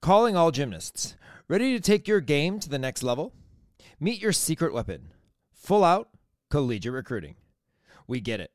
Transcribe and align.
Calling 0.00 0.36
all 0.36 0.52
gymnasts. 0.52 1.16
Ready 1.48 1.74
to 1.74 1.80
take 1.80 2.06
your 2.06 2.20
game 2.20 2.60
to 2.60 2.68
the 2.68 2.78
next 2.78 3.02
level? 3.02 3.34
Meet 3.98 4.22
your 4.22 4.32
secret 4.32 4.72
weapon 4.72 5.08
full 5.52 5.84
out 5.84 6.08
collegiate 6.50 6.94
recruiting. 6.94 7.34
We 8.06 8.20
get 8.20 8.40
it. 8.40 8.52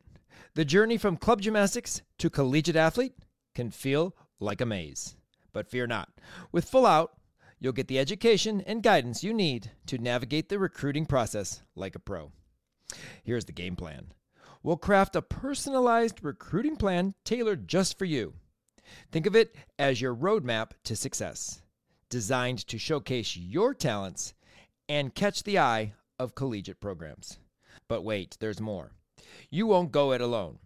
The 0.55 0.65
journey 0.65 0.97
from 0.97 1.17
club 1.17 1.41
gymnastics 1.41 2.01
to 2.19 2.29
collegiate 2.29 2.75
athlete 2.75 3.13
can 3.53 3.71
feel 3.71 4.15
like 4.39 4.61
a 4.61 4.65
maze. 4.65 5.15
But 5.51 5.67
fear 5.67 5.85
not. 5.85 6.09
With 6.51 6.65
Full 6.65 6.85
Out, 6.85 7.11
you'll 7.59 7.73
get 7.73 7.87
the 7.87 7.99
education 7.99 8.61
and 8.61 8.81
guidance 8.81 9.23
you 9.23 9.33
need 9.33 9.71
to 9.87 9.97
navigate 9.97 10.49
the 10.49 10.57
recruiting 10.57 11.05
process 11.05 11.61
like 11.75 11.95
a 11.95 11.99
pro. 11.99 12.31
Here's 13.23 13.45
the 13.45 13.51
game 13.51 13.75
plan 13.75 14.13
we'll 14.63 14.77
craft 14.77 15.15
a 15.15 15.21
personalized 15.21 16.23
recruiting 16.23 16.77
plan 16.77 17.13
tailored 17.25 17.67
just 17.67 17.99
for 17.99 18.05
you. 18.05 18.33
Think 19.11 19.25
of 19.25 19.35
it 19.35 19.55
as 19.79 20.01
your 20.01 20.15
roadmap 20.15 20.71
to 20.83 20.95
success, 20.95 21.61
designed 22.09 22.65
to 22.67 22.77
showcase 22.77 23.35
your 23.37 23.73
talents 23.73 24.33
and 24.89 25.15
catch 25.15 25.43
the 25.43 25.59
eye 25.59 25.93
of 26.19 26.35
collegiate 26.35 26.81
programs. 26.81 27.39
But 27.87 28.03
wait, 28.03 28.37
there's 28.39 28.61
more. 28.61 28.91
You 29.49 29.67
won't 29.67 29.91
go 29.91 30.11
it 30.11 30.21
alone. 30.21 30.59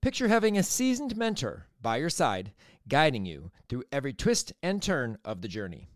Picture 0.00 0.28
having 0.28 0.58
a 0.58 0.62
seasoned 0.62 1.16
mentor 1.16 1.66
by 1.80 1.96
your 1.96 2.10
side, 2.10 2.52
guiding 2.88 3.24
you 3.24 3.50
through 3.68 3.84
every 3.90 4.12
twist 4.12 4.52
and 4.62 4.82
turn 4.82 5.18
of 5.24 5.40
the 5.40 5.48
journey. 5.48 5.88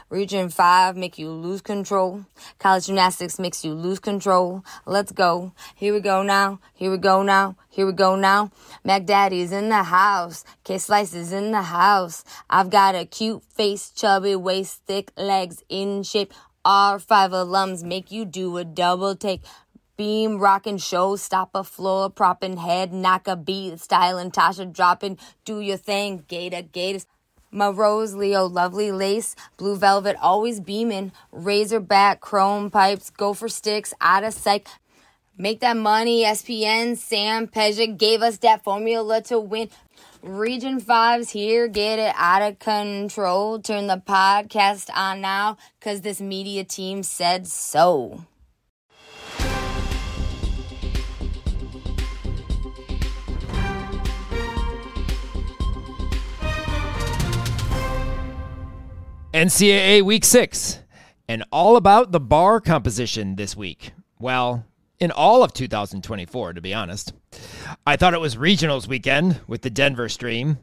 Region 0.09 0.48
5 0.48 0.97
make 0.97 1.19
you 1.19 1.31
lose 1.31 1.60
control. 1.60 2.25
College 2.59 2.87
gymnastics 2.87 3.38
makes 3.38 3.64
you 3.64 3.72
lose 3.72 4.00
control. 4.00 4.64
Let's 4.84 5.12
go. 5.12 5.53
Here 5.75 5.93
we 5.93 6.00
go 6.00 6.22
now. 6.22 6.58
Here 6.75 6.91
we 6.91 6.98
go 6.98 7.22
now. 7.22 7.56
Here 7.69 7.87
we 7.87 7.93
go 7.93 8.16
now. 8.16 8.50
Mac 8.82 9.04
Daddy's 9.04 9.53
in 9.53 9.69
the 9.69 9.84
house. 9.84 10.44
K 10.64 10.78
Slice 10.78 11.14
is 11.14 11.31
in 11.31 11.53
the 11.53 11.62
house. 11.62 12.25
I've 12.50 12.70
got 12.70 12.94
a 12.94 13.04
cute 13.04 13.44
face, 13.44 13.91
chubby 13.91 14.34
waist, 14.34 14.82
thick 14.87 15.12
legs 15.16 15.62
in 15.69 16.03
shape. 16.03 16.32
R5 16.66 17.31
alums 17.31 17.84
make 17.84 18.10
you 18.10 18.25
do 18.25 18.56
a 18.56 18.64
double 18.64 19.14
take. 19.14 19.43
Beam, 19.96 20.38
rockin' 20.38 20.76
show, 20.76 21.16
stop 21.16 21.50
a 21.54 21.64
floor, 21.64 22.10
propping 22.10 22.58
head, 22.58 22.92
knock 22.92 23.26
a 23.26 23.34
beat, 23.34 23.80
styling, 23.80 24.30
Tasha 24.30 24.70
dropping, 24.70 25.16
do 25.46 25.60
your 25.60 25.78
thing, 25.78 26.24
Gator, 26.28 26.60
Gators. 26.60 27.06
My 27.50 27.68
rose 27.68 28.12
Leo, 28.12 28.44
lovely 28.44 28.92
lace, 28.92 29.34
blue 29.56 29.74
velvet, 29.74 30.16
always 30.20 30.60
beaming, 30.60 31.12
razorback, 31.32 32.20
chrome 32.20 32.70
pipes, 32.70 33.08
gopher 33.08 33.48
sticks, 33.48 33.94
out 34.02 34.22
of 34.22 34.34
sight. 34.34 34.68
Make 35.38 35.60
that 35.60 35.78
money, 35.78 36.24
SPN, 36.24 36.98
Sam 36.98 37.46
Peja 37.46 37.96
gave 37.96 38.20
us 38.20 38.36
that 38.38 38.64
formula 38.64 39.22
to 39.22 39.40
win. 39.40 39.70
Region 40.22 40.78
5's 40.78 41.30
here, 41.30 41.68
get 41.68 41.98
it 41.98 42.14
out 42.18 42.42
of 42.42 42.58
control. 42.58 43.60
Turn 43.60 43.86
the 43.86 44.02
podcast 44.06 44.90
on 44.94 45.22
now, 45.22 45.56
cause 45.80 46.02
this 46.02 46.20
media 46.20 46.64
team 46.64 47.02
said 47.02 47.46
so. 47.46 48.26
NCAA 59.36 60.00
Week 60.00 60.24
6, 60.24 60.78
and 61.28 61.44
all 61.52 61.76
about 61.76 62.10
the 62.10 62.19
bar 62.19 62.58
composition 62.58 63.36
this 63.36 63.54
week. 63.54 63.92
Well, 64.19 64.64
in 64.98 65.10
all 65.10 65.44
of 65.44 65.52
2024, 65.52 66.54
to 66.54 66.62
be 66.62 66.72
honest. 66.72 67.12
I 67.86 67.96
thought 67.96 68.14
it 68.14 68.20
was 68.20 68.36
regionals 68.36 68.88
weekend 68.88 69.42
with 69.46 69.60
the 69.60 69.69
Denver 69.69 70.08
stream. 70.08 70.56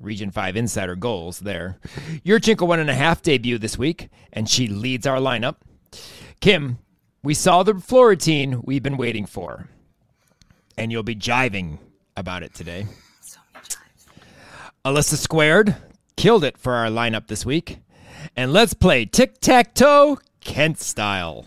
Region 0.00 0.32
5 0.32 0.56
insider 0.56 0.96
goals 0.96 1.38
there. 1.38 1.78
Yurchenko 2.24 2.66
one 2.66 2.80
and 2.80 2.90
a 2.90 2.94
half 2.94 3.22
debut 3.22 3.58
this 3.58 3.78
week, 3.78 4.08
and 4.32 4.50
she 4.50 4.66
leads 4.66 5.06
our 5.06 5.18
lineup. 5.18 5.58
Kim, 6.40 6.78
we 7.22 7.32
saw 7.32 7.62
the 7.62 7.76
floor 7.76 8.08
routine 8.08 8.60
we've 8.64 8.82
been 8.82 8.96
waiting 8.96 9.26
for, 9.26 9.68
and 10.76 10.90
you'll 10.90 11.04
be 11.04 11.14
jiving 11.14 11.78
about 12.16 12.42
it 12.42 12.54
today. 12.54 12.88
So 13.20 13.38
Alyssa 14.84 15.14
Squared 15.14 15.76
killed 16.16 16.42
it 16.42 16.58
for 16.58 16.72
our 16.72 16.88
lineup 16.88 17.28
this 17.28 17.46
week. 17.46 17.78
And 18.34 18.52
let's 18.52 18.74
play 18.74 19.04
tic 19.04 19.40
tac 19.40 19.74
toe 19.74 20.18
Kent 20.40 20.80
style. 20.80 21.44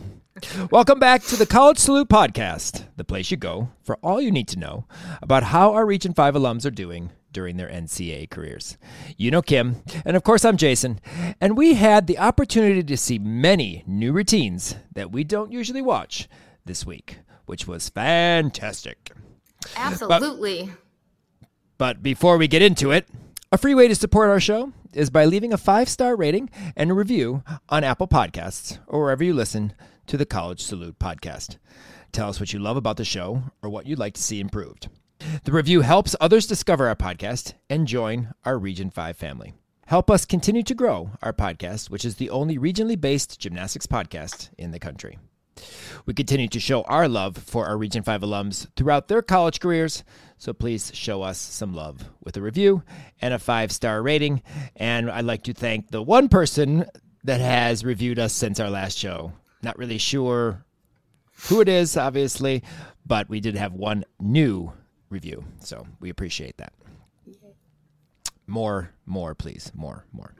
Welcome 0.72 1.00
back 1.00 1.24
to 1.24 1.36
the 1.36 1.46
College 1.46 1.80
Salute 1.80 2.08
Podcast, 2.08 2.86
the 2.96 3.04
place 3.04 3.32
you 3.32 3.38
go 3.38 3.70
for 3.82 3.98
all 3.98 4.22
you 4.22 4.32
need 4.32 4.48
to 4.50 4.60
know 4.60 4.86
about 5.22 5.44
how 5.44 5.74
our 5.74 5.86
Region 5.86 6.14
5 6.14 6.36
alums 6.36 6.66
are 6.66 6.72
doing 6.72 7.10
during 7.34 7.58
their 7.58 7.68
NCAA 7.68 8.30
careers. 8.30 8.78
You 9.18 9.32
know 9.32 9.42
Kim, 9.42 9.84
and 10.06 10.16
of 10.16 10.24
course 10.24 10.46
I'm 10.46 10.58
Jason, 10.58 11.00
and 11.42 11.58
we 11.58 11.74
had 11.74 12.08
the 12.08 12.20
opportunity 12.20 12.84
to 12.84 12.98
see 12.98 13.20
many 13.20 13.84
new 13.86 14.14
routines 14.14 14.76
that 14.94 15.12
we 15.12 15.24
don't 15.24 15.52
usually 15.52 15.82
watch 15.82 16.30
this 16.66 16.86
week, 16.86 17.18
which 17.46 17.68
was 17.68 17.90
fantastic. 17.90 19.12
Absolutely. 19.76 20.72
But, 21.78 21.98
but 21.98 22.04
before 22.04 22.38
we 22.38 22.48
get 22.48 22.62
into 22.62 22.92
it, 22.92 23.08
a 23.52 23.58
free 23.58 23.74
way 23.74 23.88
to 23.88 23.96
support 23.96 24.30
our 24.30 24.40
show 24.40 24.72
is 24.94 25.10
by 25.10 25.26
leaving 25.26 25.52
a 25.54 25.58
five 25.58 25.90
star 25.90 26.16
rating 26.16 26.50
and 26.76 26.92
a 26.92 26.94
review 26.94 27.44
on 27.68 27.84
Apple 27.84 28.08
Podcasts 28.08 28.78
or 28.88 29.02
wherever 29.02 29.24
you 29.24 29.34
listen 29.34 29.74
to 30.08 30.18
the 30.18 30.26
College 30.26 30.62
Salute 30.62 31.00
podcast. 31.00 31.58
Tell 32.12 32.30
us 32.30 32.40
what 32.40 32.54
you 32.54 32.60
love 32.60 32.78
about 32.78 32.98
the 32.98 33.06
show 33.06 33.44
or 33.62 33.70
what 33.70 33.86
you'd 33.86 34.00
like 34.00 34.14
to 34.14 34.22
see 34.22 34.40
improved. 34.40 34.90
The 35.44 35.52
review 35.52 35.82
helps 35.82 36.16
others 36.22 36.48
discover 36.48 36.88
our 36.88 36.96
podcast 36.96 37.54
and 37.70 37.88
join 37.88 38.34
our 38.46 38.58
Region 38.58 38.90
5 38.90 39.18
family. 39.18 39.54
Help 39.88 40.12
us 40.12 40.26
continue 40.26 40.64
to 40.64 40.76
grow 40.76 41.12
our 41.22 41.34
podcast, 41.34 41.90
which 41.90 42.06
is 42.06 42.16
the 42.16 42.30
only 42.30 42.58
regionally 42.58 43.00
based 43.00 43.40
gymnastics 43.40 43.88
podcast 43.88 44.50
in 44.58 44.72
the 44.72 44.80
country. 44.80 45.18
We 46.06 46.14
continue 46.14 46.48
to 46.48 46.60
show 46.60 46.84
our 46.84 47.08
love 47.08 47.38
for 47.38 47.68
our 47.68 47.78
Region 47.78 48.04
5 48.04 48.22
alums 48.22 48.68
throughout 48.76 49.08
their 49.08 49.22
college 49.22 49.60
careers, 49.60 50.04
so 50.38 50.54
please 50.54 50.92
show 50.94 51.22
us 51.22 51.38
some 51.38 51.74
love 51.74 52.10
with 52.24 52.38
a 52.38 52.42
review 52.42 52.84
and 53.22 53.34
a 53.34 53.40
five 53.40 53.72
star 53.72 54.02
rating. 54.02 54.42
And 54.76 55.12
I'd 55.12 55.26
like 55.26 55.44
to 55.44 55.54
thank 55.54 55.92
the 55.92 56.02
one 56.02 56.30
person 56.30 56.86
that 57.24 57.42
has 57.42 57.84
reviewed 57.84 58.20
us 58.20 58.34
since 58.34 58.60
our 58.60 58.70
last 58.70 58.98
show. 58.98 59.34
Not 59.62 59.78
really 59.78 59.98
sure 59.98 60.64
who 61.48 61.62
it 61.62 61.70
is, 61.70 61.98
obviously, 61.98 62.64
but 63.06 63.30
we 63.30 63.40
did 63.40 63.56
have 63.56 63.74
one 63.74 64.06
new 64.20 64.72
review, 65.10 65.44
so 65.60 65.86
we 66.00 66.10
appreciate 66.10 66.58
that. 66.58 66.74
More, 68.48 68.92
more, 69.06 69.36
please. 69.36 69.72
More, 69.76 70.06
more. 70.12 70.34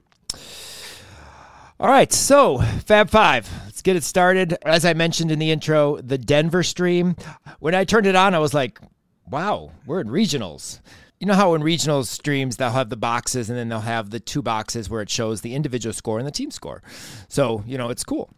All 1.82 1.88
right, 1.88 2.12
so 2.12 2.58
Fab 2.58 3.10
Five, 3.10 3.50
let's 3.64 3.82
get 3.82 3.96
it 3.96 4.04
started. 4.04 4.58
As 4.66 4.84
I 4.84 4.92
mentioned 4.92 5.32
in 5.32 5.40
the 5.40 5.50
intro, 5.50 5.96
the 6.02 6.18
Denver 6.18 6.62
stream. 6.62 7.16
When 7.60 7.74
I 7.74 7.86
turned 7.86 8.06
it 8.06 8.18
on, 8.18 8.36
I 8.36 8.40
was 8.40 8.54
like, 8.54 8.82
wow, 9.30 9.72
we're 9.86 10.02
in 10.02 10.10
regionals. 10.10 10.82
You 11.22 11.28
know 11.28 11.36
how 11.36 11.54
in 11.54 11.64
regional 11.64 12.04
streams 12.04 12.58
they'll 12.58 12.72
have 12.72 12.90
the 12.90 12.98
boxes 12.98 13.50
and 13.50 13.58
then 13.58 13.70
they'll 13.70 13.80
have 13.80 14.10
the 14.10 14.20
two 14.20 14.42
boxes 14.42 14.90
where 14.90 15.02
it 15.02 15.10
shows 15.10 15.40
the 15.40 15.56
individual 15.56 15.94
score 15.94 16.18
and 16.18 16.28
the 16.28 16.32
team 16.32 16.52
score. 16.52 16.84
So, 17.30 17.64
you 17.66 17.78
know, 17.78 17.88
it's 17.88 18.04
cool. 18.04 18.30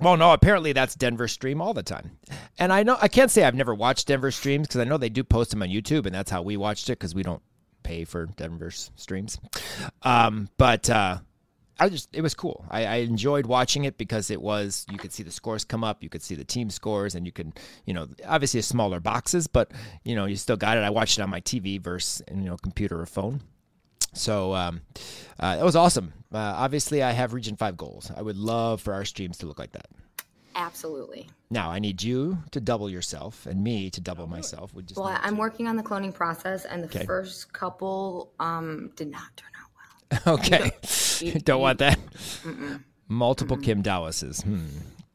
Well, 0.00 0.16
no, 0.16 0.32
apparently 0.32 0.72
that's 0.72 0.94
Denver 0.94 1.28
stream 1.28 1.60
all 1.60 1.74
the 1.74 1.82
time. 1.82 2.12
And 2.58 2.72
I 2.72 2.84
know 2.84 2.96
I 3.02 3.08
can't 3.08 3.30
say 3.30 3.44
I've 3.44 3.54
never 3.54 3.74
watched 3.74 4.06
Denver 4.08 4.30
streams 4.30 4.66
because 4.66 4.80
I 4.80 4.84
know 4.84 4.96
they 4.96 5.10
do 5.10 5.24
post 5.24 5.50
them 5.50 5.62
on 5.62 5.68
YouTube 5.68 6.06
and 6.06 6.14
that's 6.14 6.30
how 6.30 6.40
we 6.40 6.56
watched 6.56 6.88
it 6.88 6.98
because 6.98 7.14
we 7.14 7.22
don't 7.22 7.42
pay 7.82 8.04
for 8.04 8.24
Denver's 8.24 8.90
streams. 8.96 9.38
Um, 10.02 10.48
but 10.56 10.88
uh, 10.88 11.18
I 11.82 11.88
just 11.88 12.14
it 12.14 12.22
was 12.22 12.32
cool. 12.32 12.64
I, 12.70 12.84
I, 12.86 12.94
enjoyed 12.98 13.46
watching 13.46 13.86
it 13.86 13.98
because 13.98 14.30
it 14.30 14.40
was 14.40 14.86
you 14.88 14.98
could 14.98 15.12
see 15.12 15.24
the 15.24 15.32
scores 15.32 15.64
come 15.64 15.82
up, 15.82 16.00
you 16.00 16.08
could 16.08 16.22
see 16.22 16.36
the 16.36 16.44
team 16.44 16.70
scores, 16.70 17.16
and 17.16 17.26
you 17.26 17.32
could 17.32 17.54
you 17.86 17.92
know 17.92 18.06
obviously 18.24 18.62
smaller 18.62 19.00
boxes, 19.00 19.48
but 19.48 19.72
you 20.04 20.14
know 20.14 20.26
you 20.26 20.36
still 20.36 20.56
got 20.56 20.76
it. 20.76 20.84
I 20.84 20.90
watched 20.90 21.18
it 21.18 21.22
on 21.22 21.30
my 21.30 21.40
TV 21.40 21.80
versus 21.80 22.22
you 22.30 22.42
know 22.42 22.56
computer 22.56 23.00
or 23.00 23.06
phone. 23.06 23.40
So 24.14 24.54
um, 24.54 24.82
uh, 25.40 25.56
it 25.60 25.64
was 25.64 25.74
awesome. 25.74 26.12
Uh, 26.32 26.38
obviously, 26.38 27.02
I 27.02 27.10
have 27.10 27.32
Region 27.32 27.56
Five 27.56 27.76
goals. 27.76 28.12
I 28.16 28.22
would 28.22 28.36
love 28.36 28.80
for 28.80 28.94
our 28.94 29.04
streams 29.04 29.38
to 29.38 29.46
look 29.46 29.58
like 29.58 29.72
that. 29.72 29.86
Absolutely. 30.54 31.28
Now 31.50 31.70
I 31.70 31.80
need 31.80 32.00
you 32.00 32.38
to 32.52 32.60
double 32.60 32.88
yourself 32.88 33.46
and 33.46 33.64
me 33.64 33.90
to 33.90 34.00
double 34.00 34.28
myself. 34.28 34.72
We 34.72 34.84
just 34.84 35.00
well, 35.00 35.18
I'm 35.20 35.34
to... 35.34 35.40
working 35.40 35.66
on 35.66 35.74
the 35.74 35.82
cloning 35.82 36.14
process, 36.14 36.64
and 36.64 36.84
the 36.84 36.88
okay. 36.88 37.04
first 37.06 37.52
couple 37.52 38.30
um, 38.38 38.92
did 38.94 39.10
not 39.10 39.36
turn. 39.36 39.48
okay, 40.26 40.72
you, 41.20 41.32
don't 41.44 41.60
want 41.60 41.78
that. 41.78 41.98
Mm-mm. 42.42 42.82
Multiple 43.08 43.56
mm-mm. 43.56 43.64
Kim 43.64 43.82
Dawises. 43.82 44.42
Hmm. 44.42 44.66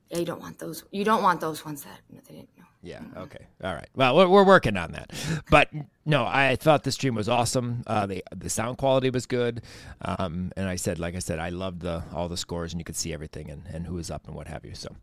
Yeah, 0.10 0.20
you 0.20 0.26
don't 0.26 0.42
want 0.42 0.60
those. 0.60 0.84
You 0.92 1.04
don't 1.04 1.24
want 1.24 1.42
those 1.42 1.66
ones 1.66 1.84
that 1.84 2.00
they 2.10 2.36
didn't 2.36 2.58
know. 2.58 2.64
Yeah. 2.84 3.02
Okay. 3.18 3.46
All 3.64 3.74
right. 3.74 3.90
Well, 3.96 4.16
we're, 4.16 4.28
we're 4.30 4.46
working 4.46 4.78
on 4.78 4.94
that. 4.94 5.12
But 5.50 5.70
no, 6.06 6.26
I 6.26 6.56
thought 6.56 6.84
the 6.84 6.92
stream 6.92 7.16
was 7.16 7.28
awesome. 7.28 7.84
Uh, 7.86 8.06
the 8.06 8.24
the 8.34 8.50
sound 8.50 8.78
quality 8.78 9.10
was 9.10 9.26
good. 9.26 9.62
Um, 10.02 10.52
and 10.56 10.70
I 10.70 10.78
said, 10.78 11.00
like 11.00 11.16
I 11.16 11.20
said, 11.20 11.40
I 11.40 11.50
loved 11.50 11.82
the 11.82 12.04
all 12.14 12.30
the 12.30 12.38
scores 12.38 12.72
and 12.72 12.80
you 12.80 12.86
could 12.86 12.96
see 12.96 13.14
everything 13.14 13.50
and, 13.50 13.64
and 13.68 13.86
who 13.86 13.96
was 13.96 14.10
up 14.10 14.28
and 14.28 14.36
what 14.36 14.48
have 14.48 14.64
you. 14.64 14.76
So 14.76 14.96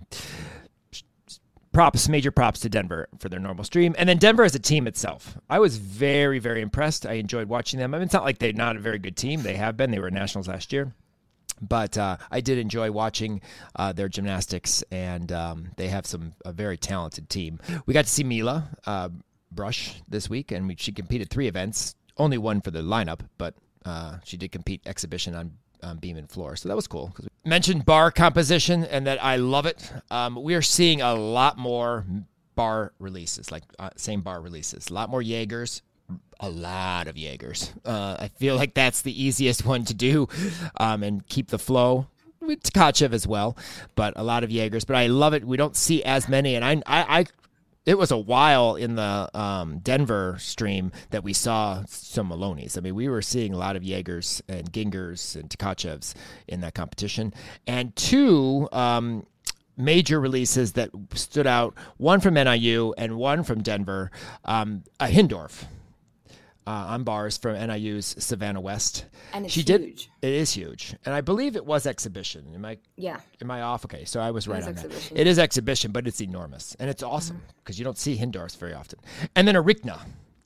props, 1.74 2.08
major 2.08 2.30
props 2.30 2.60
to 2.60 2.70
Denver 2.70 3.08
for 3.18 3.28
their 3.28 3.40
normal 3.40 3.64
stream. 3.64 3.94
And 3.98 4.08
then 4.08 4.18
Denver 4.18 4.44
as 4.44 4.54
a 4.54 4.58
team 4.58 4.86
itself. 4.86 5.36
I 5.50 5.58
was 5.58 5.76
very, 5.76 6.38
very 6.38 6.62
impressed. 6.62 7.04
I 7.04 7.14
enjoyed 7.14 7.48
watching 7.48 7.78
them. 7.78 7.94
I 7.94 7.98
mean, 7.98 8.04
it's 8.04 8.14
not 8.14 8.24
like 8.24 8.38
they're 8.38 8.52
not 8.52 8.76
a 8.76 8.80
very 8.80 8.98
good 8.98 9.16
team. 9.16 9.42
They 9.42 9.56
have 9.56 9.76
been. 9.76 9.90
They 9.90 9.98
were 9.98 10.10
nationals 10.10 10.48
last 10.48 10.72
year 10.72 10.94
but 11.60 11.96
uh, 11.96 12.16
I 12.30 12.40
did 12.40 12.58
enjoy 12.58 12.90
watching 12.90 13.40
uh, 13.76 13.92
their 13.92 14.08
gymnastics, 14.08 14.82
and 14.90 15.30
um, 15.32 15.70
they 15.76 15.88
have 15.88 16.06
some 16.06 16.32
a 16.44 16.52
very 16.52 16.76
talented 16.76 17.28
team. 17.28 17.60
We 17.86 17.94
got 17.94 18.04
to 18.04 18.10
see 18.10 18.24
Mila 18.24 18.68
uh, 18.86 19.10
Brush 19.52 20.02
this 20.08 20.28
week, 20.28 20.52
and 20.52 20.68
we, 20.68 20.76
she 20.76 20.92
competed 20.92 21.30
three 21.30 21.46
events, 21.46 21.94
only 22.16 22.38
one 22.38 22.60
for 22.60 22.70
the 22.70 22.80
lineup, 22.80 23.20
but 23.38 23.54
uh, 23.84 24.18
she 24.24 24.36
did 24.36 24.52
compete 24.52 24.82
exhibition 24.86 25.34
on, 25.34 25.52
on 25.84 25.98
beam 25.98 26.16
and 26.16 26.28
floor, 26.30 26.56
so 26.56 26.68
that 26.68 26.76
was 26.76 26.86
cool. 26.86 27.14
Mentioned 27.44 27.84
bar 27.84 28.10
composition, 28.10 28.84
and 28.84 29.06
that 29.06 29.22
I 29.22 29.36
love 29.36 29.66
it. 29.66 29.92
Um, 30.10 30.42
we 30.42 30.54
are 30.54 30.62
seeing 30.62 31.00
a 31.00 31.14
lot 31.14 31.58
more 31.58 32.04
bar 32.54 32.92
releases, 32.98 33.52
like 33.52 33.64
uh, 33.78 33.90
same 33.96 34.20
bar 34.20 34.40
releases, 34.40 34.88
a 34.88 34.94
lot 34.94 35.10
more 35.10 35.22
Jaegers, 35.22 35.82
a 36.40 36.48
lot 36.48 37.06
of 37.06 37.16
Jaegers. 37.16 37.72
Uh, 37.84 38.16
I 38.18 38.28
feel 38.28 38.56
like 38.56 38.74
that's 38.74 39.02
the 39.02 39.22
easiest 39.22 39.64
one 39.64 39.84
to 39.84 39.94
do 39.94 40.28
um, 40.78 41.02
and 41.02 41.26
keep 41.26 41.48
the 41.48 41.58
flow. 41.58 42.06
Tkachev 42.42 43.14
as 43.14 43.26
well, 43.26 43.56
but 43.94 44.12
a 44.16 44.22
lot 44.22 44.44
of 44.44 44.50
Jaegers. 44.50 44.84
But 44.84 44.96
I 44.96 45.06
love 45.06 45.32
it. 45.32 45.46
We 45.46 45.56
don't 45.56 45.74
see 45.74 46.04
as 46.04 46.28
many, 46.28 46.56
and 46.56 46.64
I, 46.64 46.82
I, 46.86 47.20
I 47.20 47.24
it 47.86 47.98
was 47.98 48.10
a 48.10 48.18
while 48.18 48.76
in 48.76 48.94
the 48.96 49.30
um, 49.34 49.78
Denver 49.78 50.36
stream 50.38 50.92
that 51.10 51.22
we 51.22 51.32
saw 51.32 51.84
some 51.86 52.28
Maloney's. 52.28 52.78
I 52.78 52.80
mean, 52.80 52.94
we 52.94 53.08
were 53.08 53.22
seeing 53.22 53.52
a 53.52 53.58
lot 53.58 53.76
of 53.76 53.82
Jaegers 53.82 54.42
and 54.48 54.72
Giengers 54.72 55.36
and 55.36 55.50
Tkachevs 55.50 56.14
in 56.48 56.60
that 56.60 56.74
competition, 56.74 57.34
and 57.66 57.94
two. 57.96 58.68
Um, 58.72 59.26
major 59.76 60.20
releases 60.20 60.74
that 60.74 60.88
stood 61.14 61.48
out 61.48 61.74
one 61.96 62.20
from 62.20 62.34
NIU 62.34 62.94
and 62.96 63.16
one 63.16 63.42
from 63.42 63.60
Denver, 63.60 64.08
um, 64.44 64.84
a 65.00 65.06
Hindorf 65.06 65.64
uh, 66.66 66.70
on 66.70 67.04
bars 67.04 67.36
from 67.36 67.56
NIU's 67.56 68.14
Savannah 68.18 68.60
West. 68.60 69.04
And 69.32 69.50
she 69.50 69.60
huge. 69.60 69.66
did. 69.66 69.82
It 70.22 70.32
is 70.34 70.52
huge, 70.52 70.96
and 71.04 71.14
I 71.14 71.20
believe 71.20 71.56
it 71.56 71.64
was 71.64 71.86
exhibition. 71.86 72.52
Am 72.54 72.64
I? 72.64 72.78
Yeah. 72.96 73.20
Am 73.40 73.50
I 73.50 73.62
off? 73.62 73.84
Okay, 73.84 74.04
so 74.04 74.20
I 74.20 74.30
was 74.30 74.48
right 74.48 74.62
on 74.62 74.70
exhibition. 74.70 75.14
that. 75.14 75.20
It 75.20 75.26
is 75.26 75.38
exhibition, 75.38 75.92
but 75.92 76.06
it's 76.06 76.20
enormous, 76.20 76.74
and 76.78 76.88
it's 76.88 77.02
awesome 77.02 77.42
because 77.58 77.76
mm-hmm. 77.76 77.80
you 77.80 77.84
don't 77.84 77.98
see 77.98 78.16
Hindorfs 78.16 78.56
very 78.56 78.74
often. 78.74 78.98
And 79.36 79.46
then 79.46 79.56
a 79.56 79.62
Ricna 79.62 80.00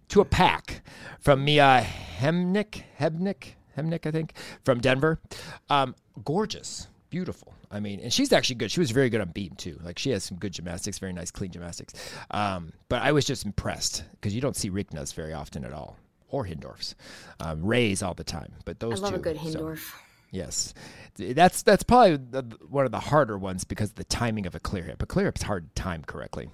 to 0.09 0.21
a 0.21 0.25
pack 0.25 0.83
from 1.21 1.45
Mia 1.45 1.87
Hemnick, 2.19 2.83
Hebnick, 2.99 3.55
Hemnick, 3.77 4.07
I 4.07 4.11
think, 4.11 4.33
from 4.65 4.81
Denver. 4.81 5.21
Um, 5.69 5.95
gorgeous, 6.25 6.89
beautiful. 7.11 7.55
I 7.71 7.81
mean, 7.81 8.01
and 8.01 8.13
she's 8.13 8.33
actually 8.33 8.57
good. 8.57 8.71
She 8.71 8.81
was 8.81 8.91
very 8.91 9.11
good 9.11 9.21
on 9.21 9.29
beam 9.29 9.53
too. 9.57 9.79
Like 9.85 9.99
she 9.99 10.11
has 10.11 10.25
some 10.25 10.39
good 10.39 10.53
gymnastics, 10.53 10.99
very 10.99 11.13
nice, 11.13 11.31
clean 11.31 11.51
gymnastics. 11.51 11.93
Um, 12.31 12.73
but 12.89 13.03
I 13.03 13.13
was 13.13 13.27
just 13.27 13.45
impressed 13.45 14.05
because 14.13 14.35
you 14.35 14.41
don't 14.41 14.57
see 14.57 14.71
Ricnas 14.71 15.13
very 15.13 15.35
often 15.35 15.65
at 15.65 15.75
all 15.75 15.99
or 16.29 16.47
Hindorfs. 16.47 16.95
Um, 17.41 17.65
Rays 17.65 18.03
all 18.03 18.15
the 18.15 18.25
time, 18.25 18.53
but 18.65 18.81
those 18.81 19.01
I 19.01 19.05
love 19.05 19.15
two, 19.15 19.17
a 19.17 19.23
good 19.23 19.37
Hindorf. 19.37 19.79
So, 19.79 19.95
yes, 20.31 20.75
that's 21.17 21.63
that's 21.63 21.83
probably 21.83 22.17
the, 22.17 22.45
one 22.69 22.85
of 22.85 22.93
the 22.93 23.01
harder 23.01 23.39
ones 23.39 23.65
because 23.65 23.91
of 23.91 23.97
the 23.97 24.05
timing 24.05 24.47
of 24.47 24.55
a 24.55 24.61
clear 24.61 24.85
hip. 24.85 25.03
A 25.03 25.07
clear 25.07 25.27
hip's 25.27 25.43
hard 25.43 25.75
to 25.75 25.83
time 25.83 26.03
correctly. 26.05 26.51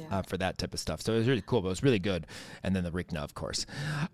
Yeah. 0.00 0.18
Uh, 0.18 0.22
for 0.22 0.36
that 0.36 0.58
type 0.58 0.74
of 0.74 0.78
stuff, 0.78 1.02
so 1.02 1.14
it 1.14 1.18
was 1.18 1.26
really 1.26 1.42
cool. 1.44 1.60
But 1.60 1.68
it 1.68 1.70
was 1.70 1.82
really 1.82 1.98
good, 1.98 2.28
and 2.62 2.76
then 2.76 2.84
the 2.84 2.92
Ricna, 2.92 3.16
of 3.16 3.34
course. 3.34 3.66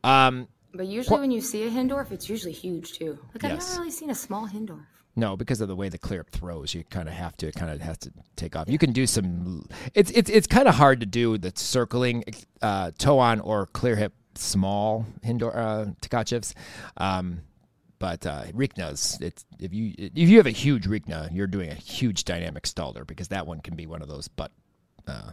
Um, 0.02 0.49
but 0.73 0.87
usually, 0.87 1.20
when 1.20 1.31
you 1.31 1.43
see 1.43 1.64
a 1.64 1.70
Hindorf, 1.70 2.11
it's 2.11 2.31
usually 2.31 2.52
huge 2.52 2.94
too. 2.94 3.19
Like 3.35 3.44
I've 3.44 3.50
yes. 3.50 3.69
never 3.70 3.82
really 3.82 3.93
seen 3.93 4.08
a 4.08 4.14
small 4.14 4.49
Hindorf. 4.49 4.87
No, 5.17 5.37
because 5.37 5.61
of 5.61 5.69
the 5.69 5.76
way 5.76 5.88
the 5.88 5.99
clear 5.99 6.20
up 6.20 6.31
throws, 6.31 6.75
you 6.75 6.82
kind 6.85 7.08
of 7.08 7.14
have 7.14 7.37
to 7.37 7.47
It 7.47 7.55
kind 7.55 7.70
of 7.70 7.81
has 7.81 7.99
to 7.99 8.12
take 8.35 8.56
off. 8.56 8.69
You 8.69 8.79
can 8.79 8.93
do 8.93 9.06
some. 9.06 9.69
It's 9.94 10.11
it's 10.11 10.29
it's 10.29 10.47
kind 10.47 10.67
of 10.67 10.75
hard 10.75 11.00
to 11.00 11.06
do 11.06 11.38
the 11.38 11.52
circling 11.55 12.25
uh, 12.62 12.90
toe 12.99 13.19
on 13.19 13.40
or 13.40 13.67
clear 13.67 13.94
hip 13.94 14.12
small 14.39 15.07
Hindorf 15.25 15.55
uh. 16.01 16.55
Um, 16.97 17.43
but 17.99 18.27
uh, 18.27 18.45
Ricna's, 18.53 19.19
it's 19.21 19.45
if 19.59 19.73
you 19.73 19.95
if 19.97 20.29
you 20.29 20.37
have 20.37 20.47
a 20.47 20.51
huge 20.51 20.87
Ricna, 20.87 21.35
you're 21.35 21.47
doing 21.47 21.71
a 21.71 21.75
huge 21.75 22.25
dynamic 22.25 22.65
stalder 22.65 23.07
because 23.07 23.29
that 23.29 23.47
one 23.47 23.61
can 23.61 23.77
be 23.77 23.87
one 23.87 24.03
of 24.03 24.09
those 24.09 24.29
butt 24.29 24.53
uh, 25.07 25.31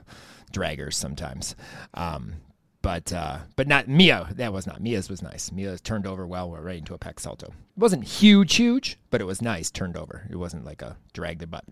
draggers 0.54 0.94
sometimes. 0.94 1.56
Um, 1.94 2.36
but 2.82 3.14
uh, 3.14 3.40
but 3.56 3.68
not 3.68 3.88
Mia. 3.88 4.30
That 4.34 4.54
was 4.54 4.66
not 4.66 4.82
Mia's. 4.82 5.10
Was 5.10 5.22
nice. 5.22 5.52
Mia's 5.52 5.82
turned 5.82 6.08
over 6.08 6.26
well. 6.26 6.50
We're 6.50 6.62
right 6.62 6.78
into 6.78 6.94
a 6.94 6.98
pack 6.98 7.20
salto. 7.20 7.48
It 7.48 7.78
wasn't 7.78 8.04
huge, 8.04 8.56
huge, 8.56 8.98
but 9.10 9.22
it 9.22 9.26
was 9.26 9.42
nice. 9.42 9.70
Turned 9.70 9.98
over. 9.98 10.28
It 10.30 10.38
wasn't 10.38 10.66
like 10.66 10.82
a 10.82 10.98
drag 11.14 11.40
the 11.40 11.48
butt. 11.48 11.66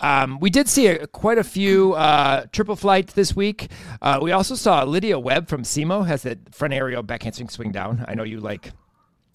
Um, 0.00 0.38
we 0.40 0.50
did 0.50 0.68
see 0.68 0.88
a, 0.88 1.06
quite 1.06 1.38
a 1.38 1.44
few 1.44 1.94
uh, 1.94 2.46
triple 2.52 2.76
flight 2.76 3.08
this 3.08 3.34
week. 3.34 3.70
Uh, 4.00 4.18
we 4.20 4.32
also 4.32 4.54
saw 4.54 4.82
Lydia 4.82 5.18
Webb 5.18 5.48
from 5.48 5.62
SEMO 5.62 6.06
has 6.06 6.22
that 6.22 6.54
front 6.54 6.74
aerial 6.74 7.02
back 7.02 7.22
handspring 7.22 7.48
swing 7.48 7.72
down. 7.72 8.04
I 8.06 8.14
know 8.14 8.24
you 8.24 8.40
like 8.40 8.72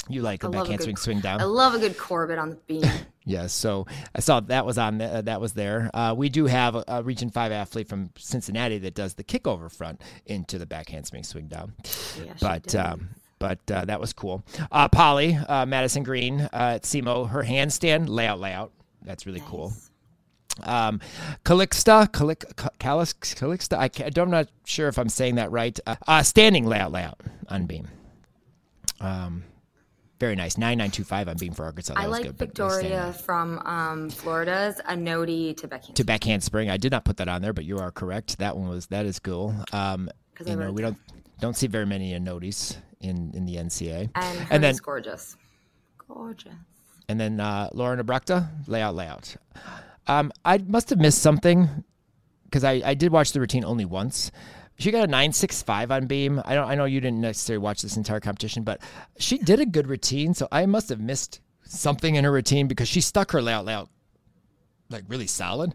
you 0.10 0.22
like 0.22 0.44
a 0.44 0.50
back 0.50 0.68
handspring 0.68 0.98
swing 0.98 1.20
down. 1.20 1.42
I 1.42 1.46
love 1.46 1.74
a 1.74 1.80
good 1.80 1.98
Korbut 1.98 2.40
on 2.40 2.50
the 2.52 2.56
beam. 2.56 2.84
Yes, 3.28 3.54
so 3.54 3.86
I 4.16 4.20
saw 4.22 4.40
that 4.40 4.66
was 4.66 4.78
on 4.78 4.98
the, 4.98 5.06
uh, 5.06 5.22
that 5.22 5.42
was 5.42 5.54
there. 5.54 5.90
Uh, 5.94 6.14
we 6.18 6.30
do 6.30 6.46
have 6.46 6.76
a, 6.76 6.84
a, 6.88 7.04
Region 7.04 7.30
Five 7.30 7.52
athlete 7.52 7.88
from 7.88 8.10
Cincinnati 8.18 8.78
that 8.80 8.96
does 8.96 9.14
the 9.16 9.24
kickover 9.24 9.72
front 9.72 10.02
into 10.26 10.58
the 10.58 10.66
backhand 10.66 10.98
handspring 10.98 11.24
swing 11.24 11.48
down. 11.48 11.74
Yeah, 12.18 12.34
but 12.42 12.74
um, 12.76 13.10
but 13.40 13.60
uh, 13.70 13.86
that 13.86 14.00
was 14.00 14.14
cool. 14.14 14.44
Uh, 14.72 14.88
Polly 14.88 15.36
uh, 15.36 15.66
Madison 15.66 16.04
Green 16.04 16.42
uh, 16.42 16.50
at 16.76 16.84
SEMO, 16.84 17.30
her 17.30 17.44
handstand 17.44 18.10
layout 18.10 18.40
layout. 18.40 18.72
That's 19.04 19.26
really 19.26 19.40
nice. 19.42 19.50
cool. 19.50 19.74
Um, 20.64 21.02
Calixta, 21.46 22.10
Calixta, 22.10 23.78
I 23.78 24.20
am 24.20 24.32
not 24.32 24.48
sure 24.66 24.88
if 24.88 24.98
I'm 24.98 25.10
saying 25.10 25.36
that 25.36 25.52
right. 25.52 25.80
standing 26.24 26.66
layout 26.66 26.92
layout 26.92 27.22
on 27.48 27.68
beam. 27.68 27.88
Um, 29.00 29.44
very 30.20 30.36
nice. 30.36 30.58
9925 30.58 31.28
on 31.28 31.38
Beam 31.38 31.54
for 31.54 31.66
Arkansas. 31.66 31.94
That 31.94 32.04
I 32.04 32.08
like 32.08 32.24
good, 32.24 32.38
Victoria 32.38 33.14
from 33.14 33.60
um, 33.60 34.10
Florida's 34.10 34.82
a 34.86 34.96
noti 34.96 35.54
to 35.56 35.68
backhand. 35.68 35.96
To 35.96 36.04
backhand 36.04 36.44
spring. 36.44 36.70
I 36.70 36.78
did 36.78 36.92
not 36.92 37.06
put 37.06 37.18
that 37.18 37.28
on 37.28 37.42
there, 37.42 37.54
but 37.54 37.66
you 37.66 37.80
are 37.80 37.92
correct. 37.92 38.38
That 38.40 38.58
one 38.58 38.70
was 38.70 38.88
that 38.88 39.06
is 39.06 39.20
cool. 39.20 39.56
Um, 39.72 40.10
you 40.46 40.56
know, 40.56 40.72
we 40.72 40.82
don't 40.82 40.98
don't 41.40 41.56
see 41.56 41.68
very 41.68 41.86
many 41.86 42.14
notis 42.20 42.78
in 43.00 43.32
in 43.36 43.46
the 43.46 43.56
NCAA. 43.56 44.10
And, 44.16 44.48
and 44.50 44.64
then 44.64 44.76
gorgeous, 44.82 45.38
gorgeous. 46.08 46.54
And 47.10 47.20
then 47.20 47.40
uh, 47.40 47.70
Laura 47.74 47.96
Nebrachta, 47.96 48.50
layout, 48.68 48.96
layout. 48.96 49.36
Um, 50.08 50.32
I 50.44 50.58
must 50.58 50.90
have 50.90 51.00
missed 51.00 51.22
something 51.22 51.84
because 52.46 52.64
I, 52.64 52.82
I 52.84 52.94
did 52.94 53.12
watch 53.12 53.34
the 53.34 53.40
routine 53.40 53.64
only 53.64 53.86
once. 53.86 54.32
She 54.80 54.92
got 54.92 55.04
a 55.04 55.08
965 55.08 55.92
on 55.92 56.06
beam. 56.06 56.42
I 56.46 56.54
don't 56.54 56.68
I 56.68 56.76
know 56.76 56.86
you 56.86 57.02
didn't 57.02 57.22
necessarily 57.22 57.64
watch 57.64 57.82
this 57.82 57.98
entire 57.98 58.20
competition, 58.20 58.64
but 58.64 58.80
she 59.18 59.38
did 59.38 59.60
a 59.60 59.66
good 59.66 59.88
routine, 59.88 60.34
so 60.34 60.48
I 60.52 60.66
must 60.66 60.90
have 60.90 61.00
missed 61.00 61.42
something 61.64 62.16
in 62.16 62.24
her 62.24 62.32
routine 62.32 62.68
because 62.68 62.88
she 62.88 63.02
stuck 63.02 63.32
her 63.32 63.42
layout 63.42 63.66
layout 63.66 63.90
like 64.90 65.04
really 65.08 65.28
solid. 65.28 65.74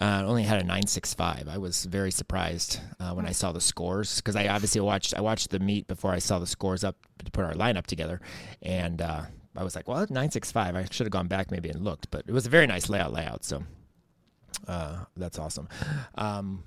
Uh, 0.00 0.24
only 0.26 0.42
had 0.42 0.60
a 0.60 0.64
nine 0.64 0.86
six 0.86 1.14
five. 1.14 1.48
I 1.48 1.58
was 1.58 1.84
very 1.84 2.10
surprised 2.10 2.80
uh, 2.98 3.12
when 3.12 3.26
I 3.26 3.32
saw 3.32 3.52
the 3.52 3.60
scores 3.60 4.16
because 4.16 4.36
I 4.36 4.48
obviously 4.48 4.80
watched 4.80 5.14
I 5.14 5.20
watched 5.20 5.50
the 5.50 5.58
meet 5.58 5.86
before 5.86 6.12
I 6.12 6.18
saw 6.18 6.38
the 6.38 6.46
scores 6.46 6.84
up 6.84 6.96
to 7.24 7.30
put 7.30 7.44
our 7.44 7.54
lineup 7.54 7.86
together, 7.86 8.20
and 8.62 9.00
uh, 9.02 9.22
I 9.56 9.64
was 9.64 9.76
like, 9.76 9.88
well, 9.88 10.06
nine 10.10 10.30
six 10.30 10.50
five. 10.50 10.74
I 10.76 10.86
should 10.90 11.06
have 11.06 11.12
gone 11.12 11.28
back 11.28 11.50
maybe 11.50 11.68
and 11.68 11.84
looked, 11.84 12.10
but 12.10 12.24
it 12.26 12.32
was 12.32 12.46
a 12.46 12.50
very 12.50 12.66
nice 12.66 12.88
layout 12.88 13.12
layout. 13.12 13.44
So 13.44 13.62
uh, 14.66 15.04
that's 15.16 15.38
awesome. 15.38 15.68
Um, 16.14 16.64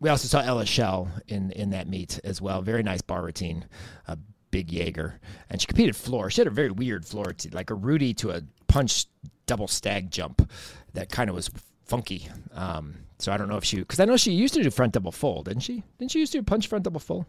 we 0.00 0.08
also 0.08 0.28
saw 0.28 0.40
Ella 0.40 0.66
Shell 0.66 1.08
in 1.28 1.50
in 1.52 1.70
that 1.70 1.88
meet 1.88 2.20
as 2.24 2.40
well. 2.40 2.62
Very 2.62 2.82
nice 2.82 3.00
bar 3.00 3.22
routine. 3.22 3.64
A 4.06 4.18
big 4.50 4.70
Jaeger, 4.70 5.20
and 5.50 5.60
she 5.60 5.66
competed 5.66 5.96
floor. 5.96 6.30
She 6.30 6.40
had 6.40 6.46
a 6.46 6.50
very 6.50 6.70
weird 6.70 7.04
floor 7.04 7.26
routine, 7.28 7.52
like 7.52 7.70
a 7.70 7.74
Rudy 7.74 8.14
to 8.14 8.30
a 8.30 8.42
punch 8.68 9.06
double 9.46 9.68
stag 9.68 10.10
jump 10.10 10.50
that 10.92 11.10
kind 11.10 11.28
of 11.28 11.36
was 11.36 11.50
funky. 11.84 12.28
Um, 12.52 12.94
so 13.18 13.32
I 13.32 13.36
don't 13.36 13.48
know 13.48 13.56
if 13.56 13.64
she, 13.64 13.78
because 13.78 14.00
I 14.00 14.04
know 14.04 14.16
she 14.16 14.32
used 14.32 14.54
to 14.54 14.62
do 14.62 14.70
front 14.70 14.92
double 14.92 15.12
full, 15.12 15.42
didn't 15.42 15.62
she? 15.62 15.82
Didn't 15.98 16.10
she 16.12 16.20
used 16.20 16.32
to 16.32 16.38
do 16.38 16.42
punch 16.42 16.68
front 16.68 16.84
double 16.84 17.00
full 17.00 17.26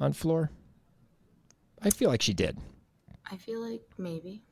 on 0.00 0.12
floor? 0.12 0.50
I 1.82 1.90
feel 1.90 2.08
like 2.08 2.22
she 2.22 2.34
did. 2.34 2.58
I 3.30 3.36
feel 3.36 3.60
like 3.60 3.82
maybe. 3.98 4.42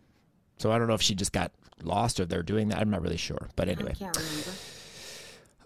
So 0.59 0.71
I 0.71 0.78
don't 0.78 0.88
know 0.88 0.95
if 0.95 1.02
she 1.02 1.14
just 1.14 1.33
got 1.33 1.52
lost 1.83 2.21
or 2.21 2.25
they're 2.25 2.42
doing 2.42 2.69
that. 2.69 2.78
I'm 2.78 2.90
not 2.90 3.02
really 3.02 3.16
sure. 3.16 3.49
But 3.57 3.69
anyway. 3.69 3.92
I 3.92 3.95
can't 3.95 4.16
remember. 4.16 4.50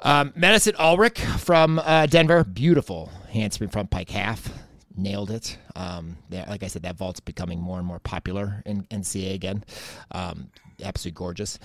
Um, 0.03 0.33
Madison 0.37 0.75
Ulrich 0.79 1.19
from 1.21 1.79
uh, 1.79 2.07
Denver, 2.07 2.45
beautiful 2.45 3.11
handspring 3.31 3.71
front 3.71 3.91
pike 3.91 4.11
half, 4.11 4.49
nailed 4.97 5.31
it. 5.31 5.59
Um, 5.75 6.19
yeah, 6.31 6.49
like 6.49 6.63
I 6.63 6.69
said, 6.69 6.83
that 6.83 6.97
vault's 6.97 7.21
becoming 7.21 7.61
more 7.61 7.79
and 7.79 7.87
more 7.87 7.99
popular 7.99 8.63
in 8.67 8.85
NCAA 8.85 9.35
again. 9.35 9.65
Um, 10.13 10.51
absolutely 10.83 11.17
gorgeous. 11.17 11.59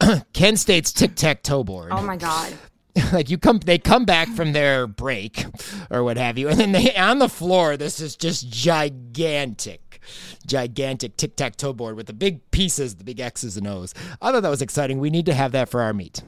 Kent 0.32 0.58
State's 0.58 0.92
tic 0.92 1.14
tac 1.16 1.42
toe 1.42 1.64
board. 1.64 1.90
Oh 1.92 2.02
my 2.02 2.16
god. 2.16 2.54
like 3.12 3.28
you 3.30 3.36
come, 3.36 3.58
they 3.58 3.78
come 3.78 4.04
back 4.04 4.28
from 4.28 4.52
their 4.52 4.86
break 4.86 5.44
or 5.90 6.02
what 6.02 6.16
have 6.16 6.38
you, 6.38 6.48
and 6.48 6.58
then 6.58 6.72
they 6.72 6.94
on 6.94 7.18
the 7.18 7.28
floor. 7.28 7.76
This 7.76 8.00
is 8.00 8.16
just 8.16 8.48
gigantic, 8.48 10.00
gigantic 10.46 11.16
tic 11.16 11.36
tac 11.36 11.56
toe 11.56 11.72
board 11.72 11.96
with 11.96 12.06
the 12.06 12.14
big 12.14 12.50
pieces, 12.52 12.96
the 12.96 13.04
big 13.04 13.20
X's 13.20 13.56
and 13.56 13.66
O's. 13.66 13.92
I 14.22 14.32
thought 14.32 14.42
that 14.42 14.48
was 14.48 14.62
exciting. 14.62 14.98
We 14.98 15.10
need 15.10 15.26
to 15.26 15.34
have 15.34 15.52
that 15.52 15.68
for 15.68 15.82
our 15.82 15.92
meet. 15.92 16.22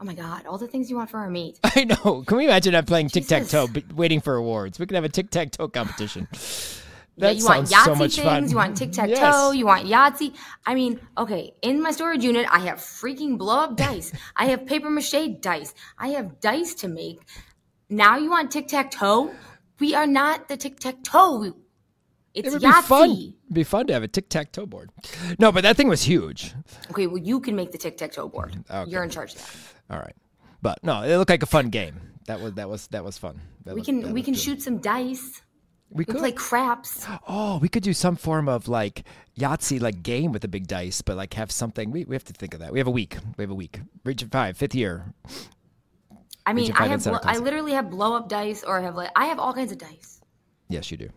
Oh 0.00 0.04
my 0.04 0.14
god, 0.14 0.46
all 0.46 0.56
the 0.56 0.66
things 0.66 0.88
you 0.88 0.96
want 0.96 1.10
for 1.10 1.18
our 1.18 1.28
meet. 1.28 1.58
I 1.64 1.84
know. 1.84 2.24
Can 2.26 2.38
we 2.38 2.46
imagine 2.46 2.72
that 2.72 2.86
playing 2.86 3.10
tic 3.10 3.26
tac 3.26 3.46
toe, 3.48 3.68
but 3.68 3.92
waiting 3.92 4.20
for 4.20 4.34
awards? 4.34 4.78
We 4.78 4.86
could 4.86 4.94
have 4.94 5.04
a 5.04 5.10
tic 5.10 5.30
tac 5.30 5.52
toe 5.52 5.68
competition. 5.68 6.28
That 7.18 7.36
yeah, 7.36 7.40
you 7.40 7.44
want 7.44 7.68
Yahtzee 7.68 7.84
so 7.84 7.94
things, 7.96 8.18
fun. 8.18 8.48
you 8.48 8.56
want 8.56 8.76
tic 8.78 8.92
tac 8.92 9.08
toe, 9.08 9.50
yes. 9.50 9.56
you 9.56 9.66
want 9.66 9.86
Yahtzee. 9.86 10.34
I 10.64 10.74
mean, 10.74 10.98
okay, 11.18 11.52
in 11.60 11.82
my 11.82 11.90
storage 11.90 12.24
unit, 12.24 12.46
I 12.50 12.60
have 12.60 12.78
freaking 12.78 13.36
blow 13.36 13.58
up 13.58 13.76
dice. 13.76 14.10
I 14.36 14.46
have 14.46 14.64
paper 14.64 14.88
mache 14.88 15.38
dice. 15.40 15.74
I 15.98 16.08
have 16.10 16.40
dice 16.40 16.72
to 16.76 16.88
make. 16.88 17.20
Now 17.90 18.16
you 18.16 18.30
want 18.30 18.50
tic 18.50 18.68
tac 18.68 18.90
toe? 18.90 19.34
We 19.80 19.94
are 19.94 20.06
not 20.06 20.48
the 20.48 20.56
tic 20.56 20.80
tac 20.80 21.02
toe. 21.02 21.52
It's 22.32 22.48
it 22.48 22.52
would 22.52 22.62
Yahtzee. 22.62 22.76
be 22.76 22.82
fun. 22.82 23.10
It'd 23.10 23.54
be 23.54 23.64
fun 23.64 23.86
to 23.88 23.92
have 23.92 24.02
a 24.02 24.08
tic 24.08 24.30
tac 24.30 24.52
toe 24.52 24.64
board. 24.64 24.90
No, 25.38 25.52
but 25.52 25.62
that 25.64 25.76
thing 25.76 25.88
was 25.88 26.02
huge. 26.02 26.54
Okay, 26.90 27.06
well, 27.06 27.18
you 27.18 27.40
can 27.40 27.54
make 27.54 27.70
the 27.70 27.78
tic 27.78 27.98
tac 27.98 28.12
toe 28.12 28.28
board. 28.28 28.64
Okay. 28.70 28.90
You're 28.90 29.02
in 29.02 29.10
charge 29.10 29.34
of 29.34 29.40
that. 29.40 29.79
All 29.90 29.98
right, 29.98 30.14
but 30.62 30.82
no, 30.82 31.02
it 31.02 31.16
looked 31.16 31.30
like 31.30 31.42
a 31.42 31.46
fun 31.46 31.70
game. 31.70 32.00
That 32.26 32.40
was 32.40 32.54
that 32.54 32.68
was 32.68 32.86
that 32.88 33.04
was 33.04 33.18
fun. 33.18 33.40
That 33.64 33.74
we 33.74 33.80
looked, 33.80 33.86
can 33.86 34.12
we 34.12 34.22
can 34.22 34.34
good. 34.34 34.40
shoot 34.40 34.62
some 34.62 34.78
dice. 34.78 35.42
We 35.92 36.04
could 36.04 36.18
play 36.18 36.30
craps. 36.30 37.04
Oh, 37.26 37.58
we 37.58 37.68
could 37.68 37.82
do 37.82 37.92
some 37.92 38.14
form 38.14 38.48
of 38.48 38.68
like 38.68 39.02
Yahtzee 39.36 39.80
like 39.80 40.04
game 40.04 40.30
with 40.30 40.42
the 40.42 40.48
big 40.48 40.68
dice, 40.68 41.02
but 41.02 41.16
like 41.16 41.34
have 41.34 41.50
something. 41.50 41.90
We, 41.90 42.04
we 42.04 42.14
have 42.14 42.22
to 42.24 42.32
think 42.32 42.54
of 42.54 42.60
that. 42.60 42.72
We 42.72 42.78
have 42.78 42.86
a 42.86 42.92
week. 42.92 43.16
We 43.36 43.42
have 43.42 43.50
a 43.50 43.56
week. 43.56 43.80
Region 44.04 44.28
five, 44.28 44.56
fifth 44.56 44.76
year. 44.76 45.12
I 46.46 46.52
mean, 46.52 46.72
I 46.72 46.86
have. 46.86 47.04
I 47.24 47.38
literally 47.38 47.72
have 47.72 47.90
blow 47.90 48.14
up 48.14 48.28
dice, 48.28 48.62
or 48.62 48.78
I 48.78 48.82
have 48.82 48.94
like 48.94 49.10
I 49.16 49.26
have 49.26 49.40
all 49.40 49.52
kinds 49.52 49.72
of 49.72 49.78
dice. 49.78 50.20
Yes, 50.68 50.92
you 50.92 50.96
do. 50.96 51.10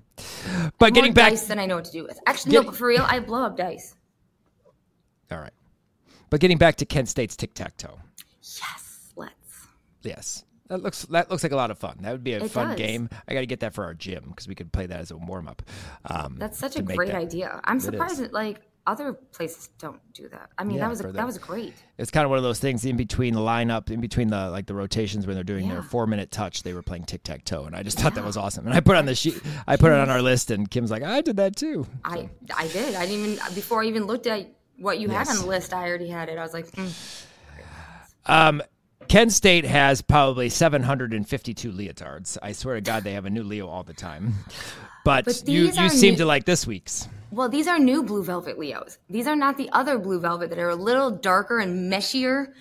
But 0.79 0.89
More 0.89 0.91
getting 0.91 1.13
back, 1.13 1.31
dice 1.31 1.45
than 1.45 1.59
I 1.59 1.67
know 1.67 1.75
what 1.75 1.85
to 1.85 1.91
do 1.91 2.03
with. 2.03 2.19
Actually, 2.25 2.53
get, 2.53 2.63
no, 2.63 2.71
but 2.71 2.75
for 2.75 2.87
real, 2.87 3.05
I 3.07 3.19
blow 3.19 3.43
up 3.43 3.55
dice. 3.55 3.95
All 5.31 5.37
right, 5.37 5.53
but 6.31 6.39
getting 6.39 6.57
back 6.57 6.77
to 6.77 6.85
Kent 6.85 7.09
State's 7.09 7.35
tic 7.35 7.53
tac 7.53 7.77
toe. 7.77 7.99
Yes, 8.43 9.13
let's. 9.15 9.67
Yes. 10.01 10.43
That 10.67 10.81
looks 10.81 11.03
that 11.03 11.29
looks 11.29 11.43
like 11.43 11.51
a 11.51 11.57
lot 11.57 11.71
of 11.71 11.77
fun. 11.77 11.97
That 12.01 12.11
would 12.11 12.23
be 12.23 12.33
a 12.33 12.43
it 12.43 12.51
fun 12.51 12.69
does. 12.69 12.77
game. 12.77 13.09
I 13.27 13.33
got 13.33 13.41
to 13.41 13.45
get 13.45 13.59
that 13.61 13.73
for 13.73 13.83
our 13.83 13.93
gym 13.93 14.25
because 14.29 14.47
we 14.47 14.55
could 14.55 14.71
play 14.71 14.85
that 14.85 14.99
as 14.99 15.11
a 15.11 15.17
warm 15.17 15.47
up. 15.47 15.61
Um, 16.05 16.37
That's 16.39 16.57
such 16.57 16.77
a 16.77 16.81
great 16.81 17.11
that. 17.11 17.17
idea. 17.17 17.59
I'm 17.65 17.79
surprised 17.79 18.19
that 18.19 18.33
like 18.33 18.61
other 18.85 19.13
places 19.13 19.69
don't 19.77 19.99
do 20.13 20.27
that. 20.29 20.49
I 20.57 20.63
mean, 20.63 20.77
yeah, 20.77 20.83
that 20.83 20.89
was 20.89 21.01
a, 21.01 21.11
that. 21.11 21.25
was 21.25 21.37
great. 21.37 21.73
It's 21.97 22.11
kind 22.11 22.23
of 22.23 22.29
one 22.29 22.37
of 22.37 22.43
those 22.43 22.59
things 22.59 22.85
in 22.85 22.97
between 22.97 23.33
the 23.33 23.39
lineup, 23.39 23.91
in 23.91 24.01
between 24.01 24.29
the 24.29 24.49
like 24.49 24.65
the 24.65 24.73
rotations 24.73 25.27
when 25.27 25.35
they're 25.35 25.43
doing 25.43 25.67
yeah. 25.67 25.73
their 25.73 25.83
four 25.83 26.07
minute 26.07 26.31
touch. 26.31 26.63
They 26.63 26.73
were 26.73 26.81
playing 26.81 27.05
tic 27.05 27.23
tac 27.23 27.45
toe, 27.45 27.65
and 27.65 27.75
I 27.75 27.83
just 27.83 27.99
thought 27.99 28.13
yeah. 28.13 28.21
that 28.21 28.25
was 28.25 28.37
awesome. 28.37 28.65
And 28.65 28.73
I 28.73 28.79
put 28.79 28.95
on 28.95 29.05
the 29.05 29.15
sheet, 29.15 29.39
I 29.67 29.75
put 29.75 29.91
it 29.91 29.97
on 29.97 30.09
our 30.09 30.21
list, 30.21 30.49
and 30.49 30.69
Kim's 30.69 30.91
like, 30.91 31.03
I 31.03 31.21
did 31.21 31.37
that 31.37 31.55
too. 31.55 31.85
So. 31.85 31.91
I 32.03 32.29
I 32.55 32.67
did. 32.69 32.95
I 32.95 33.05
didn't 33.05 33.25
even 33.25 33.55
before 33.55 33.83
I 33.83 33.85
even 33.85 34.05
looked 34.05 34.27
at 34.27 34.47
what 34.77 34.99
you 34.99 35.09
yes. 35.09 35.27
had 35.27 35.37
on 35.37 35.43
the 35.43 35.47
list. 35.47 35.73
I 35.73 35.87
already 35.87 36.07
had 36.07 36.29
it. 36.29 36.37
I 36.37 36.43
was 36.43 36.53
like. 36.53 36.71
Mm. 36.71 37.25
Um, 38.25 38.61
Kent 39.07 39.31
State 39.31 39.65
has 39.65 40.01
probably 40.01 40.49
752 40.49 41.71
leotards. 41.71 42.37
I 42.41 42.51
swear 42.51 42.75
to 42.75 42.81
God, 42.81 43.03
they 43.03 43.13
have 43.13 43.25
a 43.25 43.29
new 43.29 43.43
Leo 43.43 43.67
all 43.67 43.83
the 43.83 43.93
time. 43.93 44.33
But, 45.03 45.25
but 45.25 45.47
you, 45.47 45.65
you 45.65 45.89
seem 45.89 46.13
new, 46.13 46.19
to 46.19 46.25
like 46.25 46.45
this 46.45 46.65
week's. 46.65 47.09
Well, 47.29 47.49
these 47.49 47.67
are 47.67 47.77
new 47.77 48.03
blue 48.03 48.23
velvet 48.23 48.57
Leos. 48.57 48.97
These 49.09 49.27
are 49.27 49.35
not 49.35 49.57
the 49.57 49.69
other 49.71 49.99
blue 49.99 50.19
velvet 50.19 50.49
that 50.49 50.59
are 50.59 50.69
a 50.69 50.75
little 50.75 51.11
darker 51.11 51.59
and 51.59 51.91
meshier. 51.91 52.53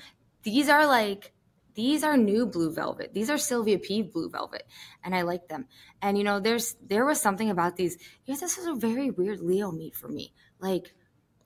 These 0.43 0.69
are 0.69 0.87
like, 0.87 1.33
these 1.75 2.03
are 2.03 2.17
new 2.17 2.47
blue 2.47 2.73
velvet. 2.73 3.15
These 3.15 3.31
are 3.31 3.39
Sylvia 3.39 3.79
P 3.79 4.03
blue 4.03 4.29
velvet. 4.29 4.67
And 5.05 5.15
I 5.15 5.23
like 5.23 5.49
them. 5.49 5.67
And 6.03 6.19
you 6.19 6.25
know, 6.25 6.41
there's, 6.41 6.75
there 6.87 7.05
was 7.05 7.21
something 7.21 7.49
about 7.49 7.77
these. 7.77 7.97
This 8.27 8.43
was 8.43 8.67
a 8.67 8.75
very 8.75 9.11
weird 9.11 9.41
Leo 9.41 9.71
meet 9.71 9.95
for 9.95 10.09
me. 10.09 10.33
Like, 10.59 10.93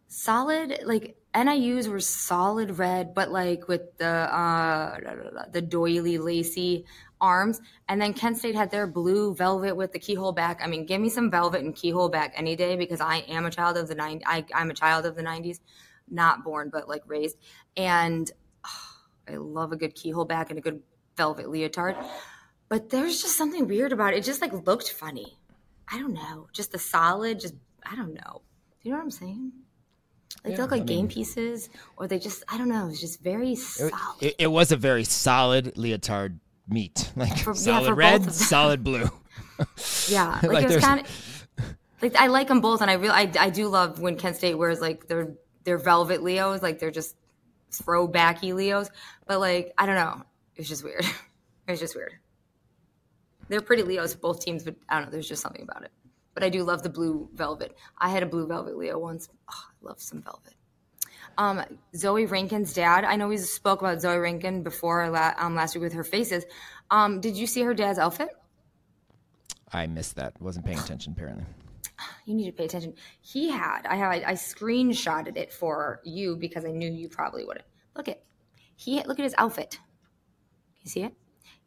solid, 0.09 0.81
like, 0.85 1.17
NIUs 1.37 1.87
were 1.87 2.01
solid 2.01 2.79
red, 2.79 3.13
but 3.13 3.31
like 3.31 3.69
with 3.69 3.99
the 3.99 4.07
uh, 4.07 4.99
the 5.53 5.61
doily 5.61 6.17
lacy 6.17 6.87
arms, 7.21 7.61
and 7.89 8.01
then 8.01 8.15
Kent 8.15 8.39
State 8.39 8.55
had 8.55 8.71
their 8.71 8.87
blue 8.87 9.35
velvet 9.35 9.77
with 9.77 9.93
the 9.93 9.99
keyhole 9.99 10.33
back. 10.33 10.61
I 10.63 10.67
mean, 10.67 10.87
give 10.87 11.01
me 11.01 11.11
some 11.11 11.31
velvet 11.31 11.61
and 11.61 11.75
keyhole 11.75 12.09
back 12.09 12.33
any 12.37 12.57
day 12.57 12.77
because 12.77 13.03
I 13.03 13.19
am 13.29 13.45
a 13.45 13.51
child 13.51 13.77
of 13.77 13.87
the 13.87 13.95
nine. 13.95 14.23
I, 14.25 14.47
I'm 14.55 14.71
a 14.71 14.75
child 14.75 15.05
of 15.05 15.15
the 15.15 15.23
'90s, 15.23 15.61
not 16.11 16.43
born 16.43 16.71
but 16.73 16.89
like 16.89 17.03
raised, 17.07 17.37
and 17.77 18.31
oh, 18.67 18.89
I 19.29 19.37
love 19.37 19.73
a 19.73 19.77
good 19.77 19.95
keyhole 19.95 20.25
back 20.25 20.49
and 20.49 20.59
a 20.59 20.63
good 20.63 20.81
velvet 21.19 21.51
leotard. 21.51 21.97
But 22.71 22.89
there's 22.89 23.21
just 23.21 23.37
something 23.37 23.69
weird 23.69 23.93
about 23.93 24.15
it. 24.15 24.19
It 24.19 24.25
just 24.25 24.41
like 24.41 24.67
looked 24.67 24.91
funny. 24.91 25.39
I 25.87 25.99
don't 25.99 26.15
know. 26.15 26.49
Just 26.53 26.73
the 26.73 26.79
solid. 26.79 27.41
Just 27.41 27.55
I 27.85 27.95
don't 27.95 28.15
know. 28.15 28.41
Do 28.81 28.89
you 28.89 28.91
know 28.93 28.97
what 28.97 29.05
I'm 29.05 29.11
saying? 29.11 29.53
Like 30.47 30.53
yeah, 30.53 30.57
they 30.59 30.63
look 30.63 30.71
like 30.71 30.83
I 30.83 30.85
game 30.85 30.97
mean, 30.99 31.09
pieces, 31.09 31.69
or 31.97 32.07
they 32.07 32.21
just 32.21 32.45
I 32.49 32.57
don't 32.57 32.69
know. 32.69 32.85
It 32.85 32.91
was 32.91 33.01
just 33.01 33.21
very 33.21 33.57
solid. 33.57 33.97
It, 34.21 34.35
it 34.39 34.47
was 34.47 34.71
a 34.71 34.77
very 34.77 35.03
solid 35.03 35.77
leotard 35.77 36.39
meat, 36.69 37.11
like 37.17 37.37
for, 37.39 37.53
solid 37.53 37.89
yeah, 37.89 37.95
red, 37.97 38.33
solid 38.33 38.85
blue. 38.85 39.11
yeah, 40.09 40.39
like, 40.45 40.53
like 40.53 40.65
it 40.71 40.75
was 40.77 40.85
kind 40.85 41.01
of 41.01 41.77
like 42.01 42.15
I 42.15 42.29
like 42.29 42.47
them 42.47 42.61
both, 42.61 42.81
and 42.81 42.89
I 42.89 42.95
really 42.95 43.11
I, 43.13 43.33
I 43.41 43.51
do 43.51 43.67
love 43.67 43.99
when 43.99 44.17
Kent 44.17 44.37
State 44.37 44.55
wears 44.55 44.81
like 44.81 45.09
their 45.09 45.35
their 45.65 45.79
velvet 45.79 46.23
Leos, 46.23 46.63
like 46.63 46.79
they're 46.79 46.93
just 46.93 47.17
throwbacky 47.73 48.55
Leos. 48.55 48.89
But 49.27 49.41
like 49.41 49.75
I 49.77 49.87
don't 49.87 49.97
know, 49.97 50.23
it's 50.55 50.69
just 50.69 50.85
weird. 50.85 51.05
it's 51.67 51.81
just 51.81 51.97
weird. 51.97 52.13
They're 53.49 53.61
pretty 53.61 53.83
Leos, 53.83 54.15
both 54.15 54.45
teams, 54.45 54.63
but 54.63 54.77
I 54.89 54.95
don't 54.95 55.07
know. 55.07 55.11
There's 55.11 55.29
just 55.29 55.43
something 55.43 55.63
about 55.63 55.83
it 55.83 55.91
but 56.37 56.45
I 56.45 56.51
do 56.51 56.65
love 56.65 56.83
the 56.83 56.91
blue 56.91 57.31
velvet. 57.33 57.75
I 57.97 58.11
had 58.11 58.23
a 58.23 58.27
blue 58.27 58.47
velvet 58.47 58.77
Leo 58.77 58.99
once. 58.99 59.31
Oh, 59.51 59.65
I 59.71 59.89
love 59.89 60.03
some 60.03 60.21
velvet. 60.21 60.53
Um, 61.39 61.63
Zoe 61.97 62.27
Rankin's 62.27 62.75
dad. 62.75 63.05
I 63.05 63.17
know 63.17 63.27
we 63.27 63.39
spoke 63.39 63.81
about 63.81 64.03
Zoe 64.03 64.19
Rankin 64.19 64.63
before 64.63 65.05
um, 65.39 65.55
last 65.55 65.75
week 65.75 65.83
with 65.83 65.95
her 65.95 66.05
faces. 66.05 66.45
Um, 66.91 67.23
did 67.23 67.37
you 67.37 67.47
see 67.47 67.63
her 67.63 67.73
dad's 67.73 67.99
outfit? 67.99 68.29
I 69.73 69.87
missed 69.87 70.17
that. 70.17 70.39
Wasn't 70.39 70.67
paying 70.67 70.79
attention 70.79 71.15
apparently. 71.15 71.47
You 72.27 72.35
need 72.35 72.47
to 72.47 72.53
pay 72.53 72.67
attention. 72.67 72.93
He 73.23 73.51
had. 73.51 73.87
I 73.87 73.97
have. 73.97 74.13
I, 74.13 74.33
screenshotted 74.35 75.39
it 75.39 75.51
for 75.51 76.03
you 76.05 76.37
because 76.37 76.67
I 76.67 76.71
knew 76.71 76.91
you 76.91 77.09
probably 77.09 77.47
wouldn't. 77.47 77.65
Look 77.97 78.09
at. 78.09 78.23
He 78.77 79.03
look 79.05 79.19
at 79.19 79.25
his 79.25 79.35
outfit. 79.39 79.79
You 80.83 80.91
see 80.91 81.05
it? 81.05 81.15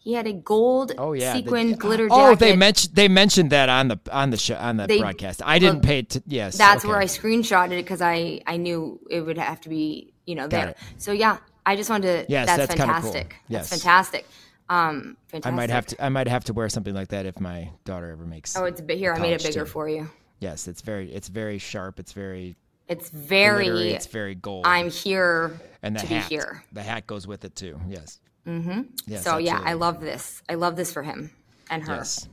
He 0.01 0.13
had 0.13 0.27
a 0.27 0.33
gold 0.33 0.93
oh, 0.97 1.11
yeah, 1.11 1.33
sequin 1.33 1.71
the, 1.71 1.77
glitter 1.77 2.07
jacket. 2.07 2.21
Oh, 2.21 2.35
they 2.35 2.55
mentioned 2.55 2.95
they 2.95 3.09
mentioned 3.09 3.49
that 3.51 3.67
on 3.67 3.89
the 3.89 3.99
on 4.11 4.29
the 4.29 4.37
show 4.37 4.55
on 4.55 4.77
the 4.77 4.87
they, 4.87 4.99
broadcast. 4.99 5.41
I 5.45 5.59
didn't 5.59 5.75
well, 5.75 5.83
pay 5.83 5.99
it. 5.99 6.09
To, 6.11 6.23
yes, 6.25 6.57
that's 6.57 6.85
okay. 6.85 6.89
where 6.89 6.99
I 6.99 7.05
screenshotted 7.05 7.73
it 7.73 7.83
because 7.83 8.01
I 8.01 8.41
I 8.47 8.55
knew 8.55 8.99
it 9.09 9.21
would 9.21 9.37
have 9.37 9.59
to 9.61 9.69
be 9.69 10.13
you 10.25 10.35
know 10.35 10.47
there. 10.47 10.75
So 10.97 11.11
yeah, 11.11 11.39
I 11.65 11.75
just 11.75 11.89
wanted 11.89 12.27
to. 12.27 12.31
Yes, 12.31 12.47
that's, 12.47 12.67
that's 12.67 12.79
fantastic. 12.79 13.29
Cool. 13.29 13.39
Yes. 13.49 13.69
That's 13.69 13.83
fantastic. 13.83 14.25
Um, 14.69 15.17
fantastic. 15.27 15.53
I 15.53 15.55
might 15.55 15.69
have 15.69 15.85
to. 15.87 16.03
I 16.03 16.09
might 16.09 16.27
have 16.27 16.45
to 16.45 16.53
wear 16.53 16.69
something 16.69 16.93
like 16.93 17.09
that 17.09 17.25
if 17.25 17.39
my 17.39 17.69
daughter 17.83 18.09
ever 18.09 18.25
makes. 18.25 18.55
Oh, 18.55 18.65
it's 18.65 18.79
a 18.79 18.83
bit 18.83 18.97
here. 18.97 19.13
I 19.13 19.19
made 19.19 19.33
it 19.33 19.43
bigger 19.43 19.65
too. 19.65 19.69
for 19.69 19.89
you. 19.89 20.09
Yes, 20.39 20.67
it's 20.67 20.81
very 20.81 21.11
it's 21.11 21.27
very 21.27 21.57
sharp. 21.57 21.99
It's 21.99 22.13
very 22.13 22.55
It's 22.87 23.09
very. 23.09 23.65
Glittery, 23.65 23.91
it's 23.91 24.07
very 24.07 24.35
gold. 24.35 24.65
I'm 24.65 24.89
here 24.89 25.59
and 25.83 25.95
the 25.95 25.99
to 25.99 26.07
hat. 26.07 26.29
be 26.29 26.35
here. 26.35 26.63
The 26.71 26.83
hat 26.83 27.05
goes 27.05 27.27
with 27.27 27.43
it 27.43 27.55
too. 27.55 27.79
Yes. 27.89 28.19
Yes, 28.45 29.23
so 29.23 29.37
yeah, 29.37 29.61
I 29.63 29.73
love 29.73 30.01
this. 30.01 30.41
I 30.49 30.55
love 30.55 30.75
this 30.75 30.91
for 30.91 31.03
him 31.03 31.31
and 31.69 31.87
her. 31.87 31.97
Yes. 31.97 32.27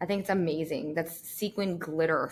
I 0.00 0.06
think 0.06 0.20
it's 0.20 0.30
amazing. 0.30 0.94
That's 0.94 1.18
sequin 1.28 1.78
glitter 1.78 2.30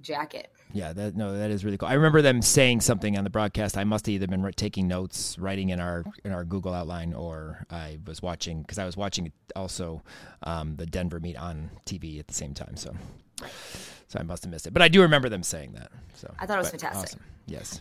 jacket. 0.00 0.50
Yeah, 0.72 0.92
that 0.92 1.16
no, 1.16 1.36
that 1.36 1.50
is 1.50 1.64
really 1.64 1.76
cool. 1.76 1.88
I 1.88 1.94
remember 1.94 2.22
them 2.22 2.42
saying 2.42 2.80
something 2.80 3.18
on 3.18 3.24
the 3.24 3.30
broadcast. 3.30 3.76
I 3.76 3.84
must 3.84 4.06
have 4.06 4.14
either 4.14 4.28
been 4.28 4.48
taking 4.52 4.86
notes, 4.86 5.38
writing 5.38 5.70
in 5.70 5.80
our 5.80 6.04
in 6.24 6.32
our 6.32 6.44
Google 6.44 6.74
outline, 6.74 7.12
or 7.12 7.66
I 7.70 7.98
was 8.06 8.22
watching 8.22 8.62
because 8.62 8.78
I 8.78 8.84
was 8.84 8.96
watching 8.96 9.32
also 9.56 10.02
um, 10.44 10.76
the 10.76 10.86
Denver 10.86 11.18
meet 11.18 11.36
on 11.36 11.70
TV 11.86 12.20
at 12.20 12.28
the 12.28 12.34
same 12.34 12.54
time. 12.54 12.76
So, 12.76 12.94
so 14.06 14.18
I 14.20 14.22
must 14.22 14.44
have 14.44 14.52
missed 14.52 14.66
it. 14.66 14.72
But 14.72 14.82
I 14.82 14.88
do 14.88 15.02
remember 15.02 15.28
them 15.28 15.42
saying 15.42 15.72
that. 15.72 15.90
So 16.14 16.32
I 16.38 16.46
thought 16.46 16.56
it 16.56 16.58
was 16.58 16.70
but 16.70 16.80
fantastic. 16.80 17.10
Awesome. 17.10 17.20
Yes. 17.46 17.80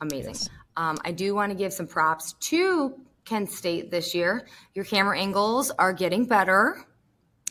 Amazing. 0.00 0.34
Yes. 0.34 0.48
Um, 0.76 0.98
I 1.04 1.12
do 1.12 1.34
want 1.34 1.52
to 1.52 1.56
give 1.56 1.72
some 1.72 1.86
props 1.86 2.34
to 2.40 2.98
Kent 3.26 3.50
State 3.50 3.90
this 3.90 4.14
year. 4.14 4.46
Your 4.74 4.84
camera 4.84 5.18
angles 5.18 5.70
are 5.78 5.92
getting 5.92 6.24
better. 6.24 6.86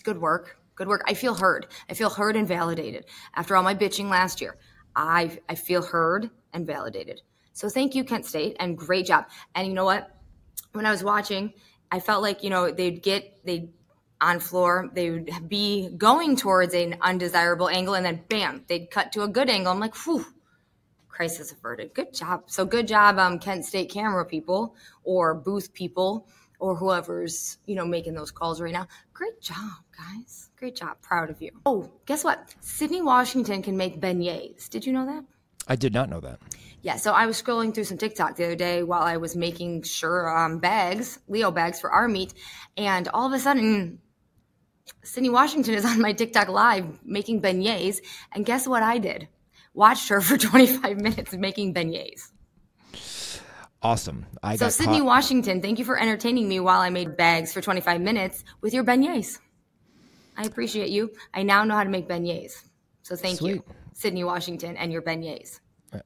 Good 0.03 0.19
work. 0.19 0.57
Good 0.75 0.87
work. 0.87 1.03
I 1.05 1.13
feel 1.13 1.35
heard. 1.35 1.67
I 1.89 1.93
feel 1.93 2.09
heard 2.09 2.35
and 2.35 2.47
validated. 2.47 3.05
After 3.35 3.55
all 3.55 3.63
my 3.63 3.75
bitching 3.75 4.09
last 4.09 4.41
year, 4.41 4.57
I 4.95 5.37
I 5.47 5.55
feel 5.55 5.83
heard 5.83 6.29
and 6.53 6.65
validated. 6.65 7.21
So 7.53 7.69
thank 7.69 7.95
you, 7.95 8.03
Kent 8.03 8.25
State, 8.25 8.57
and 8.59 8.77
great 8.77 9.05
job. 9.05 9.25
And 9.53 9.67
you 9.67 9.73
know 9.73 9.85
what? 9.85 10.11
When 10.73 10.85
I 10.85 10.91
was 10.91 11.03
watching, 11.03 11.53
I 11.91 11.99
felt 11.99 12.21
like 12.21 12.43
you 12.43 12.49
know 12.49 12.71
they'd 12.71 13.01
get 13.03 13.45
they'd 13.45 13.71
on 14.21 14.39
floor 14.39 14.89
they 14.93 15.11
would 15.11 15.49
be 15.49 15.89
going 15.97 16.37
towards 16.37 16.73
an 16.73 16.95
undesirable 17.01 17.69
angle, 17.69 17.95
and 17.95 18.05
then 18.05 18.23
bam, 18.29 18.63
they'd 18.67 18.89
cut 18.89 19.11
to 19.13 19.23
a 19.23 19.27
good 19.27 19.49
angle. 19.49 19.71
I'm 19.71 19.79
like, 19.79 19.95
whew 20.05 20.25
crisis 21.15 21.51
averted. 21.51 21.93
Good 21.93 22.13
job. 22.13 22.43
So 22.47 22.65
good 22.65 22.87
job, 22.87 23.17
um, 23.17 23.39
Kent 23.39 23.65
State 23.65 23.89
camera 23.89 24.25
people 24.25 24.75
or 25.03 25.33
booth 25.33 25.73
people 25.73 26.27
or 26.59 26.75
whoever's 26.75 27.57
you 27.65 27.75
know 27.75 27.85
making 27.85 28.13
those 28.13 28.31
calls 28.31 28.61
right 28.61 28.73
now. 28.73 28.87
Great 29.13 29.39
job, 29.41 29.79
guys. 29.97 30.49
Great 30.57 30.75
job. 30.75 30.97
Proud 31.01 31.29
of 31.29 31.41
you. 31.41 31.51
Oh, 31.65 31.89
guess 32.05 32.23
what? 32.23 32.53
Sydney 32.59 33.01
Washington 33.01 33.61
can 33.61 33.77
make 33.77 33.99
beignets. 33.99 34.69
Did 34.69 34.85
you 34.85 34.93
know 34.93 35.05
that? 35.05 35.23
I 35.67 35.75
did 35.75 35.93
not 35.93 36.09
know 36.09 36.19
that. 36.19 36.39
Yeah, 36.81 36.97
so 36.97 37.13
I 37.13 37.25
was 37.25 37.41
scrolling 37.41 37.73
through 37.73 37.85
some 37.85 37.97
TikTok 37.97 38.35
the 38.35 38.45
other 38.45 38.55
day 38.55 38.83
while 38.83 39.01
I 39.01 39.17
was 39.17 39.35
making 39.35 39.83
sure 39.83 40.29
um, 40.29 40.59
bags, 40.59 41.17
Leo 41.27 41.49
bags 41.49 41.79
for 41.79 41.89
our 41.91 42.07
meat, 42.07 42.31
and 42.77 43.07
all 43.07 43.25
of 43.25 43.33
a 43.33 43.39
sudden, 43.39 43.99
Sydney 45.01 45.31
Washington 45.31 45.73
is 45.73 45.83
on 45.85 45.99
my 45.99 46.13
TikTok 46.13 46.47
live 46.47 47.03
making 47.03 47.41
beignets, 47.41 48.01
and 48.31 48.45
guess 48.45 48.67
what 48.67 48.83
I 48.83 48.99
did? 48.99 49.27
Watched 49.75 50.09
her 50.09 50.21
for 50.21 50.37
25 50.51 50.99
minutes 50.99 51.33
making 51.33 51.73
beignets. 51.75 52.31
Awesome. 53.81 54.25
I 54.41 54.55
So 54.55 54.69
Sydney 54.69 54.97
caught- 54.99 55.05
Washington, 55.05 55.61
thank 55.61 55.77
you 55.77 55.85
for 55.85 55.99
entertaining 55.99 56.47
me 56.47 56.59
while 56.59 56.79
I 56.81 56.89
made 56.89 57.15
bags 57.17 57.53
for 57.53 57.61
25 57.61 58.01
minutes 58.01 58.43
with 58.61 58.73
your 58.73 58.83
beignets. 58.83 59.37
I 60.37 60.43
appreciate 60.45 60.89
you. 60.89 61.11
I 61.33 61.43
now 61.43 61.63
know 61.65 61.75
how 61.75 61.83
to 61.83 61.89
make 61.89 62.07
beignets. 62.09 62.53
So 63.03 63.15
thank 63.15 63.41
you, 63.41 63.63
Sydney 63.93 64.23
Washington, 64.23 64.75
and 64.77 64.91
your 64.91 65.01
beignets. 65.03 65.59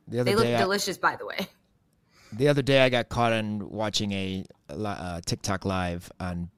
the 0.07 0.19
other 0.19 0.23
They 0.31 0.35
look. 0.35 0.45
I- 0.45 0.57
delicious, 0.57 0.97
by 0.97 1.15
the 1.15 1.25
way. 1.25 1.47
the 2.33 2.47
other 2.49 2.61
day 2.61 2.81
I 2.81 2.89
got 2.89 3.07
caught 3.07 3.31
on 3.33 3.69
watching 3.69 4.11
a 4.11 4.43
uh, 4.69 5.21
TikTok 5.25 5.63
live 5.63 6.11
on 6.19 6.49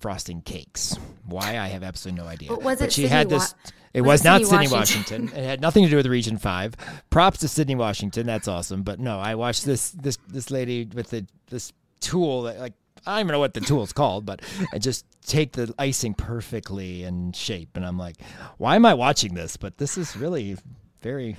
frosting 0.00 0.42
cakes. 0.42 0.96
Why 1.26 1.58
I 1.58 1.68
have 1.68 1.82
absolutely 1.82 2.22
no 2.22 2.28
idea. 2.28 2.48
But 2.48 2.62
was 2.62 2.80
it 2.80 2.92
she 2.92 3.02
Sydney 3.02 3.16
had 3.16 3.30
Wa- 3.30 3.38
this. 3.38 3.54
It 3.92 4.02
was 4.02 4.08
was, 4.08 4.20
it 4.20 4.24
not 4.24 4.40
Sydney 4.42 4.68
Washington? 4.68 5.22
Washington. 5.22 5.38
it 5.38 5.44
had 5.44 5.60
nothing 5.60 5.84
to 5.84 5.90
do 5.90 5.96
with 5.96 6.06
Region 6.06 6.38
Five. 6.38 6.74
Props 7.10 7.38
to 7.38 7.48
Sydney 7.48 7.74
Washington. 7.74 8.26
That's 8.26 8.48
awesome. 8.48 8.82
But 8.82 9.00
no, 9.00 9.18
I 9.18 9.34
watched 9.34 9.64
this 9.64 9.90
this 9.90 10.18
this 10.28 10.50
lady 10.50 10.88
with 10.92 11.10
the 11.10 11.26
this 11.48 11.72
tool 12.00 12.42
that 12.42 12.58
like 12.58 12.74
I 13.06 13.12
don't 13.16 13.26
even 13.26 13.32
know 13.32 13.38
what 13.40 13.54
the 13.54 13.60
tool's 13.60 13.92
called, 13.92 14.26
but 14.26 14.42
I 14.72 14.78
just 14.78 15.06
take 15.26 15.52
the 15.52 15.74
icing 15.78 16.14
perfectly 16.14 17.02
in 17.02 17.32
shape, 17.32 17.70
and 17.74 17.84
I'm 17.84 17.98
like, 17.98 18.16
why 18.58 18.76
am 18.76 18.84
I 18.84 18.94
watching 18.94 19.34
this? 19.34 19.56
But 19.56 19.78
this 19.78 19.96
is 19.98 20.16
really 20.16 20.56
very 21.00 21.36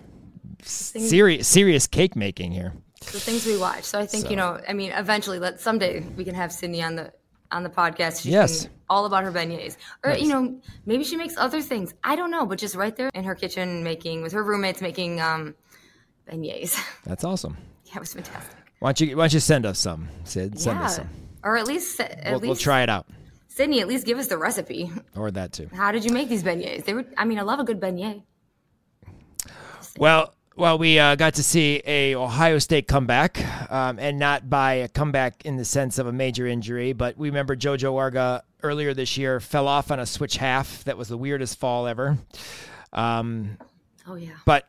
serious 0.63 1.47
serious 1.47 1.87
cake 1.87 2.15
making 2.15 2.51
here. 2.51 2.73
the 2.99 3.19
things 3.19 3.45
we 3.45 3.57
watch. 3.57 3.83
So 3.83 3.99
I 3.99 4.05
think 4.05 4.29
you 4.29 4.35
know. 4.35 4.59
I 4.67 4.73
mean, 4.73 4.91
eventually, 4.91 5.39
let 5.39 5.59
someday 5.59 6.01
we 6.17 6.25
can 6.25 6.35
have 6.35 6.51
Sydney 6.51 6.83
on 6.83 6.95
the 6.95 7.13
on 7.51 7.63
the 7.63 7.69
podcast. 7.69 8.21
She 8.23 8.29
Yes. 8.31 8.67
all 8.89 9.05
about 9.05 9.23
her 9.23 9.31
beignets, 9.31 9.77
or 10.03 10.11
Yes. 10.11 10.21
you 10.21 10.27
know, 10.29 10.59
maybe 10.85 11.03
she 11.03 11.17
makes 11.17 11.35
other 11.37 11.61
things. 11.61 11.93
I 12.03 12.15
don't 12.15 12.31
know, 12.31 12.45
but 12.45 12.57
just 12.59 12.75
right 12.75 12.95
there 12.95 13.09
in 13.13 13.23
her 13.23 13.35
kitchen, 13.35 13.83
making 13.83 14.21
with 14.21 14.31
her 14.33 14.43
roommates, 14.43 14.81
making 14.81 15.19
um 15.21 15.55
beignets. 16.29 16.77
That's 17.05 17.23
awesome. 17.23 17.57
yeah, 17.85 17.97
it 17.97 17.99
was 17.99 18.13
fantastic. 18.13 18.55
Why 18.79 18.89
don't 18.93 19.01
you 19.01 19.17
why 19.17 19.23
don't 19.23 19.33
you 19.33 19.39
send 19.39 19.65
us 19.65 19.79
some, 19.79 20.07
Sid? 20.23 20.59
Send 20.59 20.79
yeah, 20.79 20.85
us 20.85 20.95
some. 20.97 21.09
or 21.43 21.57
at 21.57 21.67
least 21.67 21.99
at 21.99 22.23
We'll, 22.25 22.33
least 22.39 22.45
we'll 22.47 22.55
try 22.55 22.81
it 22.83 22.89
out, 22.89 23.05
Sydney. 23.47 23.79
At 23.81 23.87
least 23.87 24.05
give 24.05 24.17
us 24.17 24.27
the 24.27 24.37
recipe. 24.37 24.91
or 25.15 25.29
that 25.31 25.53
too. 25.53 25.69
How 25.73 25.91
did 25.91 26.03
you 26.05 26.11
make 26.11 26.29
these 26.29 26.43
beignets? 26.43 26.85
They 26.85 26.93
were. 26.93 27.05
I 27.17 27.25
mean, 27.25 27.37
I 27.39 27.43
love 27.43 27.59
a 27.59 27.63
good 27.63 27.79
beignet. 27.79 28.23
Well, 29.97 30.33
well, 30.55 30.77
we 30.77 30.99
uh, 30.99 31.15
got 31.15 31.35
to 31.35 31.43
see 31.43 31.81
a 31.85 32.15
Ohio 32.15 32.59
State 32.59 32.87
comeback, 32.87 33.39
um, 33.71 33.97
and 33.99 34.19
not 34.19 34.49
by 34.49 34.73
a 34.73 34.87
comeback 34.87 35.45
in 35.45 35.55
the 35.57 35.65
sense 35.65 35.97
of 35.97 36.07
a 36.07 36.11
major 36.11 36.45
injury, 36.45 36.93
but 36.93 37.17
we 37.17 37.29
remember 37.29 37.55
JoJo 37.55 37.97
Arga 37.97 38.43
earlier 38.63 38.93
this 38.93 39.17
year 39.17 39.39
fell 39.39 39.67
off 39.67 39.91
on 39.91 39.99
a 39.99 40.05
switch 40.05 40.37
half. 40.37 40.83
That 40.83 40.97
was 40.97 41.07
the 41.07 41.17
weirdest 41.17 41.57
fall 41.59 41.87
ever. 41.87 42.17
Um, 42.93 43.57
Oh 44.07 44.15
yeah. 44.15 44.31
but 44.45 44.67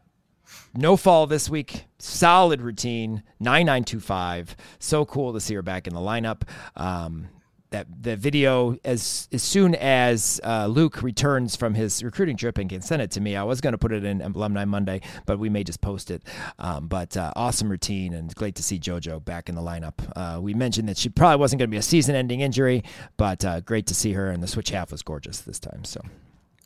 no 0.75 0.97
fall 0.97 1.27
this 1.27 1.49
week. 1.51 1.85
Solid 1.99 2.61
routine. 2.63 3.23
Nine 3.41 3.67
nine 3.67 3.85
two 3.85 4.01
five. 4.01 4.55
So 4.79 5.05
cool 5.05 5.33
to 5.33 5.41
see 5.41 5.55
her 5.55 5.63
back 5.63 5.87
in 5.87 5.95
the 5.95 6.01
lineup. 6.01 6.43
Um, 6.77 7.29
that 7.73 7.87
the 8.03 8.17
video 8.17 8.77
as 8.85 9.29
as 9.33 9.43
soon 9.43 9.75
as 9.75 10.41
uh, 10.45 10.67
Luke 10.67 11.03
returns 11.03 11.57
from 11.57 11.75
his 11.75 12.03
recruiting 12.03 12.37
trip 12.37 12.59
and 12.59 12.71
can 12.71 12.81
send 12.81 13.03
it 13.03 13.11
to 13.13 13.21
me. 13.21 13.37
I 13.37 13.43
was 13.43 13.61
going 13.61 13.73
to 13.73 13.79
put 13.79 13.93
it 13.93 14.05
in 14.05 14.23
Alumni 14.23 14.65
Monday, 14.65 15.01
but 15.27 15.39
we 15.39 15.49
may 15.49 15.65
just 15.65 15.81
post 15.81 16.11
it. 16.11 16.23
Um, 16.59 16.87
but 16.87 17.17
uh, 17.17 17.33
awesome 17.35 17.69
routine 17.69 18.15
and 18.15 18.35
great 18.35 18.55
to 18.57 18.63
see 18.63 18.79
JoJo 18.79 19.25
back 19.25 19.49
in 19.49 19.55
the 19.55 19.63
lineup. 19.63 19.95
Uh, 20.15 20.41
we 20.41 20.55
mentioned 20.55 20.89
that 20.89 20.97
she 20.97 21.09
probably 21.09 21.41
wasn't 21.41 21.59
going 21.59 21.69
to 21.69 21.75
be 21.75 21.79
a 21.79 21.83
season-ending 21.83 22.41
injury, 22.41 22.85
but 23.17 23.45
uh, 23.45 23.61
great 23.61 23.87
to 23.89 23.95
see 23.95 24.13
her. 24.13 24.31
And 24.31 24.43
the 24.43 24.49
switch 24.49 24.71
half 24.71 24.93
was 24.93 25.03
gorgeous 25.03 25.41
this 25.41 25.59
time. 25.59 25.85
So. 25.85 26.01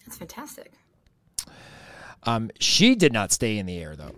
That's 0.04 0.18
fantastic. 0.18 0.72
Um, 2.24 2.50
she 2.58 2.94
did 2.94 3.12
not 3.12 3.32
stay 3.32 3.58
in 3.58 3.66
the 3.66 3.78
air 3.78 3.96
though. 3.96 4.14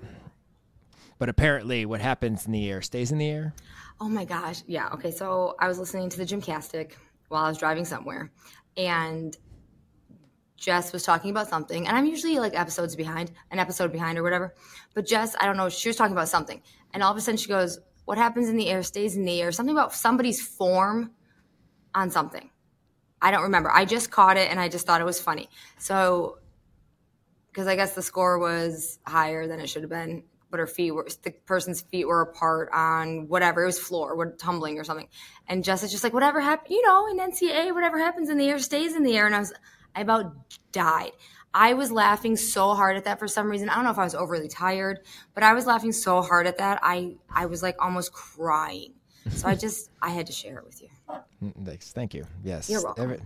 But 1.19 1.29
apparently, 1.29 1.85
what 1.85 2.01
happens 2.01 2.47
in 2.47 2.53
the 2.53 2.71
air 2.71 2.81
stays 2.83 3.11
in 3.11 3.19
the 3.19 3.29
air. 3.29 3.55
Oh 4.01 4.09
my 4.09 4.25
gosh. 4.25 4.63
Yeah. 4.67 4.89
Okay. 4.95 5.11
So 5.11 5.57
I 5.59 5.67
was 5.67 5.79
listening 5.79 6.09
to 6.11 6.19
the 6.19 6.25
Gymcastic 6.25 6.93
while 7.29 7.45
I 7.45 7.49
was 7.49 7.59
driving 7.59 7.85
somewhere, 7.85 8.31
and 8.77 9.37
Jess 10.57 10.93
was 10.93 11.03
talking 11.03 11.31
about 11.31 11.49
something, 11.49 11.87
and 11.87 11.97
I'm 11.97 12.07
usually 12.07 12.39
like 12.39 12.59
episodes 12.59 12.97
behind, 12.97 13.33
an 13.51 13.59
episode 13.59 13.93
behind 13.93 14.19
or 14.19 14.23
whatever. 14.23 14.55
But 14.95 15.07
Jess, 15.07 15.37
I 15.39 15.47
don't 15.47 15.57
know, 15.57 15.69
she 15.69 15.89
was 15.89 15.97
talking 15.97 16.13
about 16.13 16.29
something, 16.29 16.63
and 16.93 17.03
all 17.03 17.13
of 17.13 17.17
a 17.17 17.21
sudden 17.21 17.37
she 17.37 17.49
goes, 17.49 17.79
"What 18.07 18.19
happens 18.19 18.49
in 18.49 18.57
the 18.57 18.69
air 18.69 18.83
stays 18.83 19.17
in 19.17 19.25
the 19.25 19.41
air." 19.43 19.53
Something 19.53 19.75
about 19.75 19.93
somebody's 19.93 20.41
form 20.41 21.13
on 21.95 22.11
something. 22.11 22.51
I 23.21 23.31
don't 23.31 23.43
remember. 23.43 23.71
I 23.71 23.85
just 23.85 24.11
caught 24.11 24.37
it, 24.37 24.51
and 24.51 24.59
I 24.59 24.69
just 24.69 24.87
thought 24.87 25.01
it 25.01 25.05
was 25.05 25.21
funny. 25.21 25.49
So, 25.79 26.39
because 27.51 27.67
I 27.67 27.77
guess 27.77 27.95
the 27.95 28.03
score 28.03 28.39
was 28.39 28.99
higher 29.07 29.47
than 29.47 29.61
it 29.61 29.69
should 29.69 29.83
have 29.83 29.91
been, 29.91 30.23
but 30.51 30.61
her 30.61 30.67
feet 30.67 30.93
were 30.93 31.07
the 31.23 31.31
person's 31.47 31.83
feet 31.83 32.07
were 32.07 32.23
apart 32.23 32.69
on 32.73 33.29
whatever 33.29 33.63
it 33.63 33.67
was 33.67 33.79
floor, 33.79 34.15
what 34.17 34.39
tumbling 34.39 34.79
or 34.79 34.85
something. 34.85 35.09
And 35.49 35.63
Jess 35.65 35.83
is 35.83 35.91
just 35.91 36.05
like, 36.05 36.13
whatever 36.13 36.41
happened, 36.41 36.71
you 36.71 36.87
know, 36.87 37.07
in 37.09 37.19
NCAA, 37.19 37.73
whatever 37.75 37.99
happens 37.99 38.31
in 38.31 38.39
the 38.39 38.49
air 38.49 38.59
stays 38.59 38.95
in 38.97 39.03
the 39.03 39.17
air. 39.17 39.27
And 39.27 39.35
I 39.35 39.41
was, 39.41 39.53
I 39.95 40.01
about 40.03 40.33
died. 40.73 41.13
I 41.55 41.75
was 41.75 41.91
laughing 41.91 42.37
so 42.37 42.75
hard 42.75 42.97
at 42.97 43.05
that 43.05 43.19
for 43.19 43.27
some 43.27 43.49
reason. 43.49 43.69
I 43.69 43.75
don't 43.75 43.85
know 43.85 43.91
if 43.91 43.99
I 43.99 44.05
was 44.05 44.15
overly 44.15 44.49
tired, 44.49 45.01
but 45.35 45.43
I 45.43 45.55
was 45.55 45.67
laughing 45.67 45.93
so 45.93 46.21
hard 46.23 46.47
at 46.47 46.59
that. 46.59 46.79
I, 46.83 47.17
I 47.31 47.47
was 47.47 47.63
like 47.63 47.77
almost 47.83 48.13
crying. 48.13 48.93
So 49.31 49.49
I 49.49 49.55
just, 49.55 49.91
I 50.03 50.11
had 50.11 50.27
to 50.27 50.33
share 50.33 50.59
it 50.59 50.65
with 50.65 50.83
you. 50.83 50.89
Mm, 51.43 51.65
Thanks. 51.65 51.93
Thank 51.93 52.15
you. 52.15 52.27
Yes. 52.45 52.69
You're 52.69 52.83
welcome. 52.83 53.05
Every- 53.05 53.21